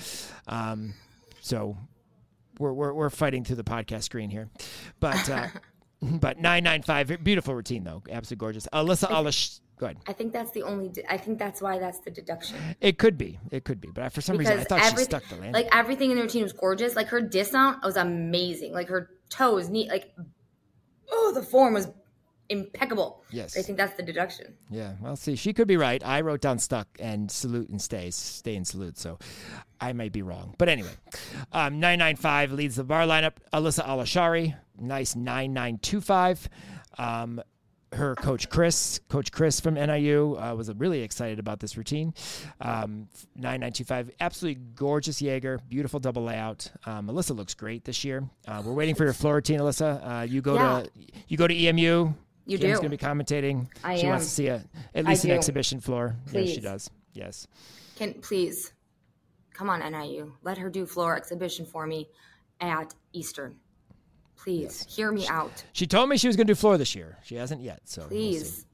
Um, 0.48 0.94
so 1.40 1.78
we're, 2.60 2.74
we're, 2.74 2.94
we're 2.94 3.10
fighting 3.10 3.46
through 3.46 3.56
the 3.58 3.64
podcast 3.64 4.04
screen 4.04 4.30
here. 4.30 4.50
But. 5.00 5.30
Uh, 5.30 5.48
but 6.02 6.38
995 6.38 7.24
beautiful 7.24 7.56
routine 7.56 7.84
though 7.84 8.04
absolutely 8.12 8.40
gorgeous 8.40 8.68
alyssa 8.74 9.10
alish 9.10 9.60
go 9.78 9.86
ahead 9.88 9.98
I 10.08 10.14
think 10.14 10.34
that's 10.34 10.52
the 10.52 10.64
only. 10.64 10.92
I 11.10 11.18
think 11.18 11.40
that's 11.40 11.62
why 11.62 11.80
that's 11.80 12.00
the 12.00 12.12
deduction. 12.12 12.58
it 12.82 12.98
could 12.98 13.18
be 13.18 13.40
it 13.52 13.64
could 13.66 13.80
be 13.82 13.90
but 13.94 14.12
for 14.12 14.22
some 14.22 14.38
reason 14.38 14.60
i 14.60 14.64
thought 14.64 14.82
she 14.98 15.04
stuck 15.04 15.24
the 15.30 15.36
landing 15.36 15.54
Like 15.54 15.68
everything 15.76 16.12
in 16.12 16.18
the 16.18 16.24
routine 16.24 16.44
was 16.44 16.54
gorgeous. 16.54 16.96
Like 16.96 17.08
her 17.08 17.22
dismount 17.22 17.84
was 17.84 17.96
amazing. 17.98 18.74
Like 18.74 18.88
her 18.90 19.10
toes 19.30 19.70
neat. 19.70 19.90
Like 19.90 20.14
oh, 21.12 21.32
the 21.36 21.44
form 21.44 21.74
was 21.74 21.88
impeccable. 22.50 23.24
Yes. 23.32 23.58
I 23.58 23.62
think 23.64 23.78
that's 23.78 23.96
the 23.98 24.04
deduction. 24.04 24.54
yeah 24.70 24.94
well 25.02 25.16
see 25.16 25.36
she 25.36 25.52
could 25.52 25.68
be 25.68 25.78
right 25.78 26.06
i 26.06 26.22
wrote 26.22 26.42
down 26.42 26.60
stuck 26.60 26.88
and 27.00 27.30
salute 27.32 27.70
and 27.70 27.82
stay 27.82 28.12
stay 28.12 28.56
and 28.56 28.68
salute 28.68 28.98
so 29.00 29.18
i 29.82 29.92
might 29.94 30.12
be 30.12 30.22
wrong 30.22 30.54
but 30.60 30.70
anyway 30.70 30.92
um, 31.54 31.80
995 31.80 32.52
leads 32.52 32.76
the 32.76 32.84
bar 32.84 33.04
lineup 33.08 33.34
alyssa 33.52 33.84
alashari 33.86 34.56
nice 34.80 35.16
9925 35.16 36.50
um, 37.00 37.42
her 37.96 38.16
coach 38.16 38.50
Chris, 38.50 39.00
Coach 39.10 39.32
Chris 39.32 39.60
from 39.60 39.76
NIU, 39.76 40.36
uh, 40.38 40.54
was 40.56 40.72
really 40.76 41.02
excited 41.02 41.40
about 41.40 41.60
this 41.60 41.78
routine. 41.78 42.14
Um, 42.62 43.08
9925, 43.36 44.12
absolutely 44.20 44.62
gorgeous 44.76 45.22
Jaeger, 45.22 45.60
beautiful 45.70 46.00
double 46.00 46.24
layout. 46.24 46.72
Um, 46.86 47.08
Alyssa 47.08 47.36
looks 47.36 47.54
great 47.54 47.84
this 47.86 48.04
year. 48.04 48.24
Uh, 48.48 48.62
we're 48.66 48.74
waiting 48.74 48.96
for 48.96 49.04
your 49.04 49.14
floor 49.14 49.36
routine, 49.36 49.60
Alyssa. 49.60 50.22
Uh, 50.22 50.24
you 50.24 50.42
go 50.42 50.56
Yeah. 50.56 50.84
to 50.84 50.90
you 51.28 51.38
go 51.38 51.48
to 51.48 51.54
EMU. 51.54 52.14
You 52.48 52.58
Kim's 52.60 52.80
do. 52.80 52.88
going 52.88 52.92
to 52.92 52.98
be 52.98 52.98
commentating. 52.98 53.68
I 53.84 53.96
she 53.98 54.04
am. 54.04 54.10
wants 54.10 54.26
to 54.26 54.32
see 54.32 54.48
a 54.48 54.64
at 54.94 55.06
I 55.06 55.10
least 55.10 55.24
an 55.24 55.32
do. 55.32 55.36
exhibition 55.36 55.80
floor. 55.80 56.16
Yes, 56.32 56.50
she 56.50 56.62
does. 56.62 56.90
Yes. 57.14 57.48
Can 57.96 58.14
please 58.16 58.72
come 59.54 59.70
on 59.70 59.80
NIU. 59.80 60.34
Let 60.44 60.58
her 60.60 60.70
do 60.70 60.86
floor 60.86 61.16
exhibition 61.18 61.66
for 61.66 61.88
me 61.88 62.08
at 62.62 62.94
Eastern. 63.14 63.56
Please 64.46 64.86
hear 64.88 65.12
me 65.12 65.28
out. 65.28 65.64
She 65.74 65.88
told 65.88 66.08
me 66.08 66.18
she 66.18 66.28
was 66.28 66.36
going 66.36 66.46
to 66.46 66.54
do 66.54 66.56
floor 66.56 66.78
this 66.78 66.94
year. 66.94 67.18
She 67.24 67.34
hasn't 67.34 67.62
yet. 67.62 67.82
So 67.86 68.02
we'll. 68.02 68.10
Please. 68.10 68.68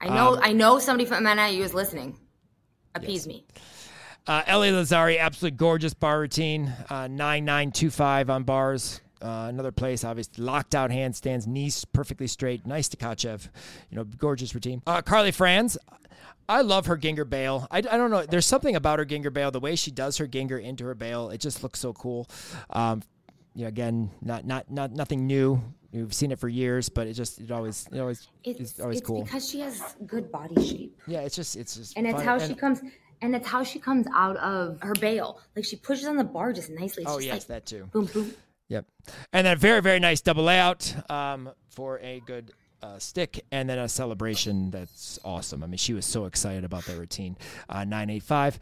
I 0.00 0.08
know. 0.08 0.34
Um, 0.34 0.40
I 0.42 0.52
know 0.52 0.80
somebody 0.80 1.08
from 1.08 1.22
NIU 1.22 1.62
is 1.62 1.72
listening. 1.72 2.18
Appease 2.92 3.24
me. 3.24 3.46
Uh, 4.26 4.42
Ellie 4.48 4.70
Lazzari, 4.70 5.20
absolutely 5.20 5.56
gorgeous 5.58 5.94
bar 5.94 6.18
routine. 6.18 6.72
Uh, 6.90 7.06
9925 7.06 8.30
on 8.30 8.42
bars. 8.42 9.00
Uh, 9.22 9.46
another 9.48 9.70
place, 9.70 10.02
obviously, 10.02 10.42
locked 10.42 10.74
out 10.74 10.90
handstands, 10.90 11.46
knees 11.46 11.84
perfectly 11.84 12.26
straight. 12.26 12.66
Nice 12.66 12.88
to 12.88 12.96
Tkachev. 12.96 13.48
You 13.90 13.98
know, 13.98 14.04
gorgeous 14.04 14.56
routine. 14.56 14.82
Uh, 14.88 15.02
Carly 15.02 15.30
Franz. 15.30 15.78
I 16.48 16.62
love 16.62 16.86
her 16.86 16.96
Gienger 16.96 17.28
bail. 17.28 17.68
I, 17.70 17.78
I 17.78 17.80
don't 17.80 18.10
know. 18.10 18.26
There's 18.26 18.46
something 18.46 18.74
about 18.74 18.98
her 18.98 19.06
Gienger 19.06 19.32
bail. 19.32 19.52
The 19.52 19.60
way 19.60 19.76
she 19.76 19.92
does 19.92 20.18
her 20.18 20.26
Gienger 20.26 20.60
into 20.60 20.84
her 20.84 20.94
bail, 20.96 21.30
it 21.30 21.38
just 21.38 21.62
looks 21.62 21.78
so 21.78 21.92
cool. 21.92 22.28
Um, 22.70 23.02
you 23.56 23.62
know, 23.62 23.68
again, 23.68 24.10
not 24.22 24.46
not 24.46 24.70
not 24.70 24.92
nothing 24.92 25.26
new. 25.26 25.60
We've 25.92 26.12
seen 26.12 26.30
it 26.30 26.38
for 26.38 26.48
years, 26.48 26.88
but 26.90 27.06
it 27.06 27.14
just 27.14 27.40
it 27.40 27.50
always 27.50 27.88
it 27.92 27.98
always 27.98 28.28
It's, 28.44 28.60
it's 28.60 28.80
always 28.80 28.98
it's 28.98 29.06
cool. 29.06 29.24
because 29.24 29.48
she 29.48 29.60
has 29.60 29.80
good 30.06 30.30
body 30.30 30.54
shape. 30.66 31.00
yeah, 31.06 31.20
it's 31.20 31.34
just 31.34 31.56
it's 31.56 31.74
just 31.76 31.96
and 31.96 32.06
it's 32.06 32.20
how 32.22 32.34
And- 32.34 32.42
she 32.42 32.54
comes 32.54 32.80
and 33.22 33.34
it's 33.34 33.48
how 33.48 33.64
she 33.64 33.78
comes 33.78 34.06
out 34.14 34.36
of 34.36 34.78
her 34.82 34.92
bail 35.00 35.40
like 35.56 35.64
she 35.64 35.76
pushes 35.76 36.04
on 36.06 36.16
the 36.16 36.24
bar 36.24 36.52
just 36.52 36.68
nicely 36.68 37.02
it's 37.04 37.10
Oh 37.12 37.16
just 37.16 37.26
yes, 37.26 37.34
like 37.34 37.46
that 37.46 37.66
too. 37.66 37.88
boom 37.92 38.04
boom 38.06 38.32
Yep. 38.68 38.84
And 39.32 39.46
then 39.46 39.52
a 39.52 39.56
very, 39.56 39.80
very 39.80 40.00
nice 40.00 40.20
double 40.20 40.42
layout 40.42 40.92
um, 41.08 41.50
for 41.70 42.00
a 42.00 42.20
good 42.26 42.50
uh, 42.82 42.98
stick, 42.98 43.44
and 43.52 43.70
then 43.70 43.78
a 43.78 43.88
celebration 43.88 44.72
that's 44.72 45.20
awesome. 45.24 45.62
I 45.62 45.68
mean, 45.68 45.78
she 45.78 45.94
was 45.94 46.04
so 46.04 46.24
excited 46.24 46.64
about 46.64 46.84
that 46.86 46.98
routine. 46.98 47.36
Uh, 47.68 47.84
985. 47.84 48.58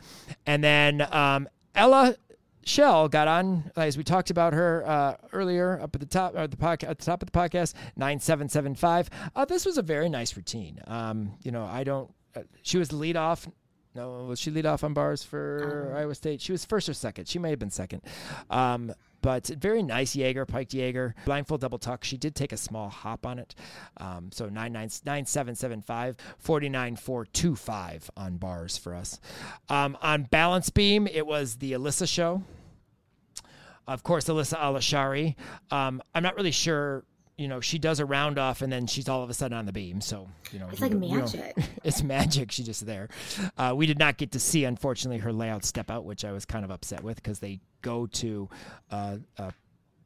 And 0.47 0.63
then 0.63 1.01
um, 1.11 1.49
Ella 1.75 2.17
Shell 2.65 3.09
got 3.09 3.29
on, 3.29 3.71
as 3.77 3.97
we 3.97 4.05
talked 4.05 4.31
about 4.31 4.53
her 4.53 4.85
uh, 4.87 5.17
earlier 5.33 5.81
up 5.81 5.95
at 5.95 6.01
the 6.01 6.07
top, 6.07 6.37
at 6.37 6.51
the, 6.51 6.57
podca- 6.57 6.89
at 6.89 6.99
the 6.99 7.05
top 7.05 7.23
of 7.23 7.31
the 7.31 7.39
podcast, 7.39 7.75
9775. 7.97 9.11
Uh, 9.35 9.45
this 9.45 9.67
was 9.67 9.79
a 9.79 9.83
very 9.83 10.09
nice 10.09 10.37
routine. 10.37 10.81
Um, 10.87 11.33
you 11.43 11.51
know, 11.53 11.65
I 11.65 11.85
don't, 11.85 12.11
uh, 12.35 12.41
she 12.63 12.79
was 12.79 12.89
the 12.89 12.97
lead 12.97 13.17
off. 13.17 13.47
No, 13.95 14.25
was 14.25 14.41
she 14.41 14.51
lead 14.51 14.67
off 14.67 14.83
on 14.83 14.93
bars 14.93 15.23
for 15.23 15.95
Iowa 15.97 16.15
State? 16.17 16.41
She 16.41 16.51
was 16.51 16.65
first 16.65 16.89
or 16.89 16.95
second. 16.95 17.29
She 17.29 17.39
may 17.39 17.51
have 17.51 17.61
been 17.61 17.71
second. 17.71 18.03
Um, 18.51 18.93
but 19.25 19.47
very 19.47 19.83
nice 19.83 20.15
Jaeger, 20.15 20.45
piked 20.45 20.75
Jaeger, 20.75 21.15
blind 21.25 21.47
full 21.49 21.57
double 21.57 21.79
tuck. 21.79 22.05
She 22.05 22.19
did 22.19 22.35
take 22.35 22.53
a 22.53 22.59
small 22.59 22.91
hop 22.91 23.25
on 23.25 23.39
it. 23.39 23.55
Um, 23.97 24.29
so 24.31 24.51
9775, 24.51 26.19
49425 26.37 28.11
on 28.19 28.37
bars 28.37 28.77
for 28.77 28.95
us. 28.95 29.19
Um, 29.71 29.97
on 30.03 30.25
balance 30.25 30.69
beam, 30.69 31.07
it 31.07 31.27
was 31.27 31.57
the 31.57 31.73
Alyssa 31.73 32.07
show. 32.07 32.43
Of 33.87 34.03
course, 34.03 34.27
Alyssa 34.27 34.59
Alashari. 34.59 35.37
Um, 35.71 36.03
I'm 36.15 36.23
not 36.23 36.37
really 36.37 36.51
sure. 36.51 37.05
You 37.37 37.49
know, 37.49 37.61
she 37.61 37.79
does 37.81 37.99
a 37.99 38.05
round 38.07 38.39
off 38.39 38.63
and 38.63 38.73
then 38.73 38.87
she's 38.87 39.09
all 39.09 39.23
of 39.25 39.29
a 39.31 39.35
sudden 39.35 39.59
on 39.59 39.67
the 39.67 39.73
beam. 39.73 40.01
So, 40.01 40.29
you 40.53 40.61
know, 40.61 40.69
It's 40.71 40.81
like 40.81 40.93
magic. 40.93 41.57
it's 41.85 42.03
magic. 42.03 42.53
She's 42.53 42.67
just 42.67 42.87
there. 42.87 43.09
Uh, 43.59 43.73
we 43.75 43.87
did 43.87 43.99
not 43.99 44.19
get 44.19 44.31
to 44.33 44.39
see, 44.41 44.65
unfortunately, 44.65 45.19
her 45.19 45.33
layout 45.33 45.65
step 45.65 45.91
out, 45.91 46.05
which 46.05 46.25
I 46.25 46.31
was 46.31 46.45
kind 46.45 46.65
of 46.65 46.71
upset 46.71 47.03
with 47.03 47.17
because 47.17 47.41
they 47.41 47.59
go 47.83 48.07
to 48.07 48.49
uh, 48.93 49.17
uh, 49.37 49.51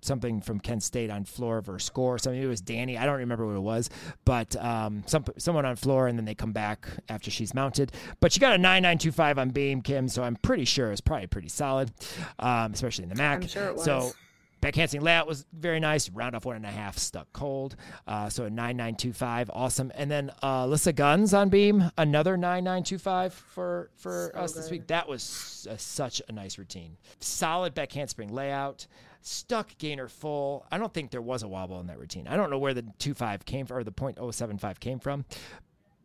something 0.00 0.40
from 0.40 0.58
Kent 0.58 0.82
State 0.82 1.10
on 1.10 1.24
floor 1.24 1.58
of 1.58 1.66
her 1.66 1.78
score. 1.78 2.16
Something 2.18 2.42
it 2.42 2.46
was 2.46 2.62
Danny. 2.62 2.96
I 2.96 3.04
don't 3.04 3.18
remember 3.18 3.46
what 3.46 3.56
it 3.56 3.60
was, 3.60 3.90
but 4.24 4.56
um, 4.56 5.02
some 5.06 5.24
someone 5.36 5.66
on 5.66 5.76
floor, 5.76 6.06
and 6.08 6.16
then 6.18 6.24
they 6.24 6.34
come 6.34 6.52
back 6.52 6.88
after 7.10 7.30
she's 7.30 7.52
mounted. 7.52 7.92
But 8.20 8.32
she 8.32 8.40
got 8.40 8.54
a 8.54 8.58
nine 8.58 8.82
nine 8.84 8.96
two 8.96 9.12
five 9.12 9.38
on 9.38 9.50
beam, 9.50 9.82
Kim. 9.82 10.08
So 10.08 10.22
I'm 10.22 10.36
pretty 10.36 10.64
sure 10.64 10.92
it's 10.92 11.00
probably 11.02 11.26
pretty 11.26 11.48
solid, 11.48 11.90
um, 12.38 12.72
especially 12.72 13.02
in 13.02 13.10
the 13.10 13.16
Mac. 13.16 13.42
I'm 13.42 13.48
sure 13.48 13.68
it 13.68 13.80
So 13.80 13.96
was. 13.98 14.14
Back 14.60 14.74
handspring 14.74 15.02
layout 15.02 15.26
was 15.26 15.46
very 15.52 15.78
nice. 15.78 16.10
Round 16.10 16.34
off 16.34 16.44
one 16.44 16.56
and 16.56 16.66
a 16.66 16.70
half, 16.70 16.98
stuck 16.98 17.32
cold. 17.32 17.76
Uh, 18.06 18.28
so 18.28 18.44
a 18.44 18.50
9925, 18.50 19.50
awesome. 19.52 19.92
And 19.94 20.10
then 20.10 20.30
uh, 20.42 20.64
Alyssa 20.64 20.94
Guns 20.94 21.32
on 21.32 21.48
beam, 21.48 21.90
another 21.96 22.36
9925 22.36 23.34
for 23.34 23.90
for 23.96 24.36
us 24.36 24.52
this 24.52 24.70
week. 24.70 24.88
That 24.88 25.08
was 25.08 25.66
uh 25.70 25.76
such 25.76 26.20
a 26.28 26.32
nice 26.32 26.58
routine. 26.58 26.96
Solid 27.20 27.74
back 27.74 27.92
handspring 27.92 28.32
layout. 28.32 28.86
Stuck 29.20 29.76
gainer 29.78 30.08
full. 30.08 30.66
I 30.70 30.78
don't 30.78 30.92
think 30.92 31.10
there 31.10 31.22
was 31.22 31.42
a 31.42 31.48
wobble 31.48 31.80
in 31.80 31.86
that 31.88 31.98
routine. 31.98 32.26
I 32.28 32.36
don't 32.36 32.50
know 32.50 32.58
where 32.58 32.74
the 32.74 32.82
25 32.82 33.44
came 33.44 33.66
from 33.66 33.78
or 33.78 33.84
the 33.84 33.92
.075 33.92 34.80
came 34.80 34.98
from. 35.00 35.24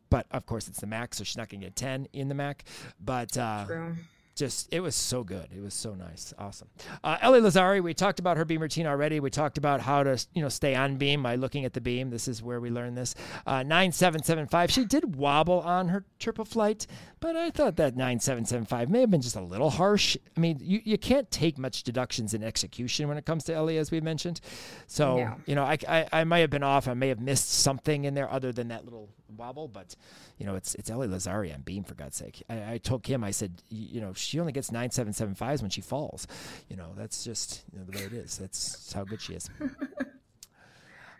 But 0.10 0.28
of 0.32 0.46
course, 0.46 0.68
it's 0.68 0.80
the 0.80 0.88
Mac, 0.88 1.16
so 1.16 1.24
she's 1.24 1.38
not 1.38 1.50
going 1.50 1.62
to 1.62 1.66
get 1.68 1.76
10 1.76 2.08
in 2.14 2.28
the 2.28 2.36
Mac. 2.36 2.66
But 3.00 3.36
uh, 3.36 3.66
True. 3.66 3.96
Just 4.36 4.74
it 4.74 4.80
was 4.80 4.96
so 4.96 5.24
good. 5.24 5.48
It 5.56 5.62
was 5.62 5.74
so 5.74 5.94
nice, 5.94 6.34
awesome. 6.40 6.68
Uh, 7.04 7.18
Ellie 7.22 7.40
Lazzari, 7.42 7.82
we 7.84 7.94
talked 7.94 8.20
about 8.20 8.38
her 8.38 8.46
beam 8.46 8.62
routine 8.62 8.88
already. 8.88 9.20
We 9.20 9.30
talked 9.30 9.58
about 9.58 9.82
how 9.82 10.04
to 10.04 10.18
you 10.34 10.42
know 10.42 10.50
stay 10.50 10.76
on 10.76 10.98
beam 10.98 11.22
by 11.24 11.36
looking 11.36 11.66
at 11.66 11.74
the 11.74 11.82
beam. 11.82 12.10
This 12.10 12.28
is 12.28 12.42
where 12.42 12.60
we 12.60 12.70
learned 12.70 12.98
this. 12.98 13.14
Uh, 13.46 13.64
nine 13.64 13.92
seven 13.92 14.24
seven 14.24 14.48
five. 14.48 14.72
She 14.72 14.86
did 14.86 15.16
wobble 15.16 15.60
on 15.62 15.90
her 15.90 16.06
triple 16.20 16.46
flight, 16.46 16.88
but 17.20 17.36
I 17.36 17.52
thought 17.52 17.76
that 17.78 17.96
nine 17.96 18.20
seven 18.20 18.46
seven 18.46 18.66
five 18.66 18.90
may 18.90 19.02
have 19.02 19.12
been 19.12 19.22
just 19.22 19.36
a 19.36 19.42
little 19.42 19.70
harsh. 19.70 20.18
I 20.36 20.40
mean, 20.40 20.60
you, 20.62 20.82
you 20.84 20.98
can't 20.98 21.30
take 21.30 21.58
much 21.58 21.84
deductions 21.84 22.34
in 22.34 22.44
execution 22.44 23.08
when 23.08 23.18
it 23.18 23.26
comes 23.26 23.44
to 23.46 23.54
Ellie, 23.54 23.78
as 23.78 23.92
we 23.92 24.02
mentioned. 24.02 24.40
So 24.88 25.18
No. 25.18 25.36
you 25.46 25.56
know, 25.56 25.64
I, 25.64 25.78
I 25.88 26.08
I 26.12 26.24
might 26.24 26.40
have 26.40 26.50
been 26.50 26.64
off. 26.64 26.88
I 26.88 26.94
may 26.96 27.10
have 27.10 27.20
missed 27.20 27.50
something 27.50 28.06
in 28.06 28.14
there 28.14 28.30
other 28.32 28.52
than 28.52 28.70
that 28.70 28.84
little 28.86 29.10
wobble, 29.38 29.68
but 29.68 29.96
you 30.38 30.46
know, 30.46 30.56
it's 30.56 30.76
it's 30.76 30.90
Ellie 30.90 31.08
Lazzari 31.08 31.54
on 31.54 31.62
beam 31.62 31.84
for 31.84 31.96
God's 31.96 32.18
sake. 32.18 32.44
I, 32.50 32.74
I 32.74 32.78
told 32.78 33.04
Kim, 33.04 33.24
I 33.24 33.32
said, 33.32 33.62
you 33.70 34.02
know, 34.02 34.14
she 34.14 34.40
only 34.40 34.52
gets 34.52 34.72
nine 34.72 34.92
seven 34.92 35.14
seven 35.14 35.36
fives 35.36 35.62
when 35.62 35.72
she 35.72 35.82
falls. 35.82 36.28
You 36.70 36.76
know, 36.76 36.94
that's 36.96 37.24
just 37.24 37.64
you 37.72 37.80
know, 37.80 37.86
the 37.86 37.98
way 37.98 38.06
it 38.06 38.14
is. 38.14 38.38
That's 38.38 38.92
how 38.94 39.04
good 39.04 39.22
she 39.22 39.34
is. 39.34 39.50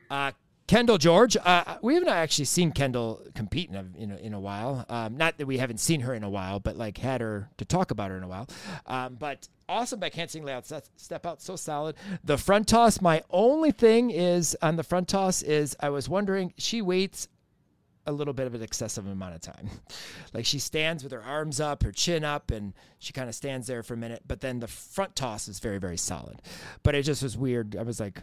Uh, 0.10 0.32
Kendall 0.68 0.98
George, 0.98 1.36
uh, 1.38 1.78
we 1.82 1.96
haven't 1.96 2.10
actually 2.10 2.46
seen 2.46 2.72
Kendall 2.72 3.22
compete 3.36 3.70
in 3.70 3.76
a, 3.76 3.86
in 3.98 4.12
a, 4.12 4.16
in 4.18 4.34
a 4.34 4.40
while. 4.40 4.86
Um, 4.88 5.18
not 5.18 5.38
that 5.38 5.46
we 5.46 5.58
haven't 5.58 5.80
seen 5.80 6.02
her 6.02 6.14
in 6.14 6.24
a 6.24 6.30
while, 6.30 6.60
but 6.60 6.78
like 6.78 6.98
had 6.98 7.20
her 7.20 7.50
to 7.58 7.66
talk 7.66 7.92
about 7.92 8.12
her 8.12 8.18
in 8.18 8.24
a 8.24 8.28
while. 8.28 8.48
Um, 8.88 9.16
but 9.16 9.50
awesome 9.68 10.00
back 10.00 10.14
handspring 10.14 10.46
layout, 10.46 10.66
step 10.96 11.26
out, 11.26 11.42
so 11.42 11.58
solid. 11.58 11.96
The 12.24 12.38
front 12.38 12.70
toss, 12.70 13.02
my 13.02 13.24
only 13.30 13.72
thing 13.72 14.10
is 14.12 14.56
on 14.62 14.78
the 14.78 14.84
front 14.84 15.10
toss 15.10 15.42
is 15.42 15.76
I 15.82 15.90
was 15.90 16.08
wondering, 16.08 16.54
she 16.58 16.82
waits 16.82 17.28
a 18.06 18.12
little 18.12 18.34
bit 18.34 18.48
of 18.48 18.54
an 18.54 18.62
excessive 18.62 19.08
amount 19.08 19.36
of 19.36 19.42
time. 19.42 19.70
Like 20.34 20.48
she 20.48 20.58
stands 20.58 21.04
with 21.04 21.12
her 21.12 21.22
arms 21.22 21.60
up, 21.60 21.84
her 21.84 21.92
chin 21.92 22.24
up, 22.24 22.50
and 22.50 22.74
she 22.98 23.14
kind 23.14 23.30
of 23.30 23.36
stands 23.36 23.68
there 23.68 23.84
for 23.84 23.94
a 23.94 23.98
minute. 23.98 24.24
But 24.28 24.42
then 24.42 24.60
the 24.60 24.68
front 24.68 25.16
toss 25.16 25.48
is 25.48 25.60
very, 25.60 25.78
very 25.78 25.96
solid. 25.96 26.42
But 26.82 26.96
it 26.96 27.04
just 27.04 27.22
was 27.22 27.38
weird. 27.38 27.76
I 27.76 27.84
was 27.84 28.00
like, 28.00 28.20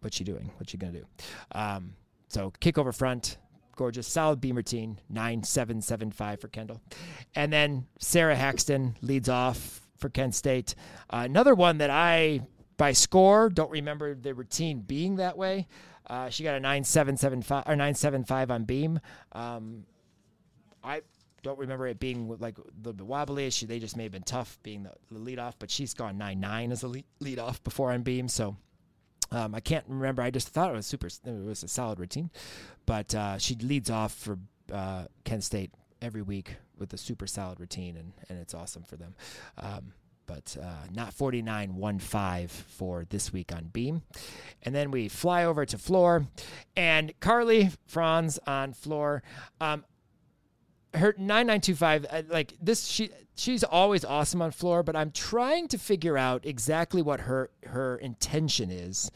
what's 0.00 0.14
she 0.14 0.24
doing? 0.24 0.50
What's 0.58 0.70
she 0.72 0.76
going 0.76 0.92
to 0.92 0.98
do? 0.98 1.06
Um, 1.52 1.94
so 2.28 2.52
kick 2.60 2.76
over 2.76 2.92
front, 2.92 3.38
gorgeous, 3.76 4.06
solid 4.06 4.42
beam 4.42 4.56
routine, 4.56 5.00
9775 5.08 6.40
for 6.40 6.48
Kendall. 6.48 6.82
And 7.34 7.50
then 7.50 7.86
Sarah 7.98 8.36
Haxton 8.36 8.96
leads 9.00 9.30
off 9.30 9.86
for 9.96 10.10
Kent 10.10 10.34
State. 10.34 10.74
Uh, 11.08 11.22
another 11.24 11.54
one 11.54 11.78
that 11.78 11.90
I, 11.90 12.42
by 12.76 12.92
score, 12.92 13.48
don't 13.48 13.70
remember 13.70 14.14
the 14.14 14.34
routine 14.34 14.80
being 14.80 15.16
that 15.16 15.38
way. 15.38 15.66
Uh, 16.08 16.30
she 16.30 16.42
got 16.42 16.54
a 16.54 16.60
9775 16.60 17.64
or 17.66 17.76
975 17.76 18.50
on 18.50 18.64
beam. 18.64 19.00
Um, 19.32 19.84
I 20.82 21.02
don't 21.42 21.58
remember 21.58 21.86
it 21.86 22.00
being 22.00 22.28
like 22.38 22.58
a 22.58 22.62
little 22.78 22.94
bit 22.94 23.06
wobbly. 23.06 23.50
She, 23.50 23.66
they 23.66 23.78
just 23.78 23.96
may 23.96 24.04
have 24.04 24.12
been 24.12 24.22
tough 24.22 24.58
being 24.62 24.84
the, 24.84 24.92
the 25.10 25.18
lead 25.18 25.38
off, 25.38 25.58
but 25.58 25.70
she's 25.70 25.94
gone 25.94 26.18
9 26.18 26.40
9 26.40 26.72
as 26.72 26.82
a 26.82 26.88
lead, 26.88 27.04
lead 27.20 27.38
off 27.38 27.62
before 27.62 27.92
on 27.92 28.02
beam. 28.02 28.28
So 28.28 28.56
um, 29.30 29.54
I 29.54 29.60
can't 29.60 29.84
remember. 29.88 30.22
I 30.22 30.30
just 30.30 30.48
thought 30.48 30.70
it 30.70 30.74
was 30.74 30.86
super. 30.86 31.06
It 31.06 31.44
was 31.44 31.62
a 31.62 31.68
solid 31.68 32.00
routine, 32.00 32.30
but 32.86 33.14
uh, 33.14 33.38
she 33.38 33.54
leads 33.56 33.90
off 33.90 34.14
for 34.14 34.38
uh, 34.72 35.04
Kent 35.24 35.44
State 35.44 35.70
every 36.00 36.22
week 36.22 36.56
with 36.78 36.92
a 36.92 36.98
super 36.98 37.26
solid 37.26 37.60
routine, 37.60 37.96
and, 37.96 38.12
and 38.28 38.38
it's 38.38 38.54
awesome 38.54 38.84
for 38.84 38.96
them. 38.96 39.14
Um, 39.58 39.92
but 40.28 40.56
uh, 40.62 40.86
not 40.94 41.12
49 41.12 41.74
1 41.74 41.98
5 41.98 42.50
for 42.52 43.04
this 43.08 43.32
week 43.32 43.52
on 43.52 43.64
beam. 43.64 44.02
And 44.62 44.72
then 44.72 44.92
we 44.92 45.08
fly 45.08 45.44
over 45.44 45.66
to 45.66 45.78
floor, 45.78 46.26
and 46.76 47.12
Carly 47.18 47.70
Franz 47.88 48.38
on 48.46 48.74
floor. 48.74 49.24
Um, 49.60 49.84
her 50.94 51.14
9925 51.18 52.06
uh, 52.10 52.22
like 52.30 52.54
this 52.62 52.86
she 52.86 53.10
she's 53.36 53.62
always 53.62 54.06
awesome 54.06 54.40
on 54.40 54.50
floor 54.50 54.82
but 54.82 54.96
i'm 54.96 55.10
trying 55.10 55.68
to 55.68 55.76
figure 55.76 56.16
out 56.16 56.46
exactly 56.46 57.02
what 57.02 57.20
her 57.20 57.50
her 57.66 57.96
intention 57.96 58.70
is 58.70 59.10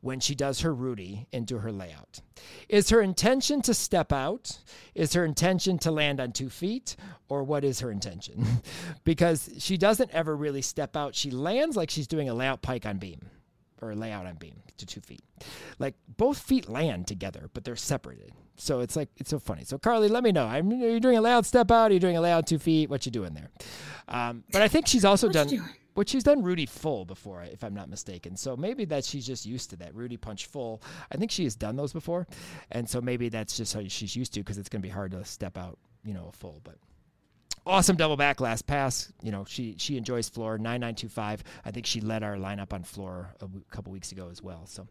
when 0.00 0.20
she 0.20 0.34
does 0.34 0.60
her 0.60 0.74
rudy 0.74 1.26
into 1.32 1.58
her 1.58 1.72
layout 1.72 2.20
is 2.68 2.90
her 2.90 3.00
intention 3.00 3.60
to 3.60 3.74
step 3.74 4.12
out 4.12 4.58
is 4.94 5.12
her 5.12 5.24
intention 5.24 5.78
to 5.78 5.90
land 5.90 6.20
on 6.20 6.32
two 6.32 6.48
feet 6.48 6.96
or 7.28 7.42
what 7.42 7.64
is 7.64 7.80
her 7.80 7.90
intention 7.90 8.44
because 9.04 9.50
she 9.58 9.76
doesn't 9.76 10.10
ever 10.12 10.36
really 10.36 10.62
step 10.62 10.96
out 10.96 11.14
she 11.14 11.30
lands 11.30 11.76
like 11.76 11.90
she's 11.90 12.06
doing 12.06 12.28
a 12.28 12.34
layout 12.34 12.62
pike 12.62 12.86
on 12.86 12.98
beam 12.98 13.20
or 13.80 13.94
layout 13.94 14.26
on 14.26 14.34
beam 14.36 14.62
to 14.78 14.86
two 14.86 15.00
feet. 15.00 15.22
Like 15.78 15.94
both 16.16 16.38
feet 16.38 16.68
land 16.68 17.06
together, 17.06 17.50
but 17.52 17.64
they're 17.64 17.76
separated. 17.76 18.32
So 18.56 18.80
it's 18.80 18.96
like 18.96 19.08
it's 19.16 19.30
so 19.30 19.38
funny. 19.38 19.64
So 19.64 19.78
Carly, 19.78 20.08
let 20.08 20.24
me 20.24 20.32
know. 20.32 20.46
I'm, 20.46 20.70
are 20.70 20.88
you 20.88 21.00
doing 21.00 21.16
a 21.16 21.20
layout 21.20 21.46
step 21.46 21.70
out? 21.70 21.90
Are 21.90 21.94
you 21.94 22.00
doing 22.00 22.16
a 22.16 22.20
layout 22.20 22.46
two 22.46 22.58
feet? 22.58 22.90
What 22.90 23.06
you 23.06 23.12
doing 23.12 23.34
there? 23.34 23.50
Um, 24.08 24.44
but 24.52 24.62
I 24.62 24.68
think 24.68 24.86
she's 24.86 25.04
also 25.04 25.28
done 25.28 25.48
what 25.98 26.08
she's 26.08 26.22
done 26.22 26.44
Rudy 26.44 26.64
full 26.64 27.04
before, 27.04 27.42
if 27.42 27.64
I'm 27.64 27.74
not 27.74 27.90
mistaken. 27.90 28.36
So 28.36 28.56
maybe 28.56 28.84
that 28.84 29.04
she's 29.04 29.26
just 29.26 29.44
used 29.44 29.70
to 29.70 29.76
that 29.78 29.92
Rudy 29.96 30.16
punch 30.16 30.46
full. 30.46 30.80
I 31.10 31.16
think 31.16 31.32
she 31.32 31.42
has 31.42 31.56
done 31.56 31.74
those 31.74 31.92
before, 31.92 32.28
and 32.70 32.88
so 32.88 33.00
maybe 33.00 33.28
that's 33.28 33.56
just 33.56 33.74
how 33.74 33.82
she's 33.88 34.14
used 34.14 34.32
to 34.34 34.40
because 34.40 34.58
it's 34.58 34.68
going 34.68 34.80
to 34.80 34.86
be 34.86 34.92
hard 34.92 35.10
to 35.10 35.24
step 35.24 35.58
out, 35.58 35.76
you 36.04 36.14
know, 36.14 36.28
a 36.28 36.32
full. 36.32 36.60
But 36.62 36.76
awesome 37.66 37.96
double 37.96 38.16
back 38.16 38.40
last 38.40 38.64
pass. 38.64 39.12
You 39.24 39.32
know, 39.32 39.44
she 39.44 39.74
she 39.76 39.96
enjoys 39.96 40.28
floor 40.28 40.56
9925. 40.56 41.42
I 41.64 41.70
think 41.72 41.84
she 41.84 42.00
led 42.00 42.22
our 42.22 42.36
lineup 42.36 42.72
on 42.72 42.84
floor 42.84 43.34
a 43.38 43.46
w- 43.46 43.64
couple 43.72 43.90
weeks 43.90 44.12
ago 44.12 44.28
as 44.30 44.40
well. 44.40 44.66
So, 44.66 44.86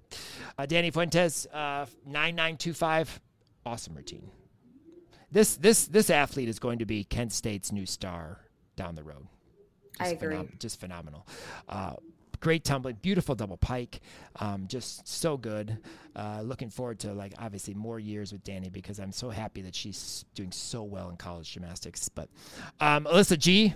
uh, 0.58 0.66
Danny 0.66 0.92
Fuentes 0.92 1.48
uh, 1.54 1.86
9925, 2.06 3.22
awesome 3.66 3.96
routine. 3.96 4.30
This 5.32 5.56
this 5.56 5.88
this 5.88 6.10
athlete 6.10 6.50
is 6.50 6.60
going 6.60 6.80
to 6.80 6.86
be 6.86 7.06
Kent 7.06 7.32
State's 7.32 7.72
new 7.72 7.86
star 7.86 8.42
down 8.76 8.96
the 8.96 9.04
road. 9.04 9.28
I 10.00 10.12
Just 10.12 10.22
agree. 10.24 10.36
phenom- 10.36 10.60
just 10.60 10.80
phenomenal. 10.80 11.28
Uh, 11.70 11.94
great 12.40 12.64
tumbling, 12.64 12.96
beautiful 13.02 13.34
double 13.36 13.58
pike, 13.58 14.00
um, 14.40 14.68
just 14.68 15.08
so 15.08 15.38
good. 15.38 15.78
Uh, 16.16 16.42
looking 16.44 16.70
forward 16.70 17.00
to 17.00 17.14
like 17.14 17.34
obviously 17.40 17.74
more 17.74 18.00
years 18.00 18.32
with 18.32 18.44
Danny 18.44 18.70
because 18.70 19.00
I'm 19.00 19.12
so 19.12 19.30
happy 19.30 19.62
that 19.62 19.74
she's 19.76 20.26
doing 20.36 20.52
so 20.52 20.84
well 20.84 21.10
in 21.10 21.18
college 21.18 21.52
gymnastics. 21.52 22.10
But 22.10 22.30
um, 22.80 23.06
Alyssa 23.06 23.38
G, 23.40 23.74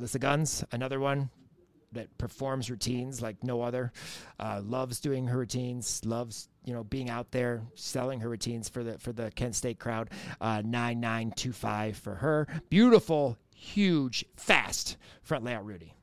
Alyssa 0.00 0.20
Guns, 0.20 0.64
another 0.72 1.00
one 1.00 1.30
that 1.92 2.16
performs 2.18 2.70
routines 2.70 3.20
like 3.20 3.42
no 3.42 3.62
other. 3.62 3.92
Uh, 4.38 4.60
loves 4.64 5.00
doing 5.00 5.26
her 5.26 5.38
routines. 5.38 6.00
Loves 6.04 6.48
you 6.64 6.72
know 6.72 6.84
being 6.84 7.10
out 7.10 7.32
there 7.32 7.62
selling 7.74 8.20
her 8.20 8.28
routines 8.28 8.68
for 8.68 8.84
the 8.84 8.98
for 8.98 9.12
the 9.12 9.30
Kent 9.32 9.56
State 9.56 9.80
crowd. 9.80 10.10
Uh, 10.40 10.62
Nine 10.64 11.00
nine 11.00 11.32
two 11.34 11.50
five 11.52 11.96
for 11.96 12.14
her. 12.14 12.46
Beautiful, 12.68 13.36
huge, 13.60 14.24
fast 14.36 14.96
front 15.22 15.44
layout 15.44 15.64
Rudy. 15.64 15.94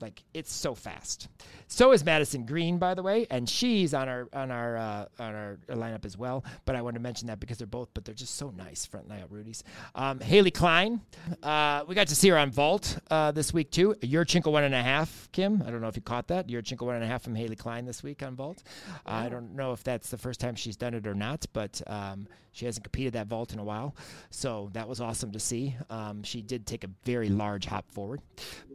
Like 0.00 0.24
it's 0.34 0.52
so 0.52 0.74
fast. 0.74 1.28
So 1.68 1.92
is 1.92 2.04
Madison 2.04 2.44
Green, 2.44 2.78
by 2.78 2.94
the 2.94 3.04
way, 3.04 3.24
and 3.30 3.48
she's 3.48 3.94
on 3.94 4.08
our 4.08 4.28
on 4.32 4.50
our 4.50 4.76
uh, 4.76 5.06
on 5.20 5.34
our 5.34 5.58
lineup 5.68 6.04
as 6.04 6.18
well. 6.18 6.44
But 6.64 6.74
I 6.74 6.82
want 6.82 6.94
to 6.94 7.00
mention 7.00 7.28
that 7.28 7.38
because 7.38 7.58
they're 7.58 7.68
both, 7.68 7.88
but 7.94 8.04
they're 8.04 8.12
just 8.12 8.34
so 8.34 8.50
nice 8.50 8.84
front 8.84 9.08
layout 9.08 9.30
Rudies. 9.30 9.62
Um, 9.94 10.18
Haley 10.18 10.50
Klein, 10.50 11.02
uh, 11.44 11.84
we 11.86 11.94
got 11.94 12.08
to 12.08 12.16
see 12.16 12.30
her 12.30 12.36
on 12.36 12.50
vault 12.50 12.98
uh, 13.12 13.30
this 13.30 13.54
week 13.54 13.70
too. 13.70 13.94
Yurchenko 14.00 14.50
one 14.50 14.64
and 14.64 14.74
a 14.74 14.82
half. 14.82 15.28
Kim, 15.30 15.62
I 15.64 15.70
don't 15.70 15.80
know 15.80 15.86
if 15.86 15.94
you 15.94 16.02
caught 16.02 16.26
that. 16.28 16.48
Yurchenko 16.48 16.82
one 16.82 16.96
and 16.96 17.04
a 17.04 17.06
half 17.06 17.22
from 17.22 17.36
Haley 17.36 17.56
Klein 17.56 17.86
this 17.86 18.02
week 18.02 18.24
on 18.24 18.34
vault. 18.34 18.64
Uh, 19.06 19.10
I 19.10 19.28
don't 19.28 19.54
know 19.54 19.72
if 19.72 19.84
that's 19.84 20.10
the 20.10 20.18
first 20.18 20.40
time 20.40 20.56
she's 20.56 20.76
done 20.76 20.94
it 20.94 21.06
or 21.06 21.14
not, 21.14 21.46
but 21.52 21.80
um, 21.86 22.26
she 22.52 22.66
hasn't 22.66 22.84
competed 22.84 23.14
that 23.14 23.26
vault 23.26 23.52
in 23.52 23.58
a 23.58 23.64
while, 23.64 23.96
so 24.30 24.70
that 24.72 24.88
was 24.88 25.00
awesome 25.00 25.32
to 25.32 25.40
see. 25.40 25.74
Um, 25.90 26.22
she 26.22 26.42
did 26.42 26.66
take 26.66 26.84
a 26.84 26.90
very 27.04 27.28
large 27.28 27.66
hop 27.66 27.90
forward, 27.90 28.20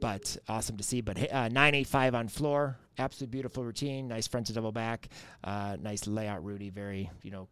but 0.02 0.36
awesome 0.50 0.78
to 0.78 0.84
see. 0.84 1.02
But 1.02 1.18
uh, 1.32 1.48
985 1.50 2.16
on 2.16 2.28
floor, 2.28 2.78
absolute 2.98 3.32
beautiful 3.32 3.64
routine, 3.64 4.08
nice 4.08 4.28
front 4.28 4.48
to 4.48 4.54
double 4.54 4.72
back, 4.72 5.10
uh, 5.44 5.78
nice 5.80 6.08
layout, 6.08 6.44
Rudy, 6.44 6.70
very 6.70 7.10
you 7.22 7.32
know 7.32 7.48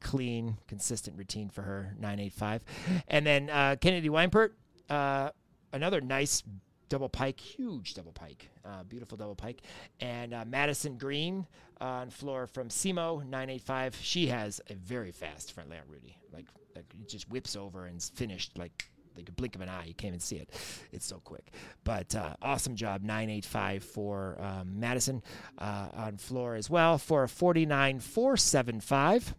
clean, 0.00 0.58
consistent 0.68 1.16
routine 1.16 1.48
for 1.48 1.62
her 1.62 1.94
985, 1.98 2.64
and 3.08 3.26
then 3.26 3.50
uh, 3.50 3.76
Kennedy 3.80 4.10
Weinpert, 4.10 4.50
uh, 4.90 5.30
another 5.72 6.00
nice 6.00 6.42
double 6.88 7.08
pike, 7.08 7.40
huge 7.40 7.94
double 7.94 8.12
pike, 8.12 8.48
uh, 8.64 8.82
beautiful 8.84 9.16
double 9.16 9.34
pike, 9.34 9.62
and 10.00 10.34
uh, 10.34 10.44
Madison 10.46 10.96
Green 10.96 11.46
uh, 11.80 11.84
on 11.84 12.10
floor 12.10 12.46
from 12.46 12.68
SEMO 12.68 13.24
985. 13.24 13.96
She 14.00 14.28
has 14.28 14.60
a 14.68 14.74
very 14.74 15.12
fast 15.12 15.52
front 15.52 15.70
layout, 15.70 15.88
Rudy, 15.88 16.16
like 16.32 16.46
like 16.74 16.86
it 17.00 17.08
just 17.08 17.28
whips 17.30 17.56
over 17.56 17.86
and 17.86 17.98
is 17.98 18.10
finished 18.10 18.58
like 18.58 18.84
like 19.16 19.28
a 19.28 19.32
blink 19.32 19.54
of 19.54 19.60
an 19.60 19.68
eye. 19.68 19.84
You 19.86 19.94
can't 19.94 20.10
even 20.10 20.20
see 20.20 20.36
it. 20.36 20.50
It's 20.92 21.06
so 21.06 21.20
quick. 21.22 21.52
But 21.84 22.14
uh, 22.14 22.34
awesome 22.42 22.74
job, 22.76 23.02
985 23.02 23.84
for 23.84 24.36
um, 24.40 24.80
Madison 24.80 25.22
uh, 25.58 25.88
on 25.94 26.16
floor 26.16 26.56
as 26.56 26.68
well 26.68 26.98
for 26.98 27.22
a 27.22 27.28
49 27.28 28.00
475, 28.00 29.34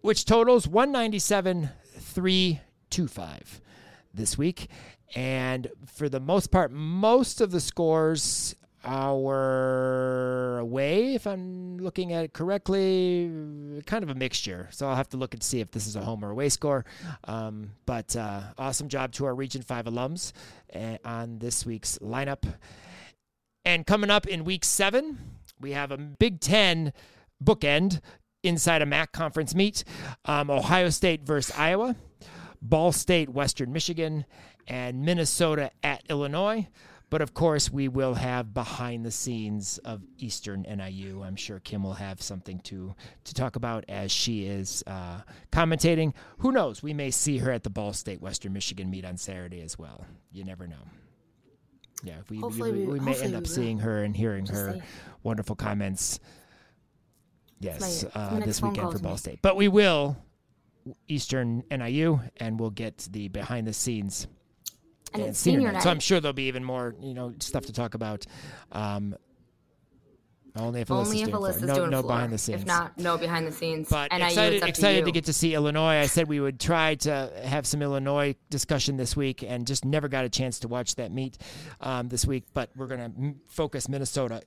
which 0.00 0.24
totals 0.24 0.66
197 0.66 1.70
325 1.98 3.60
this 4.14 4.38
week. 4.38 4.68
And 5.14 5.68
for 5.86 6.08
the 6.08 6.20
most 6.20 6.50
part, 6.50 6.72
most 6.72 7.40
of 7.40 7.50
the 7.50 7.60
scores 7.60 8.54
hour 8.84 10.58
away, 10.58 11.14
if 11.14 11.26
I'm 11.26 11.78
looking 11.78 12.12
at 12.12 12.24
it 12.24 12.32
correctly. 12.32 13.30
Kind 13.86 14.02
of 14.04 14.10
a 14.10 14.14
mixture. 14.14 14.68
So 14.70 14.88
I'll 14.88 14.96
have 14.96 15.08
to 15.10 15.16
look 15.16 15.34
and 15.34 15.42
see 15.42 15.60
if 15.60 15.70
this 15.70 15.86
is 15.86 15.96
a 15.96 16.00
home 16.00 16.24
or 16.24 16.30
away 16.30 16.48
score. 16.48 16.84
Um, 17.24 17.70
but 17.86 18.14
uh, 18.16 18.42
awesome 18.58 18.88
job 18.88 19.12
to 19.12 19.24
our 19.26 19.34
Region 19.34 19.62
5 19.62 19.86
alums 19.86 20.32
uh, 20.74 20.98
on 21.04 21.38
this 21.38 21.64
week's 21.64 21.98
lineup. 21.98 22.44
And 23.64 23.86
coming 23.86 24.10
up 24.10 24.26
in 24.26 24.44
week 24.44 24.64
seven, 24.64 25.18
we 25.60 25.72
have 25.72 25.90
a 25.90 25.96
Big 25.96 26.40
Ten 26.40 26.92
bookend 27.42 28.00
inside 28.42 28.82
a 28.82 28.86
MAC 28.86 29.12
conference 29.12 29.54
meet 29.54 29.84
um, 30.26 30.50
Ohio 30.50 30.90
State 30.90 31.22
versus 31.22 31.56
Iowa, 31.56 31.96
Ball 32.64 32.92
State, 32.92 33.28
Western 33.28 33.72
Michigan, 33.72 34.24
and 34.66 35.04
Minnesota 35.04 35.70
at 35.82 36.02
Illinois. 36.08 36.66
But 37.10 37.20
of 37.22 37.34
course, 37.34 37.70
we 37.70 37.86
will 37.86 38.14
have 38.14 38.52
behind 38.54 39.04
the 39.04 39.10
scenes 39.10 39.78
of 39.78 40.02
Eastern 40.18 40.62
NIU. 40.62 41.22
I'm 41.22 41.36
sure 41.36 41.60
Kim 41.60 41.84
will 41.84 41.94
have 41.94 42.20
something 42.20 42.58
to 42.60 42.94
to 43.24 43.34
talk 43.34 43.54
about 43.54 43.84
as 43.88 44.10
she 44.10 44.46
is 44.46 44.82
uh, 44.86 45.20
commentating. 45.52 46.14
Who 46.38 46.50
knows? 46.50 46.82
We 46.82 46.92
may 46.92 47.12
see 47.12 47.38
her 47.38 47.52
at 47.52 47.62
the 47.62 47.70
Ball 47.70 47.92
State 47.92 48.20
Western 48.20 48.52
Michigan 48.52 48.90
meet 48.90 49.04
on 49.04 49.16
Saturday 49.16 49.60
as 49.60 49.78
well. 49.78 50.04
You 50.32 50.44
never 50.44 50.66
know. 50.66 50.88
Yeah, 52.02 52.16
we, 52.28 52.38
we, 52.38 52.72
we, 52.72 52.86
we, 52.86 53.00
may 53.00 53.14
end 53.22 53.34
up 53.34 53.46
seeing 53.46 53.78
her 53.78 54.02
and 54.02 54.16
hearing 54.16 54.46
Just 54.46 54.58
her 54.58 54.72
say. 54.72 54.82
wonderful 55.22 55.56
comments. 55.56 56.18
Yes, 57.60 58.04
uh, 58.14 58.40
this 58.40 58.60
weekend 58.60 58.92
for 58.92 58.98
Ball 58.98 59.16
State. 59.16 59.38
But 59.40 59.56
we 59.56 59.68
will 59.68 60.16
Eastern 61.08 61.62
NIU, 61.70 62.20
and 62.38 62.58
we'll 62.58 62.70
get 62.70 63.08
the 63.10 63.28
behind 63.28 63.66
the 63.66 63.72
scenes 63.72 64.26
and, 65.12 65.22
and 65.22 65.36
senior, 65.36 65.58
senior 65.58 65.68
night. 65.68 65.74
night. 65.74 65.82
So 65.82 65.90
I'm 65.90 66.00
sure 66.00 66.20
there'll 66.20 66.32
be 66.32 66.48
even 66.48 66.64
more, 66.64 66.94
you 67.00 67.14
know, 67.14 67.34
stuff 67.38 67.66
to 67.66 67.72
talk 67.72 67.94
about. 67.94 68.26
Um, 68.72 69.16
only 70.56 70.82
if 70.82 70.88
Alyssa's, 70.88 71.08
Only 71.08 71.22
if 71.22 71.28
doing, 71.30 71.42
Alyssa's 71.42 71.62
no, 71.62 71.74
doing 71.74 71.90
no 71.90 72.00
floor. 72.00 72.14
behind 72.14 72.32
the 72.32 72.38
scenes. 72.38 72.60
If 72.60 72.66
not, 72.66 72.96
no 72.96 73.18
behind 73.18 73.44
the 73.46 73.50
scenes. 73.50 73.88
But 73.88 74.12
NIU, 74.12 74.24
excited, 74.24 74.62
excited 74.62 75.00
to, 75.00 75.06
to, 75.06 75.12
get 75.12 75.24
to 75.24 75.32
see 75.32 75.52
Illinois. 75.52 75.96
I 75.96 76.06
said 76.06 76.28
we 76.28 76.38
would 76.38 76.60
try 76.60 76.94
to 76.96 77.32
have 77.44 77.66
some 77.66 77.82
Illinois 77.82 78.36
discussion 78.50 78.96
this 78.96 79.16
week, 79.16 79.42
and 79.42 79.66
just 79.66 79.84
never 79.84 80.06
got 80.06 80.24
a 80.24 80.28
chance 80.28 80.60
to 80.60 80.68
watch 80.68 80.94
that 80.94 81.10
meet 81.10 81.38
um, 81.80 82.08
this 82.08 82.24
week. 82.24 82.44
But 82.54 82.70
we're 82.76 82.86
going 82.86 83.00
to 83.00 83.18
m- 83.18 83.40
focus 83.48 83.88
Minnesota 83.88 84.42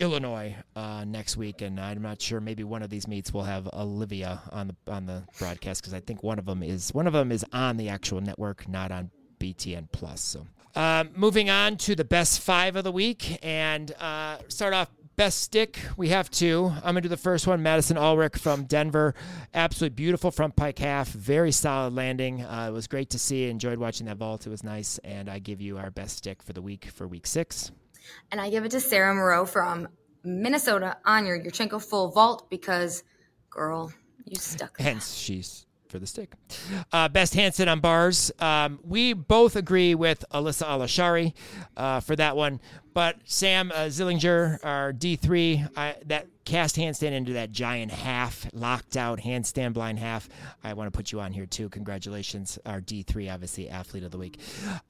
Illinois 0.00 0.54
uh, 0.76 1.04
next 1.04 1.36
week, 1.36 1.60
and 1.60 1.80
I'm 1.80 2.02
not 2.02 2.22
sure. 2.22 2.40
Maybe 2.40 2.62
one 2.62 2.82
of 2.82 2.90
these 2.90 3.08
meets 3.08 3.32
will 3.32 3.42
have 3.42 3.68
Olivia 3.72 4.40
on 4.52 4.68
the 4.68 4.92
on 4.92 5.06
the 5.06 5.24
broadcast 5.38 5.82
because 5.82 5.94
I 5.94 6.00
think 6.00 6.22
one 6.22 6.38
of 6.38 6.46
them 6.46 6.62
is 6.62 6.94
one 6.94 7.06
of 7.06 7.12
them 7.12 7.32
is 7.32 7.44
on 7.52 7.76
the 7.76 7.88
actual 7.88 8.20
network, 8.20 8.68
not 8.68 8.92
on 8.92 9.10
BTN 9.40 9.90
Plus. 9.90 10.20
So, 10.20 10.46
um, 10.76 11.10
moving 11.16 11.50
on 11.50 11.76
to 11.78 11.96
the 11.96 12.04
best 12.04 12.40
five 12.40 12.76
of 12.76 12.84
the 12.84 12.92
week, 12.92 13.38
and 13.42 13.90
uh, 13.98 14.38
start 14.48 14.72
off 14.72 14.88
best 15.16 15.40
stick. 15.40 15.80
We 15.96 16.10
have 16.10 16.30
two. 16.30 16.72
I'm 16.76 16.82
gonna 16.82 17.00
do 17.00 17.08
the 17.08 17.16
first 17.16 17.48
one. 17.48 17.60
Madison 17.60 17.98
Ulrich 17.98 18.36
from 18.36 18.64
Denver, 18.66 19.16
absolutely 19.52 19.96
beautiful 19.96 20.30
front 20.30 20.54
pike 20.54 20.78
half, 20.78 21.08
very 21.08 21.50
solid 21.50 21.94
landing. 21.94 22.44
Uh, 22.44 22.68
it 22.68 22.72
was 22.72 22.86
great 22.86 23.10
to 23.10 23.18
see. 23.18 23.48
Enjoyed 23.50 23.78
watching 23.78 24.06
that 24.06 24.18
vault. 24.18 24.46
It 24.46 24.50
was 24.50 24.62
nice, 24.62 24.98
and 24.98 25.28
I 25.28 25.40
give 25.40 25.60
you 25.60 25.76
our 25.76 25.90
best 25.90 26.18
stick 26.18 26.40
for 26.40 26.52
the 26.52 26.62
week 26.62 26.84
for 26.84 27.08
week 27.08 27.26
six. 27.26 27.72
And 28.30 28.40
I 28.40 28.50
give 28.50 28.64
it 28.64 28.70
to 28.72 28.80
Sarah 28.80 29.14
Moreau 29.14 29.44
from 29.44 29.88
Minnesota 30.24 30.96
on 31.04 31.26
your 31.26 31.38
Yurchenko 31.38 31.82
full 31.82 32.10
vault 32.10 32.48
because, 32.50 33.02
girl, 33.50 33.92
you 34.24 34.36
stuck. 34.36 34.76
That. 34.76 34.84
Hence, 34.84 35.14
she's 35.14 35.66
for 35.88 35.98
the 35.98 36.06
stick. 36.06 36.34
Uh, 36.92 37.08
best 37.08 37.34
handstand 37.34 37.70
on 37.70 37.80
bars. 37.80 38.30
Um, 38.38 38.78
we 38.84 39.12
both 39.12 39.56
agree 39.56 39.94
with 39.94 40.24
Alyssa 40.32 40.66
Alashari 40.66 41.32
uh, 41.76 42.00
for 42.00 42.14
that 42.16 42.36
one. 42.36 42.60
But 42.94 43.16
Sam 43.24 43.72
uh, 43.74 43.86
Zillinger, 43.86 44.58
our 44.64 44.92
D3, 44.92 45.70
I, 45.76 45.96
that 46.06 46.26
cast 46.44 46.76
handstand 46.76 47.12
into 47.12 47.34
that 47.34 47.52
giant 47.52 47.92
half, 47.92 48.48
locked 48.52 48.96
out 48.96 49.20
handstand 49.20 49.74
blind 49.74 49.98
half. 49.98 50.28
I 50.64 50.74
want 50.74 50.92
to 50.92 50.96
put 50.96 51.12
you 51.12 51.20
on 51.20 51.32
here 51.32 51.46
too. 51.46 51.68
Congratulations, 51.68 52.58
our 52.66 52.80
D3, 52.80 53.32
obviously, 53.32 53.68
athlete 53.68 54.02
of 54.02 54.10
the 54.10 54.18
week. 54.18 54.38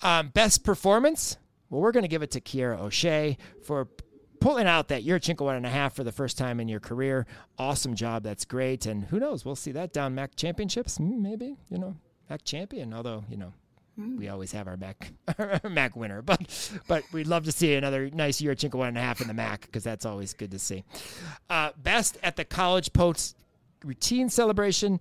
Um, 0.02 0.28
best 0.28 0.64
performance. 0.64 1.36
Well, 1.70 1.80
we're 1.80 1.92
going 1.92 2.02
to 2.02 2.08
give 2.08 2.22
it 2.22 2.30
to 2.32 2.40
Kiera 2.40 2.80
O'Shea 2.80 3.36
for 3.62 3.88
pulling 4.40 4.66
out 4.66 4.88
that 4.88 5.04
Yurchenko 5.04 5.42
one 5.42 5.56
and 5.56 5.66
a 5.66 5.70
half 5.70 5.94
for 5.94 6.04
the 6.04 6.12
first 6.12 6.38
time 6.38 6.60
in 6.60 6.68
your 6.68 6.80
career. 6.80 7.26
Awesome 7.58 7.94
job. 7.94 8.22
That's 8.22 8.44
great. 8.44 8.86
And 8.86 9.04
who 9.04 9.18
knows? 9.18 9.44
We'll 9.44 9.56
see 9.56 9.72
that 9.72 9.92
down 9.92 10.14
MAC 10.14 10.36
championships. 10.36 10.96
Hmm, 10.96 11.22
maybe, 11.22 11.56
you 11.68 11.78
know, 11.78 11.96
MAC 12.30 12.44
champion. 12.44 12.94
Although, 12.94 13.24
you 13.28 13.36
know, 13.36 13.52
we 14.16 14.28
always 14.28 14.52
have 14.52 14.68
our 14.68 14.76
MAC 14.76 15.12
our 15.38 15.60
MAC 15.70 15.96
winner, 15.96 16.22
but 16.22 16.72
but 16.86 17.02
we'd 17.12 17.26
love 17.26 17.44
to 17.44 17.52
see 17.52 17.74
another 17.74 18.08
nice 18.10 18.40
Yurchenko 18.40 18.74
one 18.74 18.88
and 18.88 18.98
a 18.98 19.00
half 19.00 19.20
in 19.20 19.26
the 19.26 19.34
MAC 19.34 19.62
because 19.62 19.82
that's 19.82 20.06
always 20.06 20.32
good 20.34 20.52
to 20.52 20.58
see. 20.58 20.84
Uh, 21.50 21.70
best 21.76 22.16
at 22.22 22.36
the 22.36 22.44
college 22.44 22.92
post 22.92 23.36
routine 23.84 24.28
celebration. 24.28 25.00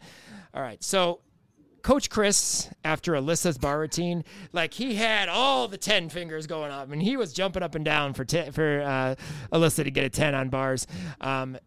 All 0.53 0.61
right, 0.61 0.83
so 0.83 1.19
Coach 1.81 2.09
Chris, 2.09 2.69
after 2.83 3.13
Alyssa's 3.13 3.57
bar 3.57 3.79
routine, 3.79 4.23
like 4.53 4.73
he 4.73 4.95
had 4.95 5.29
all 5.29 5.67
the 5.67 5.77
10 5.77 6.09
fingers 6.09 6.47
going 6.47 6.71
up 6.71 6.91
and 6.91 7.01
he 7.01 7.17
was 7.17 7.33
jumping 7.33 7.63
up 7.63 7.75
and 7.75 7.85
down 7.85 8.13
for, 8.13 8.25
ten, 8.25 8.51
for 8.51 8.81
uh, 8.81 9.15
Alyssa 9.55 9.83
to 9.83 9.91
get 9.91 10.03
a 10.03 10.09
10 10.09 10.35
on 10.35 10.49
bars. 10.49 10.87
Um, 11.21 11.57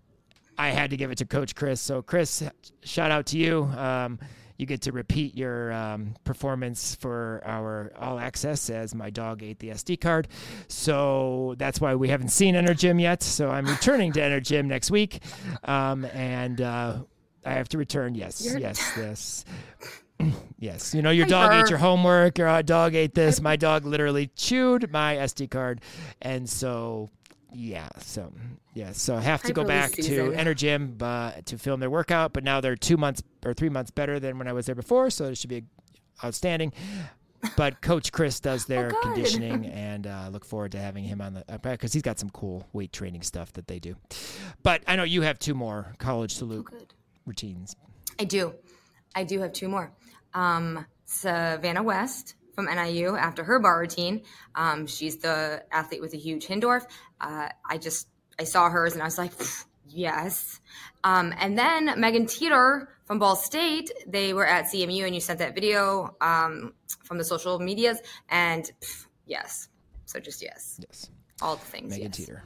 I 0.59 0.69
had 0.71 0.91
to 0.91 0.97
give 0.97 1.11
it 1.11 1.19
to 1.19 1.25
Coach 1.25 1.55
Chris. 1.55 1.81
So, 1.81 2.03
Chris, 2.03 2.43
shout 2.83 3.11
out 3.11 3.27
to 3.27 3.39
you. 3.39 3.65
Um, 3.65 4.19
you 4.59 4.67
get 4.67 4.83
to 4.83 4.93
repeat 4.93 5.35
your 5.35 5.73
um, 5.73 6.15
performance 6.25 6.95
for 6.95 7.41
our 7.47 7.93
all 7.99 8.19
access 8.19 8.69
as 8.69 8.95
my 8.95 9.09
dog 9.09 9.43
ate 9.43 9.59
the 9.59 9.71
SD 9.71 9.99
card. 9.99 10.29
So 10.69 11.55
that's 11.57 11.81
why 11.81 11.95
we 11.95 12.09
haven't 12.11 12.29
seen 12.29 12.55
Enter 12.55 12.75
Gym 12.75 12.99
yet. 13.01 13.23
So 13.23 13.49
I'm 13.49 13.65
returning 13.65 14.13
to 14.13 14.23
Enter 14.23 14.41
Gym 14.41 14.69
next 14.69 14.91
week. 14.91 15.23
Um, 15.65 16.05
and 16.05 16.61
uh, 16.61 16.99
I 17.43 17.53
have 17.53 17.71
to 17.71 17.79
return. 17.79 18.15
Yes, 18.15 18.45
You're 18.45 18.59
yes, 18.59 18.93
yes. 18.99 19.45
Yes, 20.59 20.95
you 20.95 21.03
know 21.03 21.11
your 21.11 21.27
dog 21.27 21.53
ate 21.53 21.71
your 21.71 21.79
homework. 21.79 22.39
Your 22.39 22.63
dog 22.63 22.95
ate 22.95 23.15
this. 23.15 23.41
My 23.41 23.57
dog 23.57 23.85
literally 23.85 24.29
chewed 24.37 24.91
my 24.91 25.17
SD 25.17 25.51
card, 25.51 25.81
and 26.23 26.49
so 26.49 27.11
yeah, 27.53 27.89
so 27.99 28.33
yeah, 28.75 28.93
so 28.93 29.17
I 29.17 29.21
have 29.21 29.43
to 29.43 29.53
go 29.53 29.65
back 29.65 29.93
to 29.93 30.33
Enter 30.33 30.55
Gym 30.55 30.95
but 30.97 31.47
to 31.47 31.59
film 31.59 31.81
their 31.81 31.91
workout. 31.91 32.33
But 32.33 32.45
now 32.45 32.61
they're 32.61 32.77
two 32.77 32.97
months 32.97 33.23
or 33.45 33.55
three 33.55 33.69
months 33.69 33.91
better 33.91 34.21
than 34.21 34.39
when 34.39 34.49
I 34.49 34.53
was 34.53 34.67
there 34.67 34.75
before, 34.75 35.11
so 35.11 35.27
it 35.27 35.39
should 35.39 35.51
be 35.51 35.65
outstanding. 36.25 36.73
But 37.57 37.81
Coach 37.81 38.13
Chris 38.13 38.39
does 38.39 38.67
their 38.67 38.93
oh, 38.95 39.01
conditioning, 39.01 39.67
and 39.73 40.07
uh, 40.07 40.29
look 40.31 40.45
forward 40.45 40.73
to 40.73 40.79
having 40.79 41.05
him 41.05 41.21
on 41.21 41.35
the 41.35 41.45
because 41.63 41.93
uh, 41.93 41.95
he's 41.95 42.03
got 42.03 42.19
some 42.19 42.31
cool 42.31 42.67
weight 42.73 42.93
training 42.93 43.23
stuff 43.23 43.53
that 43.55 43.67
they 43.67 43.79
do. 43.79 43.97
But 44.63 44.83
I 44.87 44.97
know 44.97 45.05
you 45.05 45.23
have 45.23 45.39
two 45.39 45.55
more 45.55 45.95
college 45.99 46.35
salute 46.35 46.67
oh, 46.73 46.79
routines. 47.27 47.77
I 48.19 48.25
do. 48.25 48.55
I 49.15 49.25
do 49.25 49.41
have 49.41 49.53
two 49.53 49.69
more. 49.69 49.91
Um, 50.35 50.87
Savannah 51.05 51.83
West 51.83 52.35
from 52.55 52.67
NIU 52.67 53.17
after 53.17 53.43
her 53.45 53.59
bar 53.59 53.81
routine. 53.81 54.23
Um, 54.55 54.87
she's 54.87 55.19
the 55.19 55.65
athlete 55.73 56.01
with 56.01 56.15
a 56.15 56.17
huge 56.17 56.47
Hindorf. 56.47 56.87
Uh, 57.21 57.49
I 57.69 57.79
just 57.79 58.09
I 58.39 58.45
saw 58.45 58.71
hers 58.71 58.95
and 58.95 59.03
I 59.03 59.07
was 59.07 59.19
like, 59.19 59.33
yes. 59.89 60.61
Um, 61.03 61.35
and 61.39 61.59
then 61.59 61.99
Megan 61.99 62.27
Teeter 62.27 62.89
from 63.05 63.19
Ball 63.19 63.37
State. 63.37 63.91
They 64.07 64.33
were 64.33 64.47
at 64.47 64.67
CMU 64.67 65.05
and 65.05 65.15
you 65.15 65.21
sent 65.21 65.39
that 65.41 65.55
video 65.55 66.17
um, 66.21 66.75
from 67.05 67.19
the 67.19 67.25
social 67.25 67.59
medias 67.59 67.99
and 68.29 68.71
pff, 68.81 69.07
yes. 69.27 69.69
So 70.07 70.21
just 70.21 70.43
yes. 70.43 70.81
Yes. 70.81 71.11
All 71.43 71.57
the 71.57 71.65
things. 71.65 71.91
Megan 71.91 72.07
yes. 72.07 72.17
Teeter. 72.17 72.45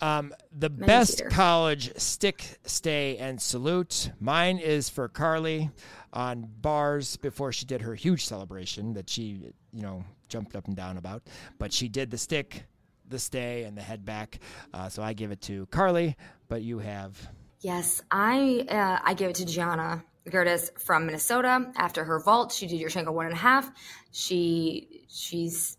Um, 0.00 0.34
the 0.56 0.70
best 0.70 1.22
college 1.30 1.96
stick, 1.96 2.58
stay, 2.64 3.16
and 3.18 3.40
salute. 3.40 4.10
Mine 4.20 4.58
is 4.58 4.88
for 4.88 5.08
Carly 5.08 5.70
on 6.12 6.48
bars 6.60 7.16
before 7.16 7.52
she 7.52 7.66
did 7.66 7.82
her 7.82 7.94
huge 7.94 8.24
celebration 8.24 8.94
that 8.94 9.10
she, 9.10 9.52
you 9.72 9.82
know, 9.82 10.04
jumped 10.28 10.54
up 10.54 10.66
and 10.66 10.76
down 10.76 10.96
about. 10.96 11.22
But 11.58 11.72
she 11.72 11.88
did 11.88 12.10
the 12.10 12.18
stick, 12.18 12.64
the 13.08 13.18
stay, 13.18 13.64
and 13.64 13.76
the 13.76 13.82
head 13.82 14.04
back. 14.04 14.38
Uh, 14.72 14.88
so 14.88 15.02
I 15.02 15.12
give 15.12 15.32
it 15.32 15.40
to 15.42 15.66
Carly. 15.66 16.16
But 16.48 16.62
you 16.62 16.78
have. 16.78 17.28
Yes, 17.60 18.02
I 18.10 18.66
uh, 18.68 18.98
I 19.02 19.14
give 19.14 19.30
it 19.30 19.36
to 19.36 19.46
Gianna 19.46 20.04
Gerdes 20.28 20.78
from 20.80 21.06
Minnesota. 21.06 21.72
After 21.76 22.04
her 22.04 22.20
vault, 22.20 22.52
she 22.52 22.66
did 22.66 22.78
your 22.78 22.88
Yurchenko 22.88 23.12
one 23.12 23.26
and 23.26 23.34
a 23.34 23.38
half. 23.38 23.70
She 24.12 25.04
she's 25.08 25.76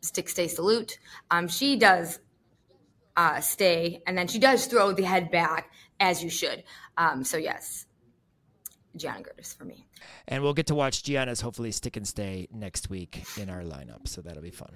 stick 0.00 0.28
stay 0.28 0.48
salute. 0.48 0.98
Um, 1.30 1.48
she 1.48 1.76
does 1.76 2.20
uh, 3.16 3.40
stay, 3.40 4.02
and 4.06 4.16
then 4.16 4.28
she 4.28 4.38
does 4.38 4.66
throw 4.66 4.92
the 4.92 5.02
head 5.02 5.30
back 5.30 5.70
as 5.98 6.22
you 6.22 6.30
should. 6.30 6.64
Um, 6.96 7.24
so 7.24 7.36
yes, 7.36 7.86
Gianna 8.96 9.22
Gerdes 9.22 9.56
for 9.56 9.64
me. 9.64 9.86
And 10.28 10.42
we'll 10.42 10.54
get 10.54 10.66
to 10.68 10.74
watch 10.74 11.02
Gianna's 11.02 11.40
hopefully 11.40 11.72
stick 11.72 11.96
and 11.96 12.06
stay 12.06 12.48
next 12.52 12.90
week 12.90 13.24
in 13.36 13.50
our 13.50 13.62
lineup, 13.62 14.08
so 14.08 14.20
that'll 14.20 14.42
be 14.42 14.50
fun. 14.50 14.70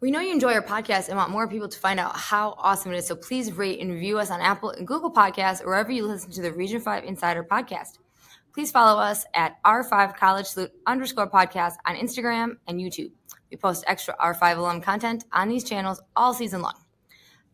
We 0.00 0.12
know 0.12 0.20
you 0.20 0.32
enjoy 0.32 0.54
our 0.54 0.62
podcast 0.62 1.08
and 1.08 1.16
want 1.16 1.32
more 1.32 1.48
people 1.48 1.68
to 1.68 1.78
find 1.78 1.98
out 1.98 2.14
how 2.14 2.54
awesome 2.58 2.92
it 2.92 2.98
is. 2.98 3.06
So 3.08 3.16
please 3.16 3.52
rate 3.52 3.80
and 3.80 3.90
review 3.90 4.20
us 4.20 4.30
on 4.30 4.40
Apple 4.40 4.70
and 4.70 4.86
Google 4.86 5.10
Podcasts 5.10 5.60
or 5.60 5.66
wherever 5.66 5.90
you 5.90 6.06
listen 6.06 6.30
to 6.30 6.42
the 6.42 6.52
Region 6.52 6.80
5 6.80 7.02
Insider 7.02 7.42
podcast. 7.42 7.98
Please 8.54 8.70
follow 8.70 9.00
us 9.00 9.24
at 9.34 9.62
R5 9.64 10.16
College 10.16 10.46
Salute 10.46 10.72
underscore 10.86 11.28
podcast 11.28 11.74
on 11.84 11.96
Instagram 11.96 12.58
and 12.68 12.78
YouTube. 12.78 13.10
We 13.50 13.56
post 13.56 13.84
extra 13.88 14.16
R5 14.16 14.58
alum 14.58 14.80
content 14.82 15.24
on 15.32 15.48
these 15.48 15.64
channels 15.64 16.00
all 16.14 16.32
season 16.32 16.62
long. 16.62 16.74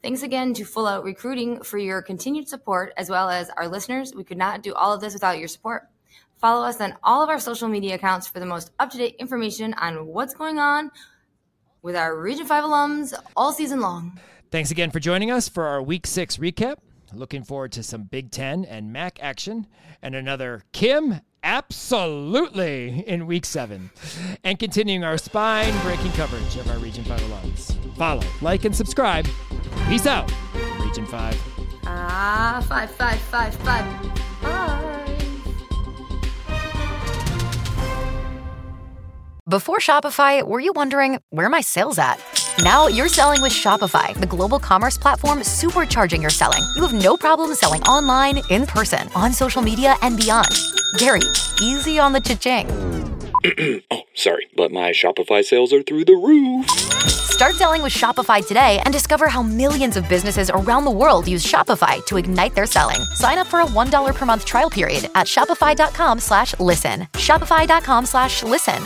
Thanks 0.05 0.23
again 0.23 0.53
to 0.53 0.67
Full 0.67 0.87
Out 0.87 1.03
Recruiting 1.03 1.63
for 1.63 1.79
your 1.79 2.03
continued 2.03 2.47
support, 2.47 2.93
as 2.99 3.09
well 3.09 3.31
as 3.31 3.49
our 3.49 3.67
listeners. 3.67 4.15
We 4.15 4.23
could 4.23 4.37
not 4.37 4.63
do 4.63 4.75
all 4.75 4.93
of 4.93 5.01
this 5.01 5.15
without 5.15 5.39
your 5.39 5.49
support. 5.49 5.89
Follow 6.37 6.63
us 6.63 6.79
on 6.79 6.95
all 7.03 7.23
of 7.23 7.31
our 7.31 7.41
social 7.41 7.69
media 7.69 7.95
accounts 7.95 8.29
for 8.29 8.39
the 8.39 8.45
most 8.45 8.71
up 8.79 8.91
to 8.91 8.99
date 8.99 9.17
information 9.19 9.73
on 9.73 10.07
what's 10.07 10.35
going 10.35 10.59
on 10.59 10.91
with 11.81 11.97
our 11.97 12.21
Region 12.21 12.45
5 12.45 12.65
alums 12.65 13.15
all 13.35 13.51
season 13.51 13.81
long. 13.81 14.21
Thanks 14.51 14.71
again 14.71 14.91
for 14.91 15.01
joining 15.01 15.31
us 15.31 15.49
for 15.49 15.65
our 15.65 15.83
Week 15.83 16.07
6 16.07 16.37
recap. 16.37 16.77
Looking 17.15 17.43
forward 17.43 17.73
to 17.73 17.83
some 17.83 18.03
Big 18.03 18.31
Ten 18.31 18.67
and 18.67 18.93
MAC 18.93 19.19
action 19.23 19.67
and 20.03 20.15
another 20.15 20.65
Kim 20.73 21.23
absolutely 21.43 23.05
in 23.07 23.27
Week 23.27 23.47
7. 23.47 23.91
And 24.45 24.59
continuing 24.59 25.03
our 25.03 25.17
spine 25.17 25.73
breaking 25.83 26.13
coverage 26.13 26.57
of 26.57 26.69
our 26.71 26.77
Region 26.77 27.05
5 27.05 27.21
alums. 27.21 27.97
Follow, 27.97 28.23
like, 28.43 28.67
and 28.67 28.77
subscribe. 28.77 29.27
Peace 29.89 30.07
out, 30.07 30.33
Region 30.81 31.07
5. 31.07 31.81
Ah, 31.87 32.65
five, 32.69 32.91
five, 32.91 33.21
five, 33.21 33.55
five, 33.57 33.85
five. 34.41 34.95
Before 39.47 39.79
Shopify, 39.79 40.43
were 40.43 40.59
you 40.59 40.73
wondering 40.75 41.19
where 41.31 41.51
my 41.51 41.61
sales 41.61 41.99
at? 41.99 42.19
Now 42.63 42.87
you're 42.87 43.09
selling 43.09 43.43
with 43.43 43.53
Shopify, 43.53 44.15
the 44.19 44.27
global 44.27 44.59
commerce 44.59 44.97
platform 44.97 45.41
supercharging 45.41 46.21
your 46.21 46.31
selling. 46.31 46.63
You 46.77 46.83
have 46.83 46.95
no 46.95 47.17
problem 47.17 47.55
selling 47.55 47.83
online, 47.83 48.41
in 48.49 48.67
person, 48.67 49.09
on 49.15 49.33
social 49.33 49.61
media, 49.61 49.97
and 50.03 50.17
beyond. 50.17 50.49
Gary, 50.97 51.21
easy 51.61 51.99
on 51.99 52.13
the 52.13 52.21
cha-ching. 52.21 53.14
oh, 53.91 54.03
sorry, 54.15 54.49
but 54.57 54.73
my 54.73 54.91
Shopify 54.91 55.45
sales 55.45 55.73
are 55.73 55.83
through 55.83 56.05
the 56.07 56.15
roof. 56.15 56.69
Start 57.35 57.55
selling 57.57 57.83
with 57.83 57.93
Shopify 57.93 58.47
today 58.47 58.81
and 58.85 58.93
discover 58.93 59.29
how 59.29 59.43
millions 59.43 59.97
of 59.97 60.09
businesses 60.09 60.51
around 60.51 60.85
the 60.85 60.91
world 60.91 61.29
use 61.29 61.45
Shopify 61.45 62.05
to 62.07 62.17
ignite 62.17 62.55
their 62.55 62.67
selling. 62.67 63.01
Sign 63.15 63.39
up 63.39 63.49
for 63.49 63.61
a 63.61 63.67
$1 63.67 64.15
per 64.15 64.27
month 64.27 64.45
trial 64.45 64.71
period 64.71 65.11
at 65.15 65.27
shopify.com 65.27 66.21
slash 66.21 66.59
listen. 66.59 67.03
Shopify.com 67.15 68.07
slash 68.07 68.43
listen. 68.43 68.83